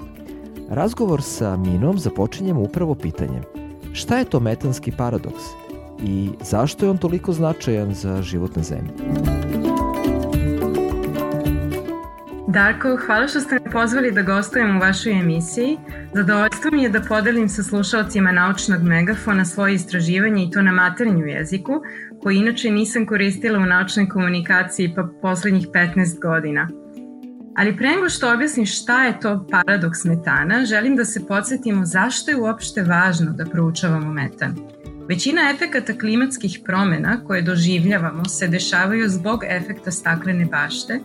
Razgovor 0.69 1.23
sa 1.23 1.57
Minom 1.57 1.99
započinjemo 1.99 2.61
upravo 2.61 2.95
pitanjem 2.95 3.43
šta 3.93 4.19
je 4.19 4.25
to 4.25 4.41
metanski 4.41 4.93
paradoks 4.93 5.43
i 6.03 6.31
zašto 6.43 6.87
je 6.87 6.91
on 6.91 6.99
toliko 6.99 7.33
značajan 7.33 7.95
za 7.95 8.23
život 8.23 8.57
na 8.57 8.63
zemlji? 8.63 8.93
Darko, 12.59 12.97
hvala 13.07 13.29
što 13.29 13.41
ste 13.41 13.55
me 13.55 13.71
pozvali 13.71 14.13
da 14.13 14.23
gostujem 14.23 14.77
u 14.77 14.81
vašoj 14.81 15.21
emisiji. 15.21 15.79
Zadovoljstvo 16.15 16.71
mi 16.73 16.83
je 16.83 16.89
da 16.89 17.01
podelim 17.01 17.49
sa 17.49 17.63
slušalcima 17.63 18.33
naučnog 18.33 18.83
megafona 18.83 19.45
svoje 19.45 19.75
istraživanje 19.75 20.45
i 20.45 20.51
to 20.51 20.63
na 20.63 20.73
maternju 20.73 21.27
jeziku, 21.27 21.81
koji 22.23 22.37
inače 22.37 22.71
nisam 22.71 23.07
koristila 23.07 23.59
u 23.59 23.67
naučnoj 23.67 24.09
komunikaciji 24.09 24.93
pa 24.97 25.09
poslednjih 25.23 25.69
15 25.69 26.21
godina. 26.23 26.69
Ali 27.57 27.77
pre 27.77 27.89
nego 27.89 28.09
što 28.09 28.33
objasnim 28.33 28.67
šta 28.67 29.05
je 29.05 29.21
to 29.21 29.47
paradoks 29.51 30.05
metana, 30.05 30.65
želim 30.65 30.97
da 30.97 31.05
se 31.05 31.27
podsjetimo 31.27 31.87
zašto 31.87 32.31
je 32.31 32.37
uopšte 32.37 32.83
važno 32.83 33.33
da 33.33 33.45
proučavamo 33.45 34.13
metan. 34.13 34.57
Većina 35.09 35.51
efekata 35.55 35.99
klimatskih 35.99 36.61
promena 36.65 37.25
koje 37.25 37.43
doživljavamo 37.43 38.25
se 38.25 38.49
dešavaju 38.49 39.09
zbog 39.09 39.45
efekta 39.49 39.91
staklene 39.91 40.45
bašte, 40.45 41.01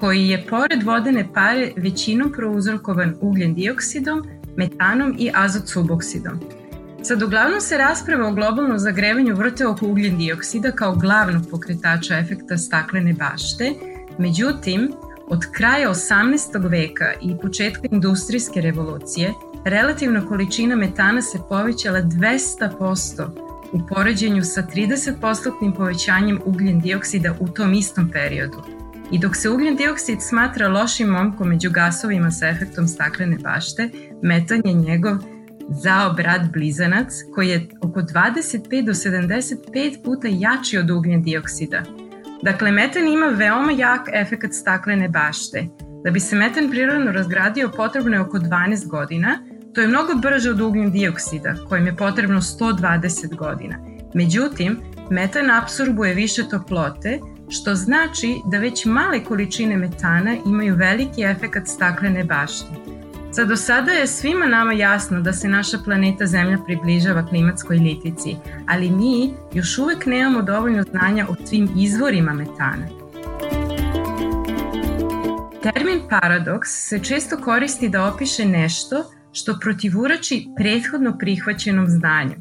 koji 0.00 0.28
je 0.28 0.46
pored 0.46 0.82
vodene 0.82 1.28
pare 1.34 1.72
većinom 1.76 2.32
prouzrokovan 2.32 3.14
ugljen 3.20 3.54
dioksidom, 3.54 4.22
metanom 4.56 5.16
i 5.18 5.30
azot 5.34 5.68
suboksidom. 5.68 6.40
Sad, 7.02 7.22
uglavnom 7.22 7.60
se 7.60 7.78
rasprava 7.78 8.28
o 8.28 8.32
globalnom 8.32 8.78
zagrevanju 8.78 9.34
vrte 9.34 9.66
oko 9.66 9.86
ugljen 9.86 10.18
dioksida 10.18 10.72
kao 10.72 10.94
glavnog 10.94 11.42
pokretača 11.50 12.18
efekta 12.18 12.58
staklene 12.58 13.12
bašte, 13.12 13.72
međutim, 14.18 14.92
od 15.26 15.40
kraja 15.52 15.90
18. 15.90 16.70
veka 16.70 17.12
i 17.22 17.36
početka 17.42 17.88
industrijske 17.90 18.60
revolucije, 18.60 19.32
relativna 19.64 20.26
količina 20.26 20.76
metana 20.76 21.22
se 21.22 21.38
povećala 21.48 22.02
200% 22.02 23.28
u 23.72 23.80
poređenju 23.88 24.42
sa 24.44 24.62
30% 24.74 25.76
povećanjem 25.76 26.40
ugljen 26.44 26.80
dioksida 26.80 27.34
u 27.40 27.48
tom 27.48 27.74
istom 27.74 28.10
periodu. 28.12 28.79
I 29.12 29.18
dok 29.18 29.36
se 29.36 29.50
ugljen 29.50 29.76
dioksid 29.76 30.18
smatra 30.22 30.68
lošim 30.68 31.08
momkom 31.08 31.48
među 31.48 31.70
gasovima 31.70 32.30
sa 32.30 32.48
efektom 32.48 32.88
staklene 32.88 33.36
bašte, 33.36 33.90
metan 34.22 34.60
je 34.64 34.72
njegov 34.74 35.16
zao 35.68 36.12
brat 36.12 36.42
blizanac 36.52 37.12
koji 37.34 37.48
je 37.48 37.68
oko 37.82 38.00
25 38.00 38.86
do 38.86 38.92
75 38.92 40.04
puta 40.04 40.28
jači 40.30 40.78
od 40.78 40.90
ugljen 40.90 41.22
dioksida. 41.22 41.82
Dakle, 42.42 42.72
metan 42.72 43.08
ima 43.08 43.26
veoma 43.26 43.72
jak 43.72 44.00
efekat 44.12 44.52
staklene 44.52 45.08
bašte. 45.08 45.66
Da 46.04 46.10
bi 46.10 46.20
se 46.20 46.36
metan 46.36 46.70
prirodno 46.70 47.12
razgradio 47.12 47.70
potrebno 47.76 48.16
je 48.16 48.20
oko 48.20 48.38
12 48.38 48.86
godina, 48.86 49.38
to 49.74 49.80
je 49.80 49.88
mnogo 49.88 50.14
brže 50.14 50.50
od 50.50 50.60
ugljen 50.60 50.90
dioksida, 50.90 51.54
kojim 51.68 51.86
je 51.86 51.96
potrebno 51.96 52.40
120 52.40 53.36
godina. 53.36 53.78
Međutim, 54.14 54.78
metan 55.10 55.50
absorbuje 55.50 56.14
više 56.14 56.48
toplote, 56.48 57.18
što 57.50 57.74
znači 57.74 58.40
da 58.44 58.58
već 58.58 58.84
male 58.84 59.24
količine 59.24 59.76
metana 59.76 60.36
imaju 60.46 60.76
veliki 60.76 61.22
efekat 61.22 61.66
staklene 61.66 62.24
bašte. 62.24 62.66
Za 63.32 63.44
do 63.44 63.56
sada 63.56 63.92
je 63.92 64.06
svima 64.06 64.46
nama 64.46 64.72
jasno 64.72 65.20
da 65.20 65.32
se 65.32 65.48
naša 65.48 65.78
planeta 65.84 66.26
Zemlja 66.26 66.58
približava 66.66 67.26
klimatskoj 67.26 67.76
litici, 67.76 68.36
ali 68.66 68.90
mi 68.90 69.34
još 69.54 69.78
uvek 69.78 70.06
nemamo 70.06 70.42
dovoljno 70.42 70.82
znanja 70.82 71.26
o 71.28 71.46
svim 71.46 71.68
izvorima 71.76 72.32
metana. 72.32 72.86
Termin 75.62 76.00
paradoks 76.10 76.68
se 76.88 76.98
često 76.98 77.36
koristi 77.36 77.88
da 77.88 78.06
opiše 78.06 78.44
nešto 78.44 79.04
što 79.32 79.58
protivurači 79.60 80.46
prethodno 80.56 81.18
prihvaćenom 81.18 81.86
znanju. 81.88 82.34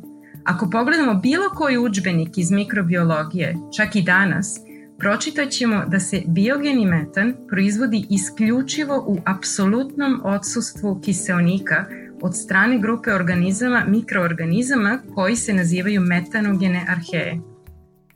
Ako 0.44 0.70
pogledamo 0.70 1.14
bilo 1.14 1.50
koji 1.50 1.78
učbenik 1.78 2.38
iz 2.38 2.52
mikrobiologije, 2.52 3.56
čak 3.78 3.96
i 3.96 4.02
danas, 4.02 4.60
pročitat 5.00 5.50
ćemo 5.50 5.86
da 5.88 6.00
se 6.00 6.22
biogeni 6.28 6.86
metan 6.86 7.34
proizvodi 7.48 8.06
isključivo 8.10 9.04
u 9.08 9.18
apsolutnom 9.26 10.22
odsustvu 10.24 11.02
kiseonika 11.06 11.86
od 12.22 12.38
strane 12.38 12.80
grupe 12.80 13.14
organizama, 13.14 13.84
mikroorganizama 13.88 15.00
koji 15.16 15.36
se 15.36 15.54
nazivaju 15.54 16.02
metanogene 16.02 16.86
arheje. 16.90 17.40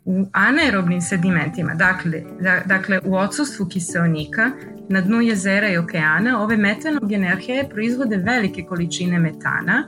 U 0.05 0.25
anaerobnim 0.31 1.01
sedimentima, 1.01 1.73
dakle, 1.73 2.23
da, 2.41 2.61
dakle 2.65 2.99
u 3.05 3.15
odsustvu 3.15 3.65
kiseonika, 3.65 4.51
na 4.89 5.01
dnu 5.01 5.21
jezera 5.21 5.69
i 5.69 5.77
okeana, 5.77 6.43
ove 6.43 6.57
metanogene 6.57 7.31
arheje 7.31 7.69
proizvode 7.69 8.17
velike 8.17 8.63
količine 8.63 9.19
metana, 9.19 9.87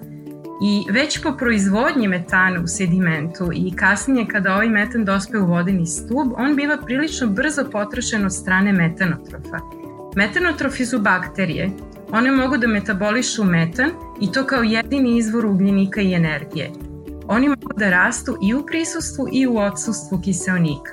I 0.62 0.86
već 0.92 1.22
po 1.24 1.32
proizvodnji 1.38 2.08
metana 2.08 2.62
u 2.64 2.68
sedimentu 2.68 3.50
i 3.54 3.76
kasnije 3.76 4.28
kada 4.28 4.54
ovaj 4.54 4.70
metan 4.70 5.06
dospe 5.06 5.38
u 5.38 5.46
vodeni 5.46 5.86
stub, 5.86 6.34
on 6.38 6.56
biva 6.56 6.78
prilično 6.86 7.28
brzo 7.28 7.66
potrošen 7.72 8.26
od 8.26 8.34
strane 8.34 8.74
metanotrofa. 8.74 9.60
Metanotrofi 10.16 10.86
su 10.86 11.00
bakterije. 11.00 11.72
One 12.12 12.32
mogu 12.32 12.58
da 12.58 12.68
metabolišu 12.68 13.44
metan 13.44 13.90
i 14.22 14.32
to 14.32 14.44
kao 14.44 14.64
jedini 14.64 15.18
izvor 15.18 15.46
ugljenika 15.46 16.02
i 16.02 16.14
energije. 16.14 16.72
Oni 17.28 17.50
mogu 17.50 17.74
da 17.78 17.90
rastu 17.90 18.38
i 18.42 18.54
u 18.54 18.66
prisustvu 18.66 19.28
i 19.32 19.48
u 19.48 19.58
odsustvu 19.58 20.22
kiseonika. 20.22 20.92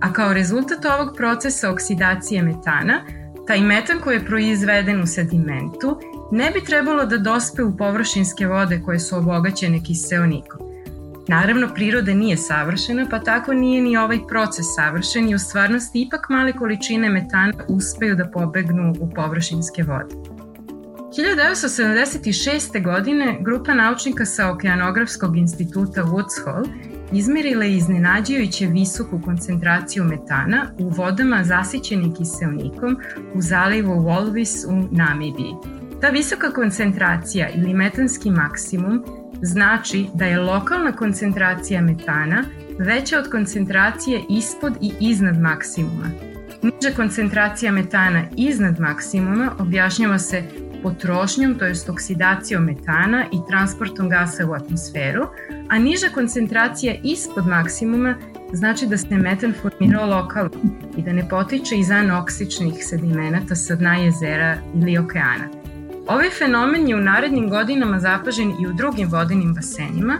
A 0.00 0.12
kao 0.12 0.32
rezultat 0.32 0.84
ovog 0.84 1.16
procesa 1.16 1.70
oksidacije 1.70 2.42
metana, 2.42 3.00
taj 3.46 3.60
metan 3.60 4.00
koji 4.00 4.16
je 4.16 4.24
proizveden 4.24 5.02
u 5.02 5.06
sedimentu 5.06 6.00
ne 6.30 6.50
bi 6.50 6.64
trebalo 6.64 7.06
da 7.06 7.18
dospe 7.18 7.62
u 7.62 7.76
površinske 7.76 8.46
vode 8.46 8.82
koje 8.84 8.98
su 8.98 9.16
obogaćene 9.16 9.84
kiseonikom. 9.84 10.60
Naravno, 11.28 11.68
priroda 11.74 12.14
nije 12.14 12.36
savršena, 12.36 13.06
pa 13.10 13.18
tako 13.18 13.54
nije 13.54 13.82
ni 13.82 13.96
ovaj 13.96 14.18
proces 14.28 14.66
savršen 14.76 15.28
i 15.28 15.34
u 15.34 15.38
stvarnosti 15.38 16.02
ipak 16.02 16.28
male 16.28 16.52
količine 16.52 17.08
metana 17.10 17.52
uspeju 17.68 18.16
da 18.16 18.30
pobegnu 18.30 18.94
u 19.00 19.10
površinske 19.14 19.82
vode. 19.82 20.14
1976. 21.16 22.84
godine 22.84 23.38
grupa 23.40 23.74
naučnika 23.74 24.24
sa 24.24 24.50
Okeanografskog 24.50 25.36
instituta 25.36 26.02
Woods 26.02 26.44
Hole 26.44 26.68
izmerila 27.12 27.64
je 27.64 27.76
iznenađajuće 27.76 28.66
visoku 28.66 29.20
koncentraciju 29.24 30.04
metana 30.04 30.66
u 30.78 30.88
vodama 30.88 31.44
zasićenim 31.44 32.14
kiselnikom 32.14 32.96
u 33.34 33.42
zalivu 33.42 33.94
Walvis 33.94 34.66
u 34.68 34.88
Namibiji. 34.90 35.77
Ta 36.00 36.08
visoka 36.08 36.50
koncentracija 36.50 37.48
ili 37.54 37.74
metanski 37.74 38.30
maksimum 38.30 39.04
znači 39.42 40.06
da 40.14 40.24
je 40.24 40.38
lokalna 40.38 40.92
koncentracija 40.92 41.82
metana 41.82 42.44
veća 42.78 43.18
od 43.18 43.30
koncentracije 43.30 44.22
ispod 44.30 44.72
i 44.80 44.92
iznad 45.00 45.40
maksimuma. 45.40 46.10
Niža 46.62 46.96
koncentracija 46.96 47.72
metana 47.72 48.22
iznad 48.36 48.80
maksimuma 48.80 49.52
objašnjava 49.58 50.18
se 50.18 50.42
potrošnjom, 50.82 51.54
to 51.54 51.64
jest 51.64 51.88
oksidacijom 51.88 52.64
metana 52.64 53.24
i 53.32 53.36
transportom 53.48 54.08
gasa 54.08 54.46
u 54.46 54.52
atmosferu, 54.52 55.26
a 55.68 55.78
niža 55.78 56.08
koncentracija 56.14 56.94
ispod 57.02 57.46
maksimuma 57.46 58.14
znači 58.52 58.86
da 58.86 58.96
se 58.96 59.16
metan 59.16 59.54
formirao 59.62 60.06
lokalno 60.06 60.50
i 60.96 61.02
da 61.02 61.12
ne 61.12 61.28
potiče 61.28 61.76
iz 61.76 61.90
anoksičnih 61.90 62.74
sedimenata 62.80 63.54
sa 63.54 63.74
dna 63.74 63.94
jezera 63.94 64.56
ili 64.74 64.98
okeana. 64.98 65.57
Ovaj 66.08 66.30
fenomen 66.30 66.88
je 66.88 66.96
u 66.96 67.00
narednim 67.00 67.48
godinama 67.50 67.98
zapažen 68.00 68.50
i 68.50 68.66
u 68.66 68.72
drugim 68.72 69.08
vodenim 69.08 69.54
basenima 69.54 70.18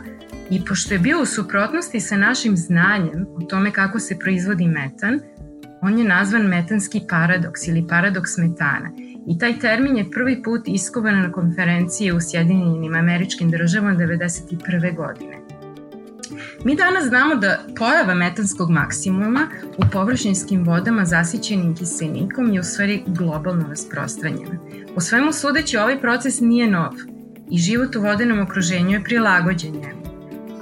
i 0.50 0.64
pošto 0.64 0.94
je 0.94 0.98
bio 0.98 1.22
u 1.22 1.26
suprotnosti 1.26 2.00
sa 2.00 2.16
našim 2.16 2.56
znanjem 2.56 3.26
o 3.36 3.40
tome 3.42 3.70
kako 3.70 3.98
se 3.98 4.18
proizvodi 4.18 4.66
metan, 4.66 5.20
on 5.82 5.98
je 5.98 6.04
nazvan 6.04 6.42
metanski 6.42 7.00
paradoks 7.08 7.68
ili 7.68 7.86
paradoks 7.88 8.36
metana. 8.36 8.90
I 9.28 9.38
taj 9.38 9.58
termin 9.58 9.96
je 9.96 10.10
prvi 10.10 10.42
put 10.42 10.62
iskovan 10.66 11.22
na 11.22 11.32
konferenciji 11.32 12.12
u 12.12 12.20
Sjedinjenim 12.20 12.94
američkim 12.94 13.50
državama 13.50 13.94
1991. 13.94 14.96
godine. 14.96 15.47
Mi 16.64 16.76
danas 16.76 17.04
znamo 17.08 17.34
da 17.34 17.58
pojava 17.76 18.14
metanskog 18.14 18.70
maksimuma 18.70 19.46
u 19.76 19.82
površinskim 19.92 20.64
vodama 20.64 21.04
zasićenim 21.04 21.74
kisenikom 21.74 22.52
je 22.52 22.60
u 22.60 22.64
stvari 22.64 23.02
globalno 23.06 23.68
rasprostranjena. 23.68 24.58
Po 24.94 25.00
svemu 25.00 25.32
sudeći 25.32 25.76
ovaj 25.76 26.00
proces 26.00 26.40
nije 26.40 26.70
nov 26.70 26.92
i 27.50 27.58
život 27.58 27.96
u 27.96 28.00
vodenom 28.00 28.40
okruženju 28.40 28.90
je 28.90 29.04
prilagođen 29.04 29.72
njemu. 29.72 29.98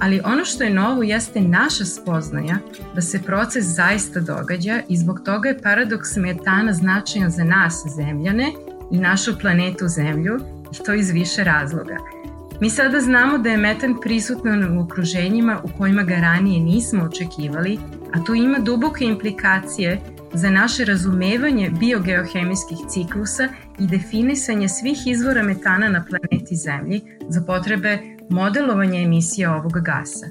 Ali 0.00 0.20
ono 0.24 0.44
što 0.44 0.64
je 0.64 0.74
novo 0.74 1.02
jeste 1.02 1.40
naša 1.40 1.84
spoznaja 1.84 2.56
da 2.94 3.00
se 3.00 3.22
proces 3.22 3.64
zaista 3.64 4.20
događa 4.20 4.80
i 4.88 4.96
zbog 4.96 5.20
toga 5.24 5.48
je 5.48 5.62
paradoks 5.62 6.16
metana 6.16 6.72
značajan 6.72 7.30
za 7.30 7.44
nas, 7.44 7.82
zemljane, 7.96 8.52
i 8.92 8.98
našu 8.98 9.38
planetu 9.38 9.88
Zemlju, 9.88 10.38
i 10.72 10.84
to 10.84 10.94
iz 10.94 11.10
više 11.10 11.44
razloga– 11.44 11.96
Mi 12.60 12.70
sada 12.70 13.00
znamo 13.00 13.38
da 13.38 13.50
je 13.50 13.56
metan 13.56 13.94
prisutan 14.02 14.78
u 14.78 14.82
okruženjima 14.82 15.60
u 15.64 15.78
kojima 15.78 16.02
ga 16.02 16.14
ranije 16.14 16.60
nismo 16.60 17.04
očekivali, 17.04 17.78
a 18.12 18.24
tu 18.24 18.34
ima 18.34 18.58
duboke 18.58 19.04
implikacije 19.04 20.00
za 20.32 20.50
naše 20.50 20.84
razumevanje 20.84 21.70
biogeohemijskih 21.80 22.78
ciklusa 22.88 23.48
i 23.78 23.86
definisanje 23.86 24.68
svih 24.68 24.98
izvora 25.06 25.42
metana 25.42 25.88
na 25.88 26.04
planeti 26.04 26.56
Zemlji 26.56 27.00
za 27.28 27.40
potrebe 27.46 27.98
modelovanja 28.30 29.00
emisija 29.00 29.54
ovog 29.54 29.72
gasa. 29.72 30.26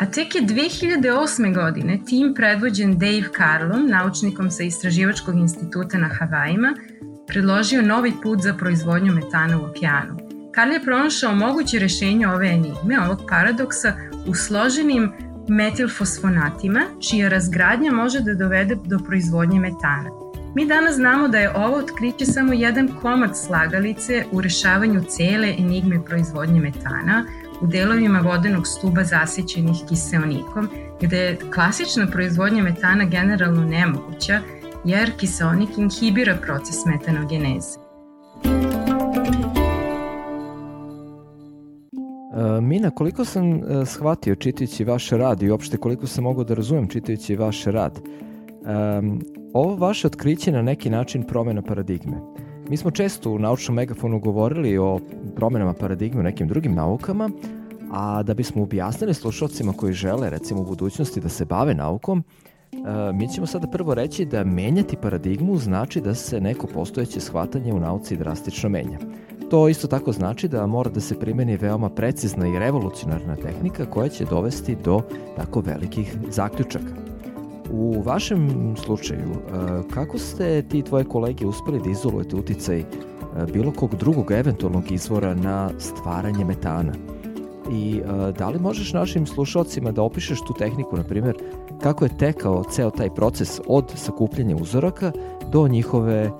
A 0.00 0.06
tek 0.06 0.34
je 0.34 0.42
2008. 0.42 1.54
godine 1.54 1.98
tim 2.06 2.34
predvođen 2.34 2.98
Dave 2.98 3.24
Carlon, 3.36 3.88
naučnikom 3.88 4.50
sa 4.50 4.62
Istraživačkog 4.62 5.38
instituta 5.38 5.98
na 5.98 6.08
Havajima, 6.08 6.74
predložio 7.26 7.82
novi 7.82 8.12
put 8.22 8.42
za 8.42 8.54
proizvodnju 8.54 9.12
metana 9.12 9.60
u 9.60 9.64
okeanu. 9.64 10.23
Karl 10.54 10.72
je 10.72 10.82
pronašao 10.82 11.34
moguće 11.34 11.78
rešenje 11.78 12.28
ove 12.28 12.48
enigme, 12.48 13.00
ovog 13.00 13.22
paradoksa, 13.28 13.92
u 14.26 14.34
složenim 14.34 15.12
metilfosfonatima, 15.48 16.80
čija 17.08 17.28
razgradnja 17.28 17.92
može 17.92 18.20
da 18.20 18.34
dovede 18.34 18.76
do 18.84 18.98
proizvodnje 18.98 19.60
metana. 19.60 20.10
Mi 20.54 20.66
danas 20.66 20.94
znamo 20.94 21.28
da 21.28 21.38
je 21.38 21.56
ovo 21.56 21.76
otkriće 21.76 22.24
samo 22.24 22.52
jedan 22.52 22.88
komad 23.02 23.38
slagalice 23.38 24.24
u 24.32 24.40
rešavanju 24.40 25.02
cele 25.08 25.54
enigme 25.58 26.04
proizvodnje 26.04 26.60
metana 26.60 27.24
u 27.60 27.66
delovima 27.66 28.20
vodenog 28.20 28.66
stuba 28.66 29.04
zasićenih 29.04 29.76
kiseonikom, 29.88 30.68
gde 31.02 31.18
je 31.18 31.38
klasična 31.54 32.06
proizvodnja 32.06 32.62
metana 32.62 33.04
generalno 33.04 33.64
nemoguća, 33.64 34.40
jer 34.84 35.16
kiseonik 35.16 35.78
inhibira 35.78 36.36
proces 36.42 36.76
metanogeneze. 36.86 37.84
Mina, 42.62 42.90
koliko 42.90 43.24
sam 43.24 43.54
e, 43.54 43.86
shvatio 43.86 44.34
čitajući 44.34 44.84
vaš 44.84 45.10
rad 45.10 45.42
i 45.42 45.50
uopšte 45.50 45.76
koliko 45.76 46.06
sam 46.06 46.24
mogao 46.24 46.44
da 46.44 46.54
razumem 46.54 46.88
čitajući 46.88 47.36
vaš 47.36 47.64
rad, 47.64 48.00
um, 48.00 49.20
ovo 49.52 49.76
vaše 49.76 50.06
otkriće 50.06 50.52
na 50.52 50.62
neki 50.62 50.90
način 50.90 51.22
promena 51.22 51.62
paradigme. 51.62 52.16
Mi 52.68 52.76
smo 52.76 52.90
često 52.90 53.30
u 53.30 53.38
naučnom 53.38 53.74
megafonu 53.74 54.20
govorili 54.20 54.78
o 54.78 55.00
promenama 55.36 55.72
paradigme 55.72 56.20
u 56.20 56.24
nekim 56.24 56.48
drugim 56.48 56.74
naukama, 56.74 57.30
a 57.92 58.22
da 58.22 58.34
bismo 58.34 58.62
objasnili 58.62 59.14
slušalcima 59.14 59.72
koji 59.72 59.92
žele 59.92 60.30
recimo 60.30 60.60
u 60.60 60.64
budućnosti 60.64 61.20
da 61.20 61.28
se 61.28 61.44
bave 61.44 61.74
naukom, 61.74 62.24
mi 63.14 63.28
ćemo 63.28 63.46
sada 63.46 63.66
prvo 63.66 63.94
reći 63.94 64.24
da 64.24 64.44
menjati 64.44 64.96
paradigmu 64.96 65.56
znači 65.56 66.00
da 66.00 66.14
se 66.14 66.40
neko 66.40 66.66
postojeće 66.66 67.20
shvatanje 67.20 67.72
u 67.72 67.80
nauci 67.80 68.16
drastično 68.16 68.68
menja. 68.68 68.98
To 69.50 69.68
isto 69.68 69.88
tako 69.88 70.12
znači 70.12 70.48
da 70.48 70.66
mora 70.66 70.90
da 70.90 71.00
se 71.00 71.18
primeni 71.20 71.56
veoma 71.56 71.88
precizna 71.88 72.48
i 72.48 72.58
revolucionarna 72.58 73.36
tehnika 73.36 73.86
koja 73.86 74.08
će 74.08 74.24
dovesti 74.24 74.76
do 74.84 75.00
tako 75.36 75.60
velikih 75.60 76.16
zaključaka. 76.30 76.94
U 77.70 78.02
vašem 78.02 78.74
slučaju, 78.84 79.30
kako 79.94 80.18
ste 80.18 80.62
ti 80.62 80.82
tvoje 80.82 81.04
kolege 81.04 81.46
uspeli 81.46 81.80
da 81.84 81.90
izolujete 81.90 82.36
uticaj 82.36 82.84
bilo 83.52 83.72
kog 83.72 83.96
drugog 83.96 84.30
eventualnog 84.30 84.92
izvora 84.92 85.34
na 85.34 85.70
stvaranje 85.78 86.44
metana? 86.44 86.92
I 87.72 88.00
da 88.38 88.48
li 88.48 88.58
možeš 88.58 88.92
našim 88.92 89.26
slušalcima 89.26 89.92
da 89.92 90.02
opišeš 90.02 90.38
tu 90.46 90.54
tehniku, 90.58 90.96
na 90.96 91.02
primjer, 91.02 91.36
kako 91.82 92.04
je 92.04 92.16
tekao 92.18 92.64
ceo 92.64 92.90
taj 92.90 93.14
proces 93.14 93.60
od 93.66 93.92
sakupljanja 93.94 94.56
uzoraka 94.56 95.12
do 95.52 95.68
njihove 95.68 96.14
e, 96.14 96.30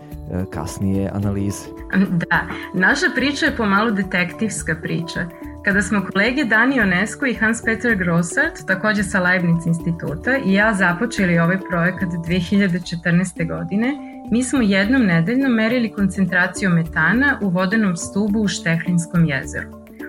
kasnije 0.51 1.11
analize. 1.15 1.65
Da, 2.11 2.47
naša 2.75 3.07
priča 3.15 3.47
je 3.47 3.57
pomalo 3.57 3.91
detektivska 3.91 4.77
priča. 4.83 5.27
Kada 5.65 5.83
smo 5.83 6.07
kolege 6.13 6.45
Dani 6.45 6.81
Onesko 6.81 7.27
i 7.27 7.35
Hans-Peter 7.35 7.97
Grossart, 7.97 8.67
takođe 8.67 9.03
sa 9.03 9.21
Leibniz 9.21 9.67
instituta, 9.67 10.37
i 10.37 10.53
ja 10.53 10.75
započeli 10.75 11.39
ovaj 11.39 11.59
projekat 11.71 12.09
2014. 12.09 13.49
godine, 13.49 13.95
mi 14.31 14.43
smo 14.43 14.61
jednom 14.63 15.03
nedeljno 15.03 15.49
merili 15.49 15.93
koncentraciju 15.93 16.71
metana 16.71 17.39
u 17.43 17.49
vodenom 17.49 17.97
stubu 17.97 18.41
u 18.41 18.49
Štehlinskom 18.49 19.25
jezeru. 19.25 19.69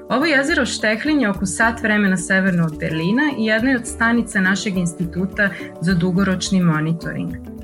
Ovo 0.10 0.26
jezero 0.26 0.66
Štehlin 0.66 1.22
je 1.22 1.30
oko 1.30 1.46
sat 1.46 1.82
vremena 1.82 2.18
severno 2.18 2.66
od 2.66 2.80
Berlina 2.80 3.24
i 3.38 3.46
jedna 3.46 3.70
je 3.70 3.78
od 3.78 3.88
stanica 3.88 4.42
našeg 4.42 4.78
instituta 4.78 5.50
za 5.82 5.94
dugoročni 5.94 6.62
monitoring. 6.62 7.55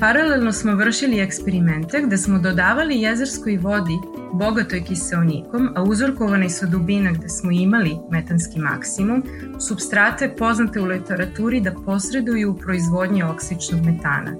Paralelno 0.00 0.52
smo 0.52 0.74
vršili 0.74 1.20
eksperimente 1.20 2.02
gde 2.06 2.16
smo 2.16 2.38
dodavali 2.38 3.00
jezerskoj 3.00 3.56
vodi 3.56 3.98
bogatoj 4.32 4.84
kiseonikom, 4.84 5.68
a 5.76 5.82
uzorkovani 5.82 6.50
su 6.50 6.66
dubina 6.66 7.12
gde 7.12 7.28
smo 7.28 7.50
imali 7.50 7.96
metanski 8.10 8.60
maksimum, 8.60 9.22
substrate 9.68 10.34
poznate 10.38 10.80
u 10.80 10.84
literaturi 10.84 11.60
da 11.60 11.74
posreduju 11.86 12.50
u 12.50 12.58
proizvodnji 12.58 13.22
oksičnog 13.22 13.80
metana. 13.84 14.36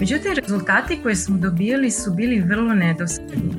Međutim, 0.00 0.32
rezultati 0.34 0.98
koje 1.02 1.16
smo 1.16 1.38
dobijali 1.38 1.90
su 1.90 2.14
bili 2.14 2.40
vrlo 2.40 2.74
nedosledni 2.74 3.54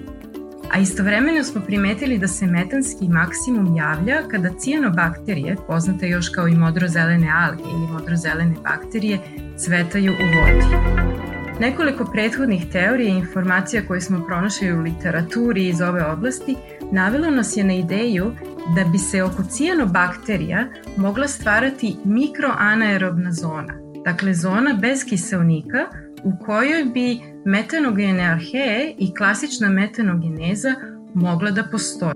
a 0.72 0.80
istovremeno 0.80 1.44
smo 1.44 1.62
primetili 1.62 2.18
da 2.18 2.28
se 2.28 2.48
metanski 2.48 3.08
maksimum 3.08 3.76
javlja 3.76 4.22
kada 4.32 4.50
cijanobakterije, 4.60 5.56
poznate 5.68 6.10
još 6.10 6.30
kao 6.30 6.48
i 6.48 6.56
modrozelene 6.56 7.32
alge 7.36 7.64
ili 7.64 7.88
modrozelene 7.92 8.56
bakterije, 8.64 9.20
cvetaju 9.58 10.12
u 10.12 10.26
vodi. 10.26 11.25
Nekoliko 11.60 12.06
prethodnih 12.06 12.66
teorija 12.72 13.14
i 13.14 13.18
informacija 13.18 13.82
koje 13.88 14.02
smo 14.02 14.26
pronašli 14.26 14.74
u 14.74 14.82
literaturi 14.82 15.68
iz 15.68 15.82
ove 15.82 16.06
oblasti 16.06 16.56
navelo 16.92 17.32
nas 17.32 17.58
je 17.58 17.64
na 17.64 17.74
ideju 17.74 18.32
da 18.76 18.84
bi 18.92 18.98
se 18.98 19.24
oko 19.24 19.44
cijanobakterija 19.44 20.68
mogla 20.98 21.28
stvarati 21.28 21.96
mikroanaerobna 22.06 23.32
zona, 23.32 23.74
dakle 24.06 24.34
zona 24.34 24.78
bez 24.82 25.06
kiselnika 25.06 25.86
u 26.24 26.46
kojoj 26.46 26.84
bi 26.84 27.20
metanogene 27.46 28.24
arheje 28.24 28.96
i 29.00 29.14
klasična 29.16 29.70
metanogeneza 29.70 30.76
mogla 31.14 31.52
da 31.52 31.64
postoji. 31.64 32.14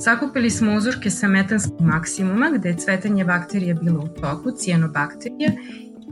Sakupili 0.00 0.50
smo 0.50 0.74
uzorke 0.74 1.10
sa 1.10 1.28
metanskog 1.28 1.80
maksimuma 1.80 2.50
gde 2.58 2.68
je 2.68 2.76
cvetanje 2.76 3.24
bakterija 3.24 3.74
bilo 3.74 4.00
u 4.00 4.08
toku, 4.08 4.50
cijanobakterija, 4.50 5.50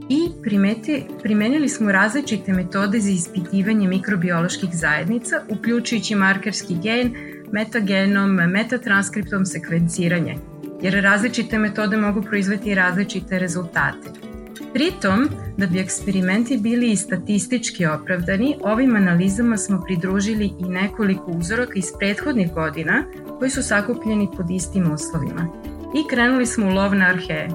i 0.09 0.29
primeti, 0.43 1.03
primenili 1.23 1.69
smo 1.69 1.91
različite 1.91 2.53
metode 2.53 2.99
za 2.99 3.09
ispitivanje 3.09 3.87
mikrobioloških 3.87 4.69
zajednica, 4.73 5.41
uključujući 5.49 6.15
markerski 6.15 6.75
gen, 6.83 7.13
metagenom, 7.51 8.31
metatranskriptom 8.31 9.45
sekvenciranje, 9.45 10.35
jer 10.81 11.03
različite 11.03 11.59
metode 11.59 11.97
mogu 11.97 12.21
proizveti 12.21 12.75
različite 12.75 13.39
rezultate. 13.39 14.27
Pritom, 14.73 15.29
da 15.57 15.67
bi 15.67 15.79
eksperimenti 15.79 16.57
bili 16.57 16.91
i 16.91 16.95
statistički 16.95 17.85
opravdani, 17.85 18.55
ovim 18.61 18.95
analizama 18.95 19.57
smo 19.57 19.81
pridružili 19.85 20.51
i 20.59 20.63
nekoliko 20.63 21.31
uzoraka 21.31 21.73
iz 21.75 21.85
prethodnih 21.99 22.53
godina 22.53 23.03
koji 23.39 23.51
su 23.51 23.63
sakupljeni 23.63 24.29
pod 24.37 24.51
istim 24.51 24.91
uslovima. 24.91 25.47
I 25.95 26.07
krenuli 26.09 26.45
smo 26.45 26.67
u 26.67 26.69
lov 26.69 26.95
na 26.95 27.05
arheje. 27.05 27.49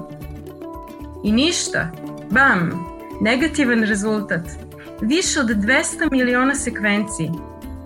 I 1.23 1.31
ništa, 1.31 1.91
bam, 2.31 2.85
negativan 3.21 3.83
rezultat. 3.83 4.41
Više 5.01 5.39
od 5.39 5.47
200 5.47 6.11
miliona 6.11 6.55
sekvenciji 6.55 7.31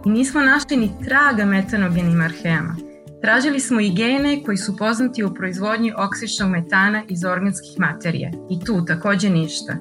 i 0.06 0.10
nismo 0.10 0.42
našli 0.42 0.78
ni 0.78 0.92
traga 1.06 1.46
metanogenim 1.46 2.22
arhejama. 2.22 2.76
Tražili 3.22 3.60
smo 3.60 3.82
i 3.82 3.94
gene 3.96 4.44
koji 4.46 4.58
su 4.58 4.78
poznati 4.78 5.24
u 5.24 5.34
proizvodnji 5.34 5.94
oksičnog 5.98 6.50
metana 6.50 7.04
iz 7.10 7.26
organskih 7.26 7.80
materija. 7.80 8.32
I 8.50 8.66
tu 8.66 8.86
takođe 8.86 9.30
ništa. 9.30 9.74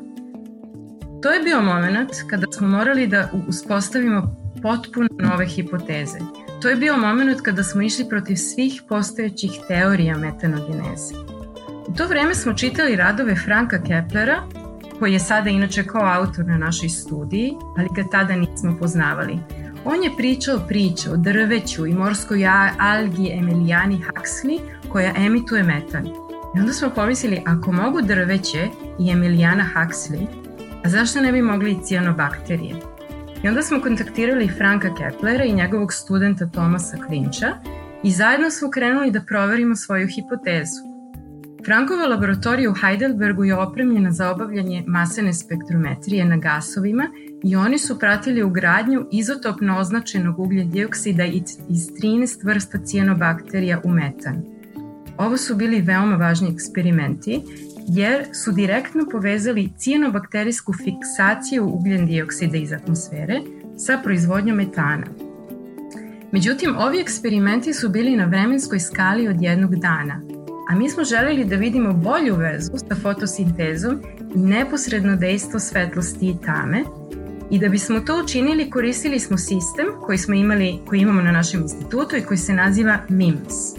To 1.23 1.31
je 1.31 1.43
bio 1.43 1.63
moment 1.63 2.11
kada 2.31 2.47
smo 2.53 2.69
morali 2.69 3.07
da 3.07 3.31
uspostavimo 3.49 4.37
potpuno 4.63 5.09
nove 5.19 5.47
hipoteze. 5.47 6.19
To 6.63 6.69
je 6.69 6.77
bio 6.77 6.97
moment 6.97 7.41
kada 7.41 7.63
smo 7.63 7.83
išli 7.83 8.09
protiv 8.09 8.37
svih 8.37 8.83
postojećih 8.89 9.51
teorija 9.69 10.19
metanogeneze. 10.19 11.36
To 11.97 12.07
vreme 12.07 12.35
smo 12.35 12.55
čitali 12.55 12.97
radove 12.97 13.37
Franka 13.37 13.79
Keplera, 13.83 14.43
koji 14.99 15.13
je 15.13 15.19
sada 15.19 15.51
inače 15.51 15.85
kao 15.85 16.03
autor 16.05 16.47
na 16.47 16.59
našoj 16.59 16.89
studiji, 16.89 17.53
ali 17.79 17.89
ga 17.97 18.03
tada 18.11 18.37
nismo 18.37 18.77
poznavali. 18.81 19.39
On 19.85 20.03
je 20.03 20.11
pričao 20.17 20.61
priče 20.69 21.11
o 21.11 21.17
drveću 21.17 21.87
i 21.87 21.95
morskoj 21.95 22.47
algi 22.79 23.31
Emilijani 23.33 24.01
Huxley 24.09 24.61
koja 24.89 25.13
emituje 25.17 25.63
metan. 25.63 26.07
I 26.57 26.61
onda 26.61 26.73
smo 26.73 26.91
pomislili, 26.91 27.43
ako 27.47 27.73
mogu 27.73 28.03
drveće 28.03 28.69
i 29.01 29.11
Emilijana 29.11 29.65
Huxley, 29.75 30.27
a 30.85 30.89
zašto 30.89 31.21
ne 31.21 31.33
bi 31.33 31.43
mogli 31.43 31.71
i 31.71 31.85
cijanobakterije? 31.85 32.75
I 33.43 33.49
onda 33.49 33.63
smo 33.63 33.81
kontaktirali 33.81 34.49
Franka 34.49 34.95
Keplera 34.95 35.45
i 35.45 35.55
njegovog 35.55 35.93
studenta 35.93 36.47
Tomasa 36.47 36.97
Klinča 37.07 37.53
i 38.03 38.11
zajedno 38.11 38.51
smo 38.51 38.71
krenuli 38.71 39.11
da 39.11 39.21
proverimo 39.21 39.77
svoju 39.77 40.09
hipotezu. 40.09 40.96
Frankova 41.67 42.07
laboratorija 42.07 42.71
u 42.71 42.75
Heidelbergu 42.75 43.45
je 43.45 43.57
opremljena 43.57 44.13
za 44.13 44.31
obavljanje 44.31 44.85
masene 44.87 45.33
spektrometrije 45.33 46.25
na 46.25 46.37
gasovima 46.37 47.09
i 47.45 47.57
oni 47.57 47.79
su 47.79 47.99
pratili 47.99 48.43
ugradnju 48.43 49.07
izotopno 49.13 49.79
označenog 49.79 50.39
ugljen 50.39 50.71
dioksida 50.71 51.25
iz 51.25 51.91
13 52.03 52.45
vrsta 52.45 52.79
cijanobakterija 52.79 53.81
u 53.85 53.91
metan. 53.91 54.43
Ovo 55.19 55.37
su 55.37 55.57
bili 55.57 55.81
veoma 55.81 56.17
važni 56.17 56.53
eksperimenti 56.55 57.43
jer 57.89 58.25
su 58.45 58.53
direktno 58.53 59.07
povezali 59.13 59.71
cijenobakterijsku 59.79 60.73
fiksaciju 60.73 61.65
ugljen 61.65 62.07
dioksida 62.07 62.57
iz 62.57 62.73
atmosfere 62.73 63.41
sa 63.79 64.01
proizvodnjom 64.05 64.57
metana. 64.57 65.07
Međutim, 66.33 66.77
ovi 66.79 67.01
eksperimenti 67.01 67.73
su 67.73 67.89
bili 67.89 68.17
na 68.17 68.25
vremenskoj 68.25 68.81
skali 68.81 69.29
od 69.29 69.43
jednog 69.43 69.77
dana, 69.77 70.36
a 70.69 70.75
mi 70.75 70.91
smo 70.91 71.05
želeli 71.05 71.45
da 71.45 71.57
vidimo 71.57 71.93
bolju 71.93 72.37
vezu 72.37 72.73
sa 72.89 72.95
fotosintezom 73.03 74.03
i 74.35 74.39
neposredno 74.39 75.17
dejstvo 75.17 75.61
svetlosti 75.61 76.27
i 76.27 76.37
tame, 76.47 76.85
I 77.51 77.59
da 77.59 77.69
bismo 77.69 78.01
to 78.01 78.23
učinili, 78.25 78.71
koristili 78.71 79.21
smo 79.21 79.39
sistem 79.39 79.87
koji 80.03 80.19
smo 80.19 80.35
imali, 80.35 80.79
koji 80.87 81.01
imamo 81.01 81.23
na 81.23 81.33
našem 81.33 81.61
institutu 81.63 82.17
i 82.17 82.23
koji 82.23 82.39
se 82.39 82.53
naziva 82.53 82.99
MIMS. 83.09 83.75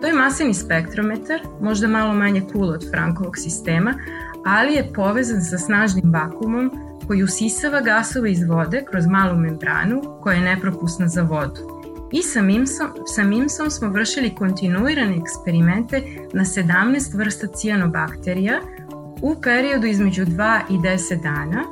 To 0.00 0.06
je 0.06 0.12
maseni 0.12 0.54
spektrometar, 0.54 1.40
možda 1.60 1.88
malo 1.88 2.14
manje 2.14 2.42
cool 2.52 2.70
od 2.70 2.90
Frankovog 2.90 3.38
sistema, 3.38 3.94
ali 4.46 4.74
je 4.74 4.92
povezan 4.94 5.42
sa 5.42 5.58
snažnim 5.58 6.12
vakumom 6.12 6.70
koji 7.06 7.22
usisava 7.22 7.80
gasove 7.80 8.32
iz 8.32 8.42
vode 8.48 8.84
kroz 8.90 9.06
malu 9.06 9.38
membranu 9.38 10.02
koja 10.22 10.36
je 10.36 10.54
nepropusna 10.54 11.08
za 11.08 11.22
vodu. 11.22 11.77
I 12.12 12.22
sa 12.22 12.42
MIMSom, 12.42 12.88
sa 13.06 13.24
MIMSom 13.24 13.70
smo 13.70 13.88
vršili 13.88 14.34
kontinuirane 14.34 15.16
eksperimente 15.16 16.02
na 16.32 16.44
17 16.44 17.16
vrsta 17.16 17.46
cijanobakterija 17.46 18.60
u 19.22 19.40
periodu 19.42 19.86
između 19.86 20.24
2 20.24 20.60
i 20.70 20.72
10 20.72 21.22
dana, 21.22 21.64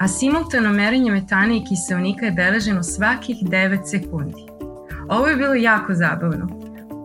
a 0.00 0.08
simultano 0.08 0.72
merenje 0.72 1.10
metana 1.10 1.54
i 1.54 1.64
kiselnika 1.68 2.26
je 2.26 2.32
beleženo 2.32 2.82
svakih 2.82 3.36
9 3.42 3.78
sekundi. 3.84 4.42
Ovo 5.08 5.26
je 5.26 5.36
bilo 5.36 5.54
jako 5.54 5.94
zabavno. 5.94 6.48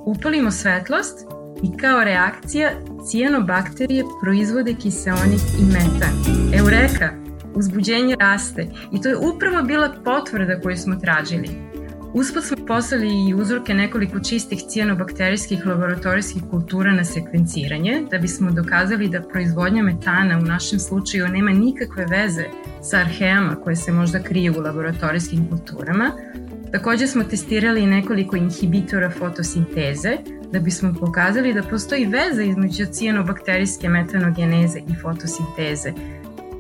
Upalimo 0.06 0.52
svetlost 0.52 1.28
i 1.64 1.78
kao 1.78 2.04
reakcija 2.04 2.70
cijanobakterije 3.10 4.04
proizvode 4.22 4.74
kiseonik 4.74 5.42
i 5.60 5.64
metan. 5.66 6.14
Eureka! 6.54 7.10
Uzbuđenje 7.54 8.16
raste 8.20 8.68
i 8.94 9.02
to 9.02 9.10
je 9.10 9.18
upravo 9.18 9.64
bila 9.64 9.94
potvrda 10.06 10.60
koju 10.60 10.78
smo 10.78 10.96
tražili. 10.96 11.69
Uspod 12.14 12.44
smo 12.44 12.58
poslali 12.68 13.30
i 13.30 13.34
uzorke 13.34 13.74
nekoliko 13.74 14.20
čistih 14.20 14.60
cijanobakterijskih 14.68 15.66
laboratorijskih 15.66 16.44
kultura 16.52 16.94
na 16.94 17.06
sekvenciranje, 17.06 18.02
da 18.12 18.18
bismo 18.18 18.52
dokazali 18.52 19.10
da 19.10 19.22
proizvodnja 19.22 19.84
metana 19.84 20.38
u 20.38 20.42
našem 20.42 20.80
slučaju 20.80 21.28
nema 21.28 21.52
nikakve 21.52 22.06
veze 22.06 22.44
sa 22.82 22.98
arheama 22.98 23.56
koje 23.56 23.76
se 23.76 23.92
možda 23.92 24.24
kriju 24.24 24.54
u 24.58 24.62
laboratorijskim 24.62 25.50
kulturama. 25.50 26.12
Takođe 26.72 27.08
smo 27.08 27.24
testirali 27.24 27.86
nekoliko 27.86 28.36
inhibitora 28.36 29.10
fotosinteze, 29.10 30.18
da 30.52 30.60
bismo 30.60 30.94
pokazali 31.00 31.54
da 31.54 31.64
postoji 31.64 32.06
veza 32.06 32.44
između 32.44 32.86
cijanobakterijske 32.86 33.90
metanogeneze 33.90 34.80
i 34.80 34.96
fotosinteze 35.02 35.94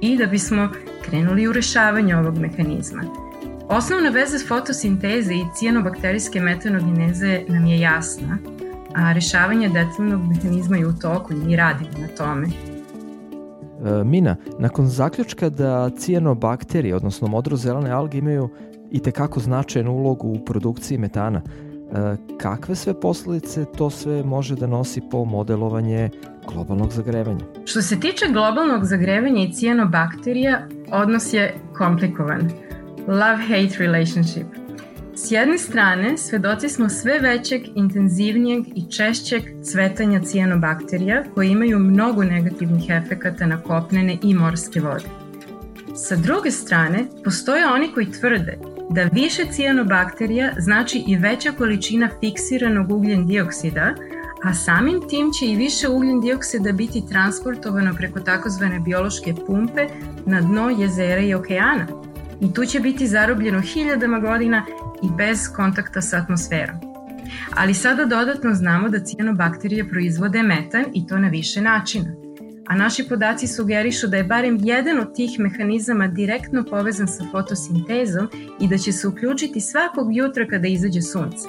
i 0.02 0.18
da 0.18 0.26
bismo 0.26 0.70
krenuli 1.06 1.48
u 1.48 1.54
rešavanje 1.54 2.16
ovog 2.16 2.38
mehanizma. 2.38 3.29
Osnovna 3.70 4.10
veza 4.10 4.38
fotosinteze 4.48 5.34
i 5.34 5.46
cijanobakterijske 5.56 6.40
metanogeneze 6.40 7.42
nam 7.48 7.66
je 7.66 7.80
jasna, 7.80 8.38
a 8.96 9.12
rešavanje 9.14 9.70
detaljnog 9.70 10.22
mehanizma 10.28 10.78
je 10.78 10.88
u 10.88 10.94
toku 10.94 11.34
i 11.50 11.56
radimo 11.56 11.92
na 12.02 12.08
tome. 12.18 12.48
E, 12.48 14.04
Mina, 14.04 14.36
nakon 14.60 14.88
zaključka 14.88 15.50
da 15.50 15.90
cijanobakterije, 15.98 16.96
odnosno 16.96 17.28
modrozelene 17.28 17.92
alge, 17.92 18.18
imaju 18.18 18.50
i 18.92 19.00
tekako 19.00 19.40
značajnu 19.40 19.92
ulogu 19.92 20.28
u 20.28 20.46
produkciji 20.46 20.98
metana, 20.98 21.42
e, 21.42 22.16
kakve 22.38 22.76
sve 22.76 23.00
posledice 23.00 23.66
to 23.78 23.90
sve 23.90 24.24
može 24.24 24.56
da 24.56 24.68
nosi 24.68 25.02
po 25.12 25.26
modelovanje 25.26 26.10
globalnog 26.54 26.92
zagrevanja? 26.92 27.46
Što 27.66 27.82
se 27.82 28.00
tiče 28.00 28.26
globalnog 28.32 28.86
zagrevanja 28.86 29.44
i 29.44 29.54
cijanobakterija, 29.54 30.68
odnos 30.92 31.34
je 31.34 31.56
komplikovan 31.78 32.50
love-hate 33.10 33.80
relationship. 33.80 34.46
S 35.16 35.32
jedne 35.32 35.58
strane, 35.58 36.18
svedoci 36.18 36.70
smo 36.70 36.90
sve 36.90 37.20
većeg, 37.20 37.62
intenzivnijeg 37.76 38.64
i 38.76 38.92
češćeg 38.92 39.44
cvetanja 39.64 40.22
cijanobakterija 40.22 41.24
koji 41.34 41.50
imaju 41.50 41.80
mnogo 41.80 42.24
negativnih 42.24 42.90
efekata 42.90 43.46
na 43.46 43.62
kopnene 43.62 44.18
i 44.24 44.34
morske 44.34 44.80
vode. 44.80 45.06
Sa 45.96 46.16
druge 46.16 46.52
strane, 46.52 47.06
postoje 47.24 47.68
oni 47.68 47.92
koji 47.94 48.12
tvrde 48.12 48.58
da 48.90 49.04
više 49.04 49.46
cijanobakterija 49.52 50.52
znači 50.58 51.04
i 51.08 51.16
veća 51.16 51.52
količina 51.52 52.10
fiksiranog 52.20 52.92
ugljen 52.92 53.28
dioksida, 53.28 53.96
a 54.44 54.54
samim 54.54 55.02
tim 55.10 55.32
će 55.40 55.46
i 55.46 55.56
više 55.56 55.90
ugljen 55.90 56.22
dioksida 56.22 56.72
biti 56.72 57.04
transportovano 57.10 57.94
preko 57.94 58.20
takozvane 58.20 58.80
biološke 58.80 59.34
pumpe 59.48 59.88
na 60.26 60.42
dno 60.42 60.70
jezera 60.70 61.22
i 61.22 61.34
okeana– 61.34 61.88
i 62.42 62.54
tu 62.54 62.66
će 62.66 62.80
biti 62.80 63.08
zarobljeno 63.08 63.62
hiljadama 63.62 64.20
godina 64.20 64.66
i 65.04 65.08
bez 65.18 65.40
kontakta 65.56 66.02
sa 66.02 66.18
atmosferom. 66.18 66.76
Ali 67.56 67.74
sada 67.74 68.06
dodatno 68.06 68.54
znamo 68.54 68.90
da 68.90 69.00
cijanobakterije 69.00 69.90
proizvode 69.90 70.44
metan 70.44 70.86
i 70.94 71.08
to 71.08 71.20
na 71.20 71.28
više 71.28 71.62
načina. 71.62 72.12
A 72.68 72.76
naši 72.76 73.08
podaci 73.10 73.48
sugerišu 73.48 74.08
da 74.08 74.18
je 74.18 74.24
barem 74.24 74.58
jedan 74.62 75.00
od 75.00 75.16
tih 75.16 75.40
mehanizama 75.40 76.08
direktno 76.08 76.64
povezan 76.70 77.08
sa 77.08 77.24
fotosintezom 77.32 78.30
i 78.60 78.68
da 78.68 78.78
će 78.78 78.92
se 78.92 79.08
uključiti 79.08 79.62
svakog 79.62 80.16
jutra 80.16 80.48
kada 80.48 80.68
izađe 80.68 81.02
sunce. 81.02 81.48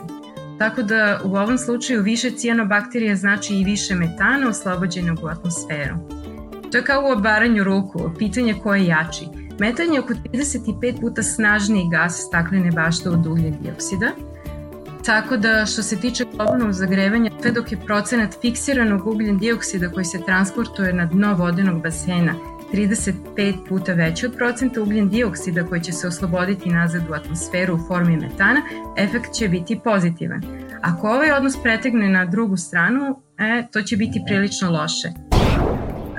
Tako 0.59 0.83
da 0.83 1.21
u 1.25 1.29
ovom 1.29 1.59
slučaju 1.59 2.03
više 2.03 2.31
cijanobakterija 2.31 3.17
znači 3.17 3.55
i 3.55 3.65
više 3.65 3.95
metana 3.95 4.49
oslobođenog 4.49 5.19
u 5.23 5.27
atmosferu. 5.27 5.95
To 6.73 6.79
je 6.79 6.85
kao 6.85 7.03
u 7.03 7.13
obaranju 7.13 7.65
ruku, 7.65 8.11
pitanje 8.19 8.55
ko 8.63 8.75
je 8.75 8.87
jači– 8.87 9.25
Metan 9.61 9.93
je 9.95 10.01
oko 10.01 10.15
35 10.15 11.01
puta 11.01 11.23
snažniji 11.23 11.89
gas 11.91 12.27
staklene 12.27 12.71
bašte 12.71 13.09
od 13.09 13.27
ugljen 13.27 13.57
dioksida, 13.63 14.11
tako 15.05 15.37
da 15.37 15.67
što 15.67 15.83
se 15.83 15.97
tiče 15.97 16.25
globalnog 16.25 16.73
zagrevanja, 16.73 17.31
sve 17.41 17.51
dok 17.51 17.73
je 17.73 17.79
procenat 17.87 18.37
fiksiranog 18.41 19.07
ugljen 19.07 19.39
dioksida 19.39 19.89
koji 19.89 20.05
se 20.05 20.19
transportuje 20.27 20.93
na 20.93 21.07
dno 21.07 21.35
vodenog 21.35 21.83
basena 21.83 22.35
35 22.73 23.69
puta 23.69 23.93
veći 23.93 24.27
od 24.27 24.37
procenta 24.37 24.83
ugljen 24.83 25.09
dioksida 25.09 25.67
koji 25.67 25.81
će 25.81 25.93
se 25.93 26.09
osloboditi 26.09 26.71
nazad 26.71 27.03
u 27.11 27.13
atmosferu 27.13 27.75
u 27.75 27.87
formi 27.89 28.17
metana, 28.17 28.61
efekt 28.97 29.33
će 29.33 29.49
biti 29.49 29.81
pozitivan. 29.85 30.43
Ako 30.83 31.09
ovaj 31.09 31.33
odnos 31.33 31.63
pretegne 31.63 32.09
na 32.09 32.25
drugu 32.25 32.57
stranu, 32.57 33.23
e, 33.39 33.67
to 33.73 33.83
će 33.83 33.97
biti 33.97 34.23
prilično 34.27 34.71
loše. 34.71 35.09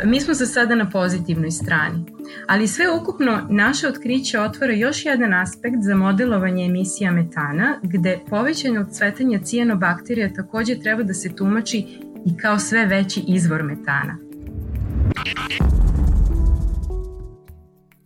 Mi 0.05 0.19
smo 0.19 0.33
za 0.33 0.45
sada 0.45 0.75
na 0.75 0.89
pozitivnoj 0.89 1.51
strani, 1.51 2.05
ali 2.47 2.67
sve 2.67 2.85
ukupno 3.01 3.47
naše 3.49 3.87
otkriće 3.87 4.39
otvara 4.39 4.73
još 4.73 5.05
jedan 5.05 5.33
aspekt 5.33 5.77
za 5.81 5.95
modelovanje 5.95 6.65
emisija 6.65 7.11
metana, 7.11 7.79
gde 7.83 8.19
povećanje 8.29 8.85
cvetanja 8.91 9.39
cijanobakterija 9.39 10.33
takođe 10.33 10.79
treba 10.79 11.03
da 11.03 11.13
se 11.13 11.35
tumači 11.35 11.77
i 12.25 12.37
kao 12.37 12.59
sve 12.59 12.85
veći 12.85 13.23
izvor 13.27 13.63
metana. 13.63 14.17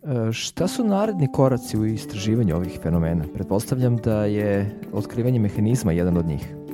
E, 0.02 0.32
šta 0.32 0.68
su 0.68 0.84
naredni 0.84 1.28
koraci 1.32 1.78
u 1.78 1.86
istraživanju 1.86 2.56
ovih 2.56 2.78
fenomena? 2.82 3.24
Pretpostavljam 3.34 3.96
da 3.96 4.24
je 4.24 4.80
otkrivanje 4.92 5.40
mehanizma 5.40 5.92
jedan 5.92 6.16
od 6.16 6.26
njih. 6.26 6.65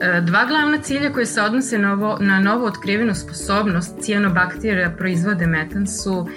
E, 0.00 0.20
dva 0.20 0.44
glavna 0.44 0.78
cilja 0.82 1.12
koje 1.12 1.26
se 1.26 1.42
odnose 1.42 1.78
na, 1.78 1.92
ovo, 1.92 2.18
na 2.20 2.40
novo 2.40 2.66
otkrivenu 2.66 3.14
sposobnost 3.14 4.00
cijanobakterija 4.00 4.90
proizvode 4.90 5.46
metan 5.46 5.86
su 5.86 6.28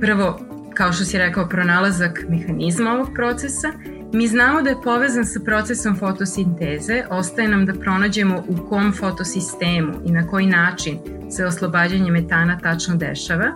prvo, 0.00 0.40
kao 0.74 0.92
što 0.92 1.04
si 1.04 1.18
rekao, 1.18 1.48
pronalazak 1.48 2.24
mehanizma 2.28 2.92
ovog 2.92 3.08
procesa. 3.14 3.72
Mi 4.12 4.26
znamo 4.26 4.62
da 4.62 4.70
je 4.70 4.82
povezan 4.84 5.24
sa 5.24 5.40
procesom 5.44 5.96
fotosinteze, 5.96 7.02
ostaje 7.10 7.48
nam 7.48 7.66
da 7.66 7.74
pronađemo 7.74 8.44
u 8.48 8.68
kom 8.68 8.92
fotosistemu 8.92 9.92
i 10.04 10.12
na 10.12 10.26
koji 10.26 10.46
način 10.46 10.98
se 11.30 11.44
oslobađanje 11.44 12.10
metana 12.10 12.58
tačno 12.58 12.96
dešava. 12.96 13.52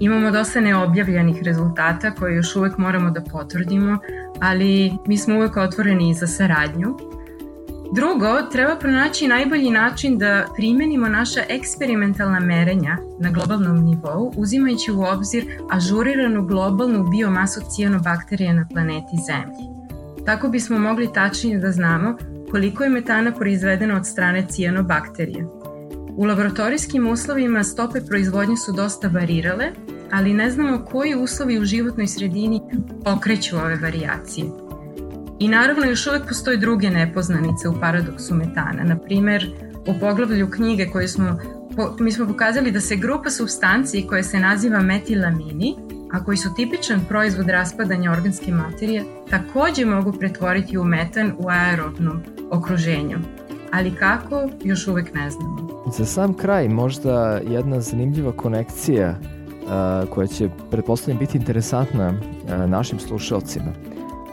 Imamo 0.00 0.30
dosta 0.30 0.60
neobjavljanih 0.60 1.42
rezultata 1.42 2.10
koje 2.10 2.36
još 2.36 2.56
uvek 2.56 2.78
moramo 2.78 3.10
da 3.10 3.20
potvrdimo, 3.20 3.98
ali 4.40 4.92
mi 5.06 5.18
smo 5.18 5.36
uvek 5.36 5.56
otvoreni 5.56 6.14
za 6.14 6.26
saradnju. 6.26 7.15
Drugo, 7.92 8.42
treba 8.52 8.76
pronaći 8.76 9.28
najbolji 9.28 9.70
način 9.70 10.18
da 10.18 10.46
primenimo 10.56 11.08
naša 11.08 11.40
eksperimentalna 11.48 12.40
merenja 12.40 12.96
na 13.20 13.30
globalnom 13.30 13.84
nivou, 13.84 14.32
uzimajući 14.36 14.92
u 14.92 15.02
obzir 15.02 15.44
ažuriranu 15.70 16.46
globalnu 16.46 17.08
biomasu 17.10 17.60
cijanobakterija 17.74 18.52
na 18.52 18.66
planeti 18.72 19.16
Zemlji. 19.26 19.76
Tako 20.26 20.48
bismo 20.48 20.78
mogli 20.78 21.12
tačnije 21.12 21.58
da 21.58 21.72
znamo 21.72 22.16
koliko 22.50 22.84
je 22.84 22.90
metana 22.90 23.32
proizvedeno 23.32 23.96
od 23.96 24.06
strane 24.06 24.46
cijanobakterija. 24.48 25.46
U 26.16 26.24
laboratorijskim 26.24 27.06
uslovima 27.06 27.64
stope 27.64 28.00
proizvodnje 28.00 28.56
su 28.56 28.72
dosta 28.72 29.08
varirale, 29.08 29.72
ali 30.12 30.34
ne 30.34 30.50
znamo 30.50 30.84
koji 30.84 31.14
uslovi 31.14 31.58
u 31.58 31.64
životnoj 31.64 32.06
sredini 32.06 32.60
okreću 33.04 33.56
ove 33.56 33.76
varijacije. 33.76 34.65
I 35.38 35.48
naravno 35.48 35.84
još 35.84 36.06
uvek 36.06 36.28
postoje 36.28 36.56
druge 36.56 36.90
nepoznanice 36.90 37.68
u 37.68 37.80
paradoksu 37.80 38.34
metana. 38.34 38.84
Na 38.84 38.98
primer, 38.98 39.50
u 39.86 40.00
poglavlju 40.00 40.50
knjige 40.50 40.86
koje 40.86 41.08
smo 41.08 41.38
po, 41.76 41.96
mi 42.00 42.12
smo 42.12 42.26
pokazali 42.26 42.70
da 42.70 42.80
se 42.80 42.96
grupa 42.96 43.30
substanciji 43.30 44.06
koja 44.06 44.22
se 44.22 44.40
naziva 44.40 44.80
metilamini, 44.80 45.74
a 46.12 46.24
koji 46.24 46.36
su 46.36 46.54
tipičan 46.56 47.00
proizvod 47.08 47.48
raspadanja 47.48 48.12
organske 48.12 48.52
materije, 48.52 49.04
takođe 49.30 49.84
mogu 49.84 50.12
pretvoriti 50.12 50.78
u 50.78 50.84
metan 50.84 51.32
u 51.38 51.48
aerobnom 51.48 52.22
okruženju. 52.50 53.18
Ali 53.72 53.94
kako, 53.94 54.48
još 54.64 54.88
uvek 54.88 55.14
ne 55.14 55.30
znamo. 55.30 55.84
Za 55.98 56.04
sam 56.04 56.34
kraj 56.34 56.68
možda 56.68 57.40
jedna 57.48 57.80
zanimljiva 57.80 58.32
konekcija 58.32 59.18
uh, 59.18 60.10
koja 60.10 60.26
će, 60.26 60.48
pretpostavljam, 60.70 61.18
biti 61.18 61.38
interesantna 61.38 62.08
uh, 62.08 62.70
našim 62.70 62.98
slušalcima. 62.98 63.72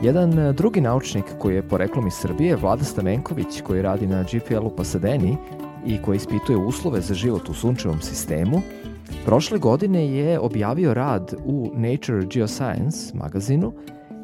Jedan 0.01 0.39
uh, 0.39 0.55
drugi 0.55 0.81
naučnik 0.81 1.25
koji 1.39 1.55
je 1.55 1.67
poreklom 1.67 2.07
iz 2.07 2.13
Srbije, 2.13 2.55
Vlada 2.55 2.83
Stamenković, 2.83 3.61
koji 3.61 3.81
radi 3.81 4.07
na 4.07 4.23
GPL-u 4.23 4.75
Pasadeni 4.75 5.37
i 5.85 5.97
koji 6.01 6.15
ispituje 6.15 6.57
uslove 6.57 7.01
za 7.01 7.13
život 7.13 7.49
u 7.49 7.53
sunčevom 7.53 8.01
sistemu, 8.01 8.61
prošle 9.25 9.59
godine 9.59 10.07
je 10.07 10.39
objavio 10.39 10.93
rad 10.93 11.33
u 11.45 11.71
Nature 11.75 12.25
Geoscience 12.25 13.13
magazinu 13.13 13.73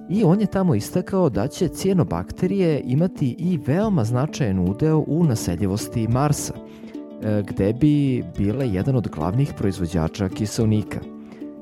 i 0.09 0.24
on 0.24 0.41
je 0.41 0.47
tamo 0.47 0.76
istakao 0.76 1.30
da 1.30 1.47
će 1.47 1.67
cijenobakterije 1.67 2.82
imati 2.86 3.36
i 3.39 3.59
veoma 3.67 4.03
značajan 4.03 4.59
udeo 4.59 5.03
u 5.07 5.24
naseljivosti 5.24 6.07
Marsa, 6.07 6.53
e, 6.53 7.43
gde 7.47 7.74
bi 7.74 8.24
bile 8.38 8.70
jedan 8.70 8.95
od 8.95 9.07
glavnih 9.07 9.53
proizvođača 9.57 10.30
kiselnika. 10.30 11.18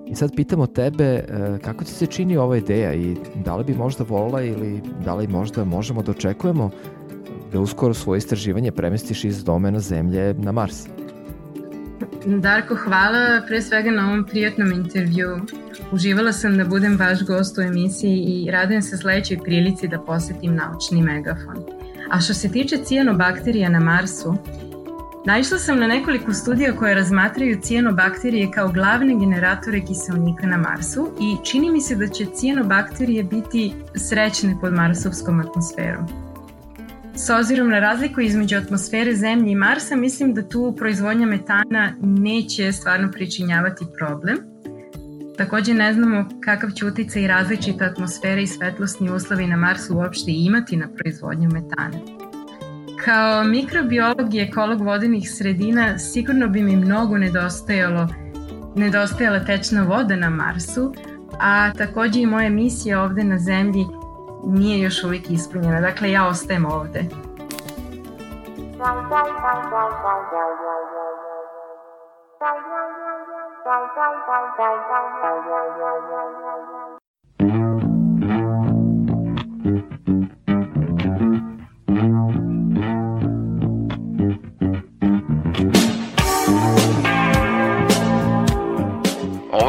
I 0.09 0.15
sad 0.15 0.35
pitamo 0.35 0.67
tebe 0.67 1.03
e, 1.03 1.23
kako 1.61 1.83
ti 1.83 1.91
se 1.91 2.05
čini 2.05 2.37
ova 2.37 2.57
ideja 2.57 2.93
i 2.93 3.17
da 3.45 3.55
li 3.55 3.63
bi 3.63 3.73
možda 3.73 4.03
volila 4.03 4.41
ili 4.41 4.81
da 5.05 5.15
li 5.15 5.27
možda 5.27 5.63
možemo 5.63 6.01
da 6.03 6.11
očekujemo 6.11 6.69
da 7.51 7.59
uskoro 7.59 7.93
svoje 7.93 8.17
istraživanje 8.17 8.71
premestiš 8.71 9.23
iz 9.23 9.43
domena 9.43 9.79
Zemlje 9.79 10.33
na 10.33 10.51
Mars? 10.51 10.87
Darko, 12.25 12.75
hvala 12.75 13.41
pre 13.47 13.61
svega 13.61 13.91
na 13.91 14.07
ovom 14.07 14.25
prijatnom 14.25 14.71
intervju. 14.71 15.39
Uživala 15.91 16.33
sam 16.33 16.57
da 16.57 16.65
budem 16.65 16.97
vaš 16.99 17.23
gost 17.25 17.57
u 17.57 17.61
emisiji 17.61 18.17
i 18.27 18.51
radujem 18.51 18.81
se 18.81 18.97
sledećoj 18.97 19.37
prilici 19.43 19.87
da 19.87 19.99
posetim 19.99 20.55
naučni 20.55 21.01
megafon. 21.01 21.55
A 22.11 22.19
što 22.19 22.33
se 22.33 22.51
tiče 22.51 22.77
cijanobakterija 22.77 23.69
na 23.69 23.79
Marsu, 23.79 24.35
Naišla 25.27 25.57
sam 25.59 25.79
na 25.79 25.87
nekoliko 25.87 26.33
studija 26.33 26.75
koje 26.75 26.95
razmatraju 26.95 27.59
cijanobakterije 27.61 28.51
kao 28.51 28.71
glavne 28.71 29.15
generatore 29.19 29.81
kiselnika 29.81 30.47
na 30.47 30.57
Marsu 30.57 31.09
i 31.21 31.45
čini 31.45 31.71
mi 31.71 31.81
se 31.81 31.95
da 31.95 32.07
će 32.07 32.25
cijanobakterije 32.25 33.23
biti 33.23 33.73
srećne 33.95 34.57
pod 34.61 34.73
marsovskom 34.73 35.39
atmosferom. 35.39 36.05
S 37.15 37.29
ozirom 37.29 37.69
na 37.69 37.79
razliku 37.79 38.21
između 38.21 38.57
atmosfere 38.57 39.15
Zemlje 39.15 39.51
i 39.51 39.55
Marsa, 39.55 39.95
mislim 39.95 40.33
da 40.33 40.49
tu 40.49 40.75
proizvodnja 40.77 41.25
metana 41.25 41.93
neće 42.01 42.71
stvarno 42.71 43.11
pričinjavati 43.11 43.85
problem. 43.97 44.37
Takođe 45.37 45.73
ne 45.73 45.93
znamo 45.93 46.29
kakav 46.43 46.71
će 46.71 46.85
utica 46.85 47.19
i 47.19 47.27
različita 47.27 47.85
atmosfera 47.85 48.41
i 48.41 48.47
svetlosni 48.47 49.11
uslovi 49.11 49.47
na 49.47 49.57
Marsu 49.57 49.97
uopšte 49.97 50.31
imati 50.31 50.77
na 50.77 50.87
proizvodnju 50.87 51.49
metana. 51.49 52.26
Kao 53.05 53.43
mikrobiolog 53.43 54.33
i 54.33 54.39
ekolog 54.39 54.81
vodenih 54.81 55.31
sredina 55.31 55.97
sigurno 55.97 56.47
bi 56.47 56.61
mi 56.61 56.75
mnogo 56.75 57.17
nedostajalo 57.17 58.07
nedostajala 58.77 59.39
tečna 59.39 59.83
voda 59.83 60.15
na 60.15 60.29
Marsu, 60.29 60.93
a 61.39 61.73
takođe 61.77 62.21
i 62.21 62.25
moja 62.25 62.49
misija 62.49 63.01
ovde 63.01 63.23
na 63.23 63.37
Zemlji 63.37 63.85
nije 64.43 64.79
još 64.79 65.03
uvijek 65.03 65.29
ispunjena. 65.29 65.81
Dakle, 65.81 66.11
ja 66.11 66.27
ostajem 66.27 66.65
ovde. 66.65 67.05
Ovo 76.49 76.96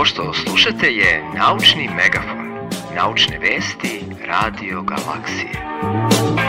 što 0.08 0.32
slušate 0.32 0.86
je 0.86 1.24
Naučni 1.36 1.88
megafon. 1.96 2.48
Naučne 2.96 3.38
vesti 3.38 4.00
Radio 4.26 4.82
Galaksije. 4.82 6.47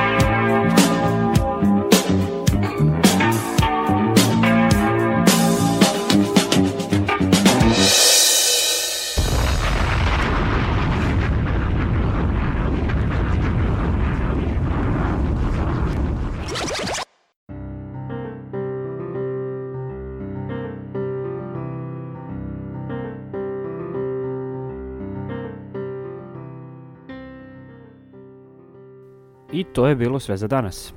To 29.74 29.88
je 29.88 29.96
bilo 29.96 30.20
sve 30.20 30.38
za 30.38 30.48
danas. 30.48 30.94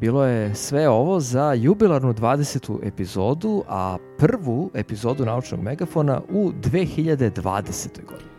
Bilo 0.00 0.24
je 0.24 0.54
sve 0.54 0.88
ovo 0.88 1.20
za 1.20 1.52
jubilarnu 1.52 2.14
20. 2.14 2.78
epizodu, 2.82 3.62
a 3.68 3.96
prvu 4.18 4.70
epizodu 4.74 5.24
Naučnog 5.24 5.60
megafona 5.60 6.20
u 6.30 6.52
2020. 6.52 8.04
godini. 8.06 8.30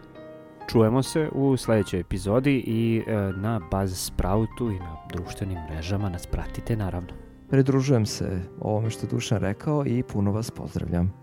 Čujemo 0.70 1.04
se 1.04 1.30
u 1.34 1.58
sledećoj 1.58 2.00
epizodi 2.00 2.64
i 2.68 3.04
e, 3.08 3.16
na 3.36 3.62
Buzzsproutu 3.72 4.72
i 4.72 4.80
na 4.80 4.96
društvenim 5.14 5.58
mrežama 5.70 6.10
nas 6.10 6.28
pratite 6.28 6.76
naravno. 6.76 7.10
Pridružujem 7.50 8.06
se 8.06 8.40
ovome 8.62 8.90
što 8.90 9.08
Dušan 9.08 9.38
rekao 9.38 9.86
i 9.86 10.04
puno 10.04 10.32
vas 10.32 10.52
pozdravljam. 10.52 11.14